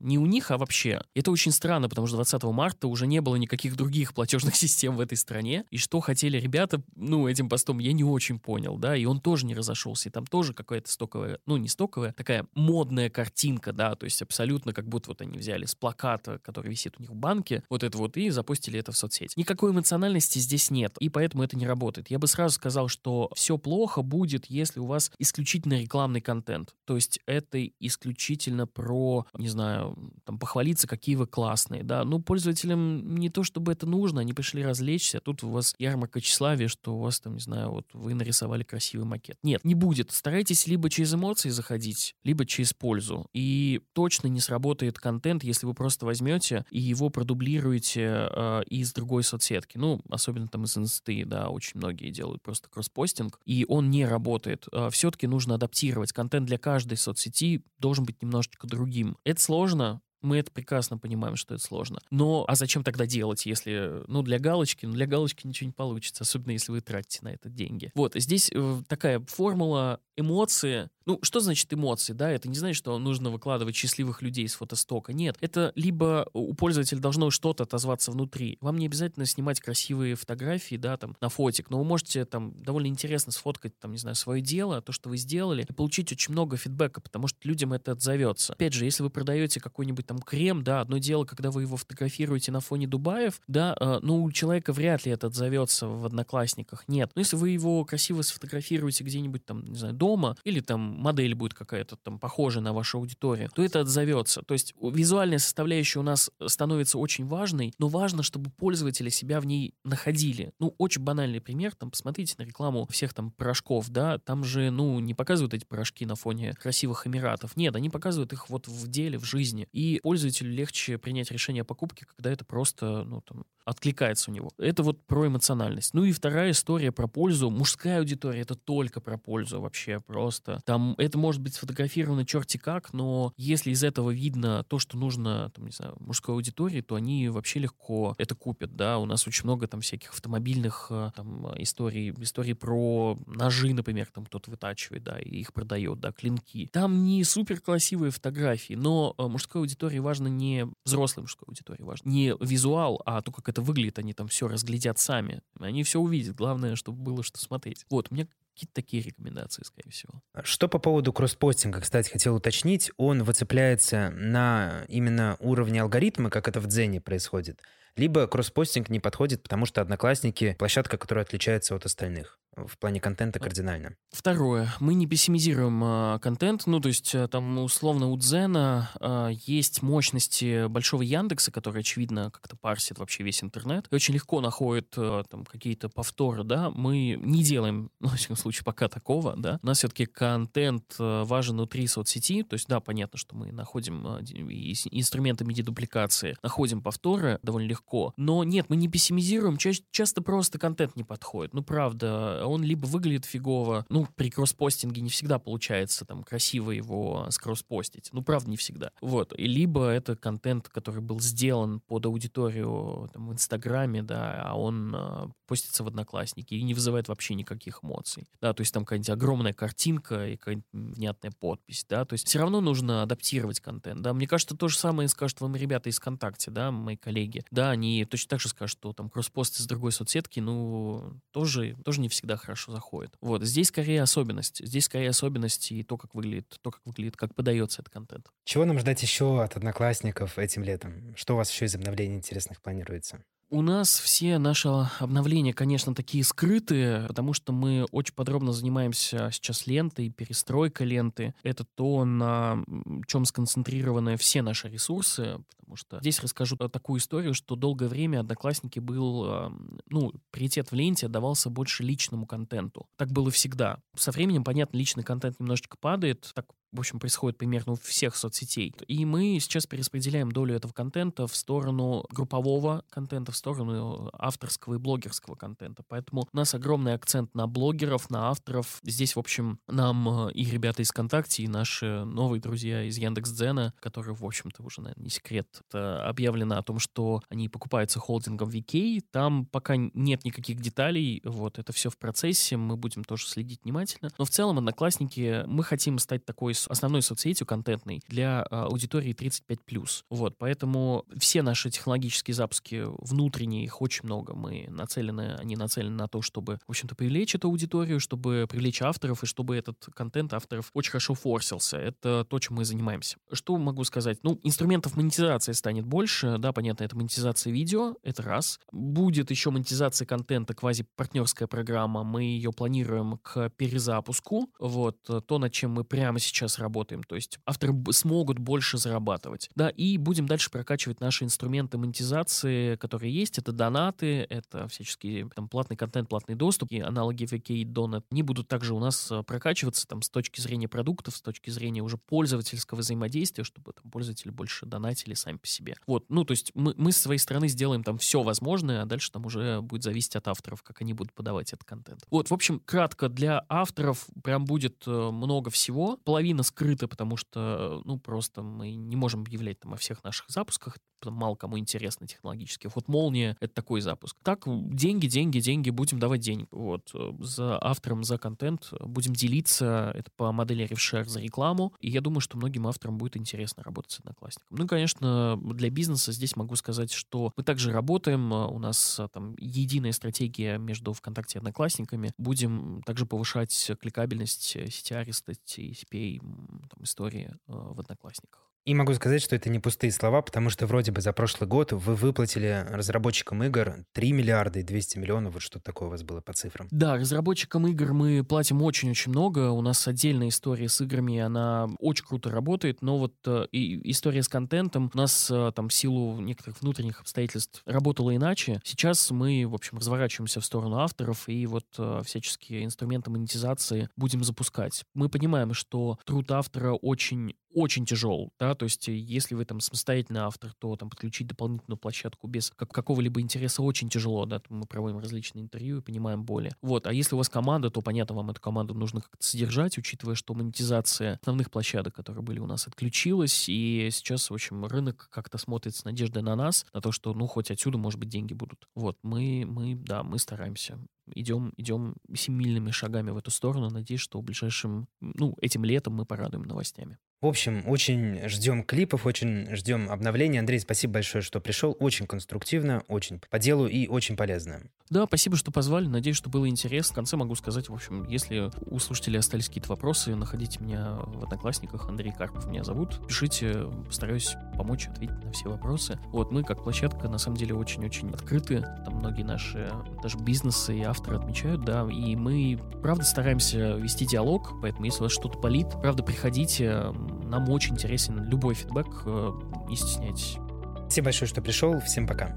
Не 0.00 0.16
у 0.16 0.24
них, 0.24 0.50
а 0.50 0.56
вообще. 0.56 1.02
Это 1.14 1.30
очень 1.30 1.52
странно, 1.52 1.90
потому 1.90 2.06
что 2.06 2.16
20 2.16 2.42
марта 2.44 2.88
уже 2.88 3.06
не 3.06 3.20
было 3.20 3.36
никаких 3.36 3.76
других 3.76 4.14
платежных 4.14 4.56
систем 4.56 4.96
в 4.96 5.00
этой 5.00 5.18
стране. 5.18 5.66
И 5.68 5.76
что 5.76 6.00
хотели 6.00 6.40
ребята, 6.40 6.82
ну, 6.96 7.28
этим 7.28 7.50
постом, 7.50 7.80
я 7.80 7.92
не 7.92 8.02
очень 8.02 8.38
понял, 8.38 8.78
да, 8.78 8.96
и 8.96 9.04
он 9.04 9.20
тоже 9.20 9.44
не 9.44 9.54
разошелся. 9.54 10.08
И 10.08 10.12
там 10.12 10.24
тоже 10.24 10.54
какая-то 10.54 10.90
стоковая, 10.90 11.38
ну, 11.44 11.58
не 11.58 11.68
стоковая, 11.68 12.14
такая 12.14 12.46
модная 12.54 13.10
картинка, 13.10 13.74
да, 13.74 13.94
то 13.94 14.04
есть 14.04 14.22
абсолютно 14.22 14.72
как 14.72 14.88
будто 14.88 15.10
вот 15.10 15.20
они 15.20 15.36
взяли 15.36 15.49
взяли 15.50 15.64
с 15.64 15.74
плаката, 15.74 16.38
который 16.42 16.70
висит 16.70 16.94
у 16.98 17.02
них 17.02 17.10
в 17.10 17.14
банке, 17.14 17.64
вот 17.68 17.82
это 17.82 17.98
вот, 17.98 18.16
и 18.16 18.30
запустили 18.30 18.78
это 18.78 18.92
в 18.92 18.96
соцсети. 18.96 19.32
Никакой 19.36 19.72
эмоциональности 19.72 20.38
здесь 20.38 20.70
нет, 20.70 20.96
и 21.00 21.08
поэтому 21.08 21.42
это 21.42 21.56
не 21.56 21.66
работает. 21.66 22.10
Я 22.10 22.18
бы 22.18 22.28
сразу 22.28 22.54
сказал, 22.54 22.88
что 22.88 23.30
все 23.34 23.58
плохо 23.58 24.02
будет, 24.02 24.46
если 24.46 24.78
у 24.78 24.86
вас 24.86 25.10
исключительно 25.18 25.80
рекламный 25.80 26.20
контент. 26.20 26.74
То 26.84 26.94
есть 26.94 27.20
это 27.26 27.64
исключительно 27.80 28.66
про, 28.66 29.26
не 29.36 29.48
знаю, 29.48 29.96
там, 30.24 30.38
похвалиться, 30.38 30.86
какие 30.86 31.16
вы 31.16 31.26
классные, 31.26 31.82
да. 31.82 32.04
Ну, 32.04 32.20
пользователям 32.20 33.16
не 33.16 33.28
то, 33.28 33.42
чтобы 33.42 33.72
это 33.72 33.86
нужно, 33.86 34.20
они 34.20 34.32
пришли 34.32 34.64
развлечься, 34.64 35.20
тут 35.20 35.42
у 35.42 35.50
вас 35.50 35.74
ярмарка 35.78 36.20
тщеславия, 36.20 36.68
что 36.68 36.94
у 36.94 37.00
вас 37.00 37.20
там, 37.20 37.34
не 37.34 37.40
знаю, 37.40 37.70
вот 37.70 37.86
вы 37.92 38.14
нарисовали 38.14 38.62
красивый 38.62 39.06
макет. 39.06 39.36
Нет, 39.42 39.64
не 39.64 39.74
будет. 39.74 40.12
Старайтесь 40.12 40.66
либо 40.66 40.88
через 40.90 41.14
эмоции 41.14 41.48
заходить, 41.48 42.14
либо 42.22 42.46
через 42.46 42.72
пользу. 42.72 43.26
И 43.32 43.80
точно 43.94 44.28
не 44.28 44.40
сработает 44.40 44.98
контент, 44.98 45.39
контент, 45.40 45.44
если 45.44 45.66
вы 45.66 45.74
просто 45.74 46.06
возьмете 46.06 46.64
и 46.70 46.80
его 46.80 47.10
продублируете 47.10 48.28
э, 48.30 48.62
из 48.68 48.92
другой 48.92 49.22
соцсетки. 49.24 49.78
Ну, 49.78 50.00
особенно 50.10 50.48
там 50.48 50.64
из 50.64 50.76
инсты, 50.76 51.24
да, 51.24 51.48
очень 51.48 51.72
многие 51.74 52.10
делают 52.10 52.42
просто 52.42 52.68
кросспостинг, 52.68 53.38
и 53.44 53.64
он 53.68 53.90
не 53.90 54.06
работает. 54.06 54.66
Э, 54.72 54.86
а, 54.86 54.90
все-таки 54.90 55.26
нужно 55.26 55.54
адаптировать. 55.54 56.12
Контент 56.12 56.46
для 56.46 56.58
каждой 56.58 56.96
соцсети 56.96 57.62
должен 57.78 58.04
быть 58.04 58.22
немножечко 58.22 58.66
другим. 58.66 59.16
Это 59.24 59.40
сложно, 59.40 60.00
мы 60.22 60.38
это 60.38 60.50
прекрасно 60.52 60.98
понимаем, 60.98 61.36
что 61.36 61.54
это 61.54 61.62
сложно. 61.62 62.00
Но 62.10 62.44
а 62.46 62.54
зачем 62.54 62.84
тогда 62.84 63.06
делать, 63.06 63.46
если, 63.46 64.02
ну, 64.06 64.22
для 64.22 64.38
галочки, 64.38 64.86
ну, 64.86 64.92
для 64.92 65.06
галочки 65.06 65.46
ничего 65.46 65.66
не 65.68 65.72
получится, 65.72 66.24
особенно 66.24 66.52
если 66.52 66.72
вы 66.72 66.80
тратите 66.80 67.20
на 67.22 67.28
это 67.28 67.48
деньги. 67.48 67.90
Вот, 67.94 68.14
здесь 68.14 68.50
э, 68.52 68.82
такая 68.88 69.20
формула 69.20 70.00
эмоции, 70.16 70.90
Ну, 71.06 71.18
что 71.22 71.40
значит 71.40 71.72
эмоции, 71.72 72.12
да? 72.12 72.30
Это 72.30 72.48
не 72.48 72.56
значит, 72.56 72.76
что 72.76 72.98
нужно 72.98 73.30
выкладывать 73.30 73.74
счастливых 73.74 74.22
людей 74.22 74.48
с 74.48 74.54
фотостока. 74.54 75.12
Нет, 75.12 75.36
это 75.40 75.72
либо 75.74 76.28
у 76.32 76.54
пользователя 76.54 76.98
должно 76.98 77.30
что-то 77.30 77.64
отозваться 77.64 78.10
внутри. 78.10 78.58
Вам 78.60 78.76
не 78.78 78.86
обязательно 78.86 79.26
снимать 79.26 79.60
красивые 79.60 80.14
фотографии, 80.14 80.76
да, 80.76 80.96
там, 80.96 81.16
на 81.20 81.28
фотик, 81.28 81.70
но 81.70 81.78
вы 81.78 81.84
можете 81.84 82.24
там 82.24 82.54
довольно 82.62 82.88
интересно 82.88 83.32
сфоткать, 83.32 83.78
там, 83.78 83.92
не 83.92 83.98
знаю, 83.98 84.14
свое 84.14 84.42
дело, 84.42 84.82
то, 84.82 84.92
что 84.92 85.08
вы 85.08 85.16
сделали, 85.16 85.66
и 85.68 85.72
получить 85.72 86.12
очень 86.12 86.32
много 86.32 86.56
фидбэка, 86.56 87.00
потому 87.00 87.28
что 87.28 87.38
людям 87.44 87.72
это 87.72 87.92
отзовется. 87.92 88.52
Опять 88.52 88.72
же, 88.72 88.84
если 88.84 89.02
вы 89.02 89.10
продаете 89.10 89.60
какой-нибудь 89.60 90.06
там 90.06 90.18
крем, 90.18 90.62
да, 90.62 90.80
одно 90.80 90.98
дело, 90.98 91.24
когда 91.24 91.50
вы 91.50 91.62
его 91.62 91.76
фотографируете 91.76 92.52
на 92.52 92.60
фоне 92.60 92.86
Дубаев, 92.86 93.40
да, 93.46 93.76
э, 93.80 94.00
ну, 94.02 94.22
у 94.22 94.32
человека 94.32 94.72
вряд 94.72 95.06
ли 95.06 95.12
это 95.12 95.28
отзовется 95.28 95.86
в 95.86 96.04
Одноклассниках. 96.04 96.84
Нет. 96.88 97.10
Но 97.14 97.20
если 97.20 97.36
вы 97.36 97.50
его 97.50 97.84
красиво 97.84 98.22
сфотографируете 98.22 99.04
где-нибудь 99.04 99.44
там, 99.44 99.64
не 99.64 99.78
знаю, 99.78 99.94
дома, 99.94 100.36
или 100.44 100.60
там 100.60 100.89
модель 100.90 101.34
будет 101.34 101.54
какая-то 101.54 101.96
там 101.96 102.18
похожая 102.18 102.62
на 102.62 102.72
вашу 102.72 102.98
аудиторию, 102.98 103.50
то 103.54 103.62
это 103.62 103.80
отзовется. 103.80 104.42
То 104.42 104.54
есть 104.54 104.74
визуальная 104.80 105.38
составляющая 105.38 106.00
у 106.00 106.02
нас 106.02 106.30
становится 106.46 106.98
очень 106.98 107.26
важной, 107.26 107.72
но 107.78 107.88
важно, 107.88 108.22
чтобы 108.22 108.50
пользователи 108.50 109.08
себя 109.08 109.40
в 109.40 109.46
ней 109.46 109.74
находили. 109.84 110.52
Ну, 110.58 110.74
очень 110.78 111.02
банальный 111.02 111.40
пример, 111.40 111.74
там, 111.74 111.90
посмотрите 111.90 112.34
на 112.38 112.42
рекламу 112.42 112.86
всех 112.90 113.14
там 113.14 113.30
порошков, 113.30 113.88
да, 113.90 114.18
там 114.18 114.44
же, 114.44 114.70
ну, 114.70 115.00
не 115.00 115.14
показывают 115.14 115.54
эти 115.54 115.64
порошки 115.64 116.04
на 116.06 116.16
фоне 116.16 116.54
красивых 116.54 117.06
Эмиратов. 117.06 117.56
Нет, 117.56 117.76
они 117.76 117.90
показывают 117.90 118.32
их 118.32 118.48
вот 118.50 118.68
в 118.68 118.88
деле, 118.88 119.18
в 119.18 119.24
жизни. 119.24 119.68
И 119.72 120.00
пользователю 120.02 120.52
легче 120.52 120.98
принять 120.98 121.30
решение 121.30 121.62
о 121.62 121.64
покупке, 121.64 122.06
когда 122.06 122.30
это 122.30 122.44
просто, 122.44 123.04
ну, 123.04 123.20
там, 123.22 123.44
откликается 123.64 124.30
у 124.30 124.34
него. 124.34 124.50
Это 124.58 124.82
вот 124.82 125.04
про 125.06 125.26
эмоциональность. 125.26 125.94
Ну 125.94 126.04
и 126.04 126.12
вторая 126.12 126.50
история 126.50 126.92
про 126.92 127.06
пользу. 127.06 127.50
Мужская 127.50 127.98
аудитория— 127.98 128.40
это 128.42 128.54
только 128.54 129.00
про 129.00 129.16
пользу 129.16 129.60
вообще 129.60 130.00
просто. 130.00 130.60
Там 130.64 130.79
это 130.98 131.18
может 131.18 131.40
быть 131.40 131.54
сфотографировано 131.54 132.24
черти 132.24 132.56
как, 132.56 132.92
но 132.92 133.32
если 133.36 133.70
из 133.70 133.84
этого 133.84 134.10
видно 134.10 134.64
то, 134.64 134.78
что 134.78 134.96
нужно, 134.96 135.50
там, 135.50 135.66
не 135.66 135.72
знаю, 135.72 135.96
мужской 136.00 136.34
аудитории, 136.34 136.80
то 136.80 136.94
они 136.94 137.28
вообще 137.28 137.60
легко 137.60 138.14
это 138.18 138.34
купят, 138.34 138.76
да. 138.76 138.98
У 138.98 139.06
нас 139.06 139.26
очень 139.26 139.44
много 139.44 139.66
там 139.66 139.80
всяких 139.80 140.10
автомобильных 140.10 140.88
э, 140.90 141.10
там 141.14 141.46
историй, 141.60 142.10
истории 142.18 142.52
про 142.52 143.18
ножи, 143.26 143.72
например, 143.74 144.08
там 144.12 144.26
кто-то 144.26 144.50
вытачивает, 144.50 145.04
да, 145.04 145.18
и 145.18 145.38
их 145.38 145.52
продает, 145.52 146.00
да, 146.00 146.12
клинки. 146.12 146.68
Там 146.72 147.04
не 147.04 147.24
супер 147.24 147.60
красивые 147.60 148.10
фотографии, 148.10 148.74
но 148.74 149.14
э, 149.18 149.26
мужской 149.26 149.60
аудитории 149.60 149.98
важно 149.98 150.28
не 150.28 150.66
взрослой 150.84 151.22
мужской 151.22 151.46
аудитории 151.48 151.82
важно 151.82 152.08
не 152.08 152.34
визуал, 152.40 153.00
а 153.06 153.22
то, 153.22 153.32
как 153.32 153.48
это 153.48 153.62
выглядит, 153.62 153.98
они 153.98 154.12
там 154.12 154.28
все 154.28 154.48
разглядят 154.48 154.98
сами. 154.98 155.42
Они 155.58 155.82
все 155.84 156.00
увидят. 156.00 156.36
Главное, 156.36 156.76
чтобы 156.76 156.98
было 156.98 157.22
что 157.22 157.38
смотреть. 157.38 157.84
Вот, 157.90 158.10
меня 158.10 158.26
какие-то 158.60 158.74
такие 158.74 159.02
рекомендации, 159.02 159.62
скорее 159.64 159.90
всего. 159.90 160.22
Что 160.42 160.68
по 160.68 160.78
поводу 160.78 161.12
кросспостинга, 161.12 161.80
кстати, 161.80 162.10
хотел 162.10 162.36
уточнить. 162.36 162.90
Он 162.98 163.22
выцепляется 163.22 164.10
на 164.10 164.84
именно 164.88 165.36
уровне 165.40 165.80
алгоритма, 165.80 166.28
как 166.28 166.46
это 166.46 166.60
в 166.60 166.66
Дзене 166.66 167.00
происходит, 167.00 167.62
либо 167.96 168.26
кросспостинг 168.26 168.90
не 168.90 169.00
подходит, 169.00 169.42
потому 169.42 169.64
что 169.64 169.80
Одноклассники— 169.80 170.56
площадка, 170.58 170.98
которая 170.98 171.24
отличается 171.24 171.74
от 171.74 171.86
остальных 171.86 172.39
в 172.56 172.78
плане 172.78 173.00
контента 173.00 173.38
кардинально. 173.38 173.96
Второе. 174.10 174.72
Мы 174.80 174.94
не 174.94 175.06
пессимизируем 175.06 175.80
а, 175.84 176.18
контент. 176.18 176.66
Ну, 176.66 176.80
то 176.80 176.88
есть, 176.88 177.14
а, 177.14 177.28
там, 177.28 177.58
условно, 177.58 178.08
у 178.08 178.16
Дзена 178.16 178.90
а, 179.00 179.28
есть 179.28 179.82
мощности 179.82 180.66
большого 180.66 181.02
Яндекса, 181.02 181.52
который, 181.52 181.80
очевидно, 181.80 182.30
как-то 182.30 182.56
парсит 182.56 182.98
вообще 182.98 183.22
весь 183.22 183.42
интернет. 183.42 183.86
И 183.90 183.94
очень 183.94 184.14
легко 184.14 184.40
находит 184.40 184.92
а, 184.96 185.22
там 185.24 185.44
какие-то 185.44 185.88
повторы, 185.88 186.42
да. 186.42 186.70
Мы 186.70 187.16
не 187.20 187.42
делаем, 187.44 187.90
ну, 188.00 188.08
в 188.08 188.16
всяком 188.16 188.36
случае, 188.36 188.64
пока 188.64 188.88
такого, 188.88 189.36
да. 189.36 189.58
У 189.62 189.66
нас 189.66 189.78
все-таки 189.78 190.06
контент 190.06 190.96
а, 190.98 191.24
важен 191.24 191.54
внутри 191.54 191.86
соцсети. 191.86 192.42
То 192.42 192.54
есть, 192.54 192.68
да, 192.68 192.80
понятно, 192.80 193.18
что 193.18 193.36
мы 193.36 193.52
находим 193.52 194.06
а, 194.06 194.20
и 194.22 194.74
инструментами 194.90 195.52
дедупликации, 195.52 196.36
находим 196.42 196.82
повторы 196.82 197.38
довольно 197.42 197.68
легко. 197.68 198.12
Но 198.16 198.42
нет, 198.44 198.66
мы 198.68 198.76
не 198.76 198.88
пессимизируем. 198.88 199.56
Ча- 199.56 199.70
часто 199.90 200.20
просто 200.20 200.58
контент 200.58 200.96
не 200.96 201.04
подходит. 201.04 201.54
Ну, 201.54 201.62
правда, 201.62 202.44
он 202.50 202.62
либо 202.62 202.86
выглядит 202.86 203.24
фигово, 203.24 203.86
ну, 203.88 204.06
при 204.16 204.30
кросспостинге 204.30 205.02
не 205.02 205.10
всегда 205.10 205.38
получается 205.38 206.04
там 206.04 206.22
красиво 206.22 206.70
его 206.70 207.26
скросспостить, 207.30 208.10
ну, 208.12 208.22
правда, 208.22 208.50
не 208.50 208.56
всегда. 208.56 208.90
Вот, 209.00 209.32
и 209.36 209.46
либо 209.46 209.88
это 209.88 210.16
контент, 210.16 210.68
который 210.68 211.02
был 211.02 211.20
сделан 211.20 211.80
под 211.80 212.06
аудиторию 212.06 213.10
там, 213.12 213.28
в 213.28 213.32
Инстаграме, 213.32 214.02
да, 214.02 214.42
а 214.44 214.58
он 214.58 214.94
э, 214.94 215.26
постится 215.46 215.84
в 215.84 215.88
Одноклассники 215.88 216.54
и 216.54 216.62
не 216.62 216.74
вызывает 216.74 217.08
вообще 217.08 217.34
никаких 217.34 217.80
эмоций, 217.82 218.28
да, 218.40 218.52
то 218.52 218.60
есть 218.60 218.72
там 218.72 218.84
какая-нибудь 218.84 219.10
огромная 219.10 219.52
картинка 219.52 220.28
и 220.28 220.36
какая-нибудь 220.36 220.66
внятная 220.72 221.32
подпись, 221.38 221.86
да, 221.88 222.04
то 222.04 222.14
есть 222.14 222.26
все 222.28 222.38
равно 222.38 222.60
нужно 222.60 223.02
адаптировать 223.02 223.60
контент, 223.60 224.02
да, 224.02 224.12
мне 224.12 224.26
кажется, 224.26 224.56
то 224.56 224.68
же 224.68 224.76
самое 224.76 225.08
скажут 225.08 225.40
вам 225.40 225.56
ребята 225.56 225.88
из 225.88 225.98
ВКонтакте, 225.98 226.50
да, 226.50 226.70
мои 226.70 226.96
коллеги, 226.96 227.44
да, 227.50 227.70
они 227.70 228.04
точно 228.04 228.30
так 228.30 228.40
же 228.40 228.48
скажут, 228.48 228.78
что 228.78 228.92
там 228.92 229.08
кросспост 229.08 229.60
из 229.60 229.66
другой 229.66 229.92
соцсетки, 229.92 230.40
ну, 230.40 231.20
тоже, 231.32 231.76
тоже 231.84 232.00
не 232.00 232.08
всегда 232.08 232.29
всегда 232.30 232.36
хорошо 232.36 232.72
заходит. 232.72 233.16
Вот, 233.20 233.42
здесь 233.42 233.68
скорее 233.68 234.02
особенность. 234.02 234.64
Здесь 234.64 234.84
скорее 234.84 235.10
особенность 235.10 235.72
и 235.72 235.82
то, 235.82 235.96
как 235.96 236.14
выглядит, 236.14 236.58
то, 236.62 236.70
как 236.70 236.80
выглядит, 236.84 237.16
как 237.16 237.34
подается 237.34 237.82
этот 237.82 237.92
контент. 237.92 238.26
Чего 238.44 238.64
нам 238.64 238.78
ждать 238.78 239.02
еще 239.02 239.42
от 239.42 239.56
одноклассников 239.56 240.38
этим 240.38 240.62
летом? 240.62 241.14
Что 241.16 241.34
у 241.34 241.36
вас 241.36 241.50
еще 241.50 241.64
из 241.64 241.74
обновлений 241.74 242.16
интересных 242.16 242.62
планируется? 242.62 243.24
У 243.52 243.62
нас 243.62 243.98
все 243.98 244.38
наши 244.38 244.68
обновления, 245.00 245.52
конечно, 245.52 245.92
такие 245.92 246.22
скрытые, 246.22 247.06
потому 247.08 247.32
что 247.32 247.52
мы 247.52 247.84
очень 247.90 248.14
подробно 248.14 248.52
занимаемся 248.52 249.30
сейчас 249.32 249.66
лентой, 249.66 250.08
перестройкой 250.08 250.86
ленты. 250.86 251.34
Это 251.42 251.64
то, 251.74 252.04
на 252.04 252.62
чем 253.08 253.24
сконцентрированы 253.24 254.16
все 254.16 254.42
наши 254.42 254.68
ресурсы, 254.68 255.42
потому 255.58 255.74
что 255.74 255.98
здесь 255.98 256.20
расскажу 256.20 256.56
такую 256.56 257.00
историю, 257.00 257.34
что 257.34 257.56
долгое 257.56 257.88
время 257.88 258.20
Одноклассники 258.20 258.78
был, 258.78 259.52
ну, 259.88 260.12
приоритет 260.30 260.70
в 260.70 260.74
ленте 260.76 261.06
отдавался 261.06 261.50
больше 261.50 261.82
личному 261.82 262.26
контенту. 262.26 262.86
Так 262.96 263.10
было 263.10 263.32
всегда. 263.32 263.80
Со 263.96 264.12
временем, 264.12 264.44
понятно, 264.44 264.76
личный 264.76 265.02
контент 265.02 265.40
немножечко 265.40 265.76
падает, 265.76 266.30
так 266.36 266.46
в 266.72 266.78
общем, 266.78 266.98
происходит 266.98 267.38
примерно 267.38 267.72
у 267.72 267.76
всех 267.76 268.16
соцсетей. 268.16 268.74
И 268.86 269.04
мы 269.04 269.38
сейчас 269.40 269.66
перераспределяем 269.66 270.32
долю 270.32 270.54
этого 270.54 270.72
контента 270.72 271.26
в 271.26 271.34
сторону 271.34 272.04
группового 272.10 272.84
контента, 272.90 273.32
в 273.32 273.36
сторону 273.36 274.10
авторского 274.12 274.74
и 274.74 274.78
блогерского 274.78 275.34
контента. 275.34 275.82
Поэтому 275.88 276.28
у 276.32 276.36
нас 276.36 276.54
огромный 276.54 276.94
акцент 276.94 277.34
на 277.34 277.46
блогеров, 277.46 278.10
на 278.10 278.30
авторов. 278.30 278.80
Здесь, 278.82 279.16
в 279.16 279.18
общем, 279.18 279.58
нам 279.66 280.28
э, 280.28 280.32
и 280.32 280.44
ребята 280.44 280.82
из 280.82 280.90
ВКонтакте, 280.90 281.42
и 281.42 281.48
наши 281.48 282.04
новые 282.04 282.40
друзья 282.40 282.84
из 282.84 282.96
Яндекс.Дзена, 282.98 283.74
которые, 283.80 284.14
в 284.14 284.24
общем-то, 284.24 284.62
уже, 284.62 284.80
наверное, 284.80 285.04
не 285.04 285.10
секрет, 285.10 285.60
объявлено 285.72 286.58
о 286.58 286.62
том, 286.62 286.78
что 286.78 287.22
они 287.28 287.48
покупаются 287.48 287.98
холдингом 287.98 288.48
VK. 288.48 289.02
Там 289.10 289.46
пока 289.46 289.76
нет 289.76 290.24
никаких 290.24 290.60
деталей, 290.60 291.20
вот, 291.24 291.58
это 291.58 291.72
все 291.72 291.90
в 291.90 291.98
процессе, 291.98 292.56
мы 292.56 292.76
будем 292.76 293.04
тоже 293.04 293.26
следить 293.26 293.60
внимательно. 293.64 294.10
Но 294.18 294.24
в 294.24 294.30
целом, 294.30 294.58
Одноклассники, 294.58 295.44
мы 295.46 295.64
хотим 295.64 295.98
стать 295.98 296.24
такой 296.24 296.54
основной 296.68 297.02
соцсетью 297.02 297.46
контентной 297.46 298.02
для 298.08 298.42
а, 298.50 298.64
аудитории 298.66 299.14
35+. 299.14 300.04
Вот, 300.10 300.36
поэтому 300.38 301.04
все 301.18 301.42
наши 301.42 301.70
технологические 301.70 302.34
запуски 302.34 302.84
внутренние, 302.98 303.64
их 303.64 303.82
очень 303.82 304.04
много. 304.04 304.34
Мы 304.34 304.66
нацелены, 304.68 305.36
они 305.38 305.56
нацелены 305.56 305.96
на 305.96 306.08
то, 306.08 306.22
чтобы, 306.22 306.58
в 306.66 306.70
общем-то, 306.70 306.94
привлечь 306.94 307.34
эту 307.34 307.48
аудиторию, 307.48 308.00
чтобы 308.00 308.46
привлечь 308.48 308.82
авторов, 308.82 309.22
и 309.22 309.26
чтобы 309.26 309.56
этот 309.56 309.86
контент 309.94 310.32
авторов 310.32 310.70
очень 310.74 310.92
хорошо 310.92 311.14
форсился. 311.14 311.76
Это 311.76 312.24
то, 312.28 312.38
чем 312.38 312.56
мы 312.56 312.64
занимаемся. 312.64 313.16
Что 313.32 313.56
могу 313.56 313.84
сказать? 313.84 314.18
Ну, 314.22 314.38
инструментов 314.42 314.96
монетизации 314.96 315.52
станет 315.52 315.86
больше, 315.86 316.38
да, 316.38 316.52
понятно, 316.52 316.84
это 316.84 316.96
монетизация 316.96 317.52
видео, 317.52 317.94
это 318.02 318.22
раз. 318.22 318.58
Будет 318.72 319.30
еще 319.30 319.50
монетизация 319.50 320.06
контента, 320.06 320.54
квази-партнерская 320.54 321.48
программа, 321.48 322.04
мы 322.04 322.24
ее 322.24 322.52
планируем 322.52 323.18
к 323.18 323.50
перезапуску, 323.50 324.50
вот, 324.58 324.98
то, 325.02 325.38
над 325.38 325.52
чем 325.52 325.72
мы 325.72 325.84
прямо 325.84 326.18
сейчас 326.18 326.49
сейчас 326.50 326.58
работаем. 326.58 327.02
То 327.02 327.16
есть 327.16 327.38
авторы 327.46 327.74
смогут 327.92 328.38
больше 328.38 328.78
зарабатывать. 328.78 329.50
Да, 329.54 329.68
и 329.68 329.96
будем 329.96 330.26
дальше 330.26 330.50
прокачивать 330.50 331.00
наши 331.00 331.24
инструменты 331.24 331.78
монетизации, 331.78 332.76
которые 332.76 333.14
есть. 333.14 333.38
Это 333.38 333.52
донаты, 333.52 334.26
это 334.28 334.68
всяческие 334.68 335.28
там 335.34 335.48
платный 335.48 335.76
контент, 335.76 336.08
платный 336.08 336.34
доступ. 336.34 336.70
И 336.70 336.80
аналоги 336.80 337.24
VK 337.24 337.54
и 337.54 337.64
Donut 337.64 338.04
не 338.10 338.22
будут 338.22 338.48
также 338.48 338.74
у 338.74 338.78
нас 338.78 339.10
э, 339.10 339.22
прокачиваться 339.22 339.86
там 339.86 340.02
с 340.02 340.10
точки 340.10 340.40
зрения 340.40 340.68
продуктов, 340.68 341.16
с 341.16 341.22
точки 341.22 341.50
зрения 341.50 341.82
уже 341.82 341.96
пользовательского 341.96 342.78
взаимодействия, 342.78 343.44
чтобы 343.44 343.72
там 343.72 343.90
пользователи 343.90 344.30
больше 344.30 344.66
донатили 344.66 345.14
сами 345.14 345.36
по 345.36 345.46
себе. 345.46 345.76
Вот, 345.86 346.04
ну, 346.08 346.24
то 346.24 346.32
есть 346.32 346.52
мы, 346.54 346.74
мы 346.76 346.92
с 346.92 346.96
своей 346.96 347.18
стороны 347.18 347.48
сделаем 347.48 347.84
там 347.84 347.98
все 347.98 348.22
возможное, 348.22 348.82
а 348.82 348.86
дальше 348.86 349.10
там 349.12 349.26
уже 349.26 349.60
будет 349.60 349.82
зависеть 349.82 350.16
от 350.16 350.28
авторов, 350.28 350.62
как 350.62 350.80
они 350.80 350.92
будут 350.92 351.12
подавать 351.12 351.52
этот 351.52 351.64
контент. 351.64 352.04
Вот, 352.10 352.30
в 352.30 352.34
общем, 352.34 352.60
кратко, 352.64 353.08
для 353.08 353.44
авторов 353.48 354.06
прям 354.22 354.44
будет 354.44 354.82
э, 354.86 354.90
много 354.90 355.50
всего. 355.50 355.98
Половина 356.04 356.39
скрыто, 356.42 356.88
потому 356.88 357.16
что, 357.16 357.82
ну, 357.84 357.98
просто 357.98 358.42
мы 358.42 358.74
не 358.74 358.96
можем 358.96 359.20
объявлять 359.20 359.60
там 359.60 359.74
о 359.74 359.76
всех 359.76 360.02
наших 360.04 360.28
запусках. 360.30 360.78
Мало 361.06 361.34
кому 361.34 361.58
интересно 361.58 362.06
технологически. 362.06 362.70
Вот 362.74 362.88
«Молния»— 362.88 363.36
это 363.40 363.54
такой 363.54 363.80
запуск. 363.80 364.16
Так, 364.22 364.44
деньги, 364.46 365.06
деньги, 365.06 365.40
деньги, 365.40 365.70
будем 365.70 365.98
давать 365.98 366.20
денег. 366.20 366.48
Вот. 366.50 366.90
Э, 366.94 367.12
за 367.20 367.58
автором, 367.62 368.04
за 368.04 368.18
контент 368.18 368.72
будем 368.80 369.12
делиться. 369.12 369.92
Это 369.94 370.10
по 370.16 370.32
модели 370.32 370.66
RevShare 370.66 371.04
за 371.04 371.20
рекламу. 371.20 371.72
И 371.80 371.90
я 371.90 372.00
думаю, 372.00 372.20
что 372.20 372.36
многим 372.36 372.66
авторам 372.66 372.98
будет 372.98 373.16
интересно 373.16 373.62
работать 373.62 373.92
с 373.92 374.00
Одноклассником. 374.00 374.56
Ну, 374.56 374.66
конечно, 374.66 375.38
для 375.42 375.70
бизнеса 375.70 376.12
здесь 376.12 376.36
могу 376.36 376.56
сказать, 376.56 376.92
что 376.92 377.32
мы 377.36 377.42
также 377.42 377.72
работаем. 377.72 378.32
У 378.32 378.58
нас 378.58 379.00
там 379.12 379.34
единая 379.38 379.92
стратегия 379.92 380.58
между 380.58 380.92
ВКонтакте 380.92 381.38
и 381.38 381.40
Одноклассниками. 381.40 382.12
Будем 382.18 382.82
также 382.84 383.06
повышать 383.06 383.70
кликабельность, 383.80 384.56
CTR-стость 384.56 385.58
и 385.58 385.72
CPA 385.72 386.20
там, 386.20 386.84
истории 386.84 387.36
в 387.46 387.80
Одноклассниках. 387.80 388.49
И 388.66 388.74
могу 388.74 388.92
сказать, 388.94 389.22
что 389.22 389.34
это 389.34 389.48
не 389.48 389.58
пустые 389.58 389.90
слова, 389.90 390.20
потому 390.20 390.50
что 390.50 390.66
вроде 390.66 390.92
бы 390.92 391.00
за 391.00 391.12
прошлый 391.12 391.48
год 391.48 391.72
вы 391.72 391.94
выплатили 391.94 392.66
разработчикам 392.68 393.42
игр 393.44 393.86
3 393.92 394.12
миллиарда 394.12 394.60
и 394.60 394.62
200 394.62 394.98
миллионов. 394.98 395.34
Вот 395.34 395.42
что 395.42 395.60
такое 395.60 395.88
у 395.88 395.90
вас 395.90 396.02
было 396.02 396.20
по 396.20 396.34
цифрам? 396.34 396.68
Да, 396.70 396.96
разработчикам 396.96 397.66
игр 397.68 397.94
мы 397.94 398.22
платим 398.22 398.62
очень-очень 398.62 399.12
много. 399.12 399.50
У 399.50 399.62
нас 399.62 399.88
отдельная 399.88 400.28
история 400.28 400.68
с 400.68 400.80
играми, 400.82 401.18
она 401.18 401.68
очень 401.78 402.04
круто 402.04 402.30
работает, 402.30 402.82
но 402.82 402.98
вот 402.98 403.14
э, 403.26 403.46
и 403.50 403.90
история 403.90 404.22
с 404.22 404.28
контентом 404.28 404.90
у 404.92 404.96
нас 404.96 405.30
э, 405.30 405.52
там 405.54 405.68
в 405.68 405.74
силу 405.74 406.20
некоторых 406.20 406.60
внутренних 406.60 407.00
обстоятельств 407.00 407.62
работала 407.64 408.14
иначе. 408.14 408.60
Сейчас 408.64 409.10
мы, 409.10 409.46
в 409.46 409.54
общем, 409.54 409.78
разворачиваемся 409.78 410.40
в 410.40 410.44
сторону 410.44 410.78
авторов 410.78 411.28
и 411.28 411.46
вот 411.46 411.66
э, 411.78 412.02
всяческие 412.04 412.64
инструменты 412.64 413.10
монетизации 413.10 413.88
будем 413.96 414.22
запускать. 414.22 414.84
Мы 414.94 415.08
понимаем, 415.08 415.54
что 415.54 415.98
труд 416.04 416.30
автора 416.30 416.74
очень 416.74 417.34
очень 417.54 417.84
тяжел, 417.84 418.32
да, 418.38 418.49
то 418.54 418.64
есть 418.64 418.88
э, 418.88 418.94
если 418.94 419.34
вы 419.34 419.44
там 419.44 419.60
самостоятельный 419.60 420.20
автор, 420.20 420.52
то 420.58 420.76
там 420.76 420.90
подключить 420.90 421.26
дополнительную 421.26 421.78
площадку 421.78 422.26
без 422.26 422.50
как 422.50 422.70
какого-либо 422.70 423.20
интереса 423.20 423.62
очень 423.62 423.88
тяжело, 423.88 424.26
да, 424.26 424.42
мы 424.48 424.66
проводим 424.66 424.98
различные 424.98 425.42
интервью 425.42 425.78
и 425.78 425.82
понимаем 425.82 426.24
боли. 426.24 426.52
Вот, 426.62 426.86
а 426.86 426.92
если 426.92 427.14
у 427.14 427.18
вас 427.18 427.28
команда, 427.28 427.70
то 427.70 427.82
понятно, 427.82 428.14
вам 428.14 428.30
эту 428.30 428.40
команду 428.40 428.74
нужно 428.74 429.00
как-то 429.00 429.24
содержать, 429.24 429.78
учитывая, 429.78 430.14
что 430.14 430.34
монетизация 430.34 431.18
основных 431.22 431.50
площадок, 431.50 431.94
которые 431.94 432.22
были 432.22 432.38
у 432.38 432.46
нас, 432.46 432.66
отключилась, 432.66 433.48
и 433.48 433.88
сейчас, 433.92 434.30
в 434.30 434.34
общем, 434.34 434.64
рынок 434.64 435.08
как-то 435.10 435.38
смотрит 435.38 435.74
с 435.74 435.84
надеждой 435.84 436.22
на 436.22 436.36
нас, 436.36 436.66
на 436.72 436.80
то, 436.80 436.92
что, 436.92 437.12
ну, 437.14 437.26
хоть 437.26 437.50
отсюда, 437.50 437.78
может 437.78 437.98
быть, 437.98 438.08
деньги 438.08 438.34
будут. 438.34 438.68
Вот, 438.74 438.98
мы, 439.02 439.44
мы, 439.46 439.74
да, 439.76 440.02
мы 440.02 440.18
стараемся 440.18 440.78
идем, 441.14 441.52
идем 441.56 441.94
семимильными 442.14 442.70
шагами 442.70 443.10
в 443.10 443.16
эту 443.16 443.30
сторону. 443.30 443.70
Надеюсь, 443.70 444.00
что 444.00 444.20
в 444.20 444.24
ближайшем, 444.24 444.88
ну, 445.00 445.36
этим 445.40 445.64
летом 445.64 445.94
мы 445.94 446.06
порадуем 446.06 446.44
новостями. 446.44 446.98
В 447.20 447.26
общем, 447.26 447.64
очень 447.66 448.26
ждем 448.30 448.64
клипов, 448.64 449.04
очень 449.04 449.54
ждем 449.54 449.90
обновления. 449.90 450.40
Андрей, 450.40 450.58
спасибо 450.58 450.94
большое, 450.94 451.20
что 451.20 451.38
пришел. 451.38 451.76
Очень 451.78 452.06
конструктивно, 452.06 452.82
очень 452.88 453.20
по 453.28 453.38
делу 453.38 453.66
и 453.66 453.86
очень 453.88 454.16
полезно. 454.16 454.62
Да, 454.88 455.04
спасибо, 455.06 455.36
что 455.36 455.52
позвали. 455.52 455.86
Надеюсь, 455.86 456.16
что 456.16 456.30
было 456.30 456.48
интересно. 456.48 456.92
В 456.92 456.96
конце 456.96 457.16
могу 457.16 457.34
сказать, 457.34 457.68
в 457.68 457.74
общем, 457.74 458.08
если 458.08 458.50
у 458.66 458.78
слушателей 458.78 459.18
остались 459.18 459.48
какие-то 459.48 459.68
вопросы, 459.68 460.16
находите 460.16 460.58
меня 460.60 460.94
в 460.94 461.22
Одноклассниках. 461.22 461.88
Андрей 461.88 462.12
Карпов 462.12 462.46
меня 462.46 462.64
зовут. 462.64 463.06
Пишите, 463.06 463.66
постараюсь 463.86 464.34
помочь 464.56 464.88
ответить 464.88 465.22
на 465.22 465.30
все 465.30 465.50
вопросы. 465.50 465.98
Вот 466.06 466.32
мы, 466.32 466.42
как 466.42 466.64
площадка, 466.64 467.06
на 467.08 467.18
самом 467.18 467.36
деле 467.36 467.54
очень-очень 467.54 468.10
открыты. 468.10 468.62
Там 468.84 468.94
многие 468.94 469.22
наши 469.22 469.70
даже 470.02 470.18
бизнесы 470.18 470.78
и 470.78 470.82
авторы 470.82 471.18
отмечают, 471.18 471.64
да, 471.64 471.86
и 471.88 472.16
мы, 472.16 472.58
правда, 472.82 473.04
стараемся 473.04 473.74
вести 473.74 474.06
диалог, 474.06 474.54
поэтому 474.62 474.86
если 474.86 475.00
у 475.00 475.02
вас 475.04 475.12
что-то 475.12 475.38
болит, 475.38 475.68
правда, 475.82 476.02
приходите, 476.02 476.92
нам 477.24 477.48
очень 477.50 477.74
интересен 477.74 478.24
любой 478.24 478.54
фидбэк, 478.54 479.02
э, 479.06 479.30
не 479.68 479.76
стесняйтесь. 479.76 480.36
Спасибо 480.82 481.06
большое, 481.06 481.28
что 481.28 481.40
пришел. 481.40 481.80
Всем 481.80 482.06
пока. 482.06 482.36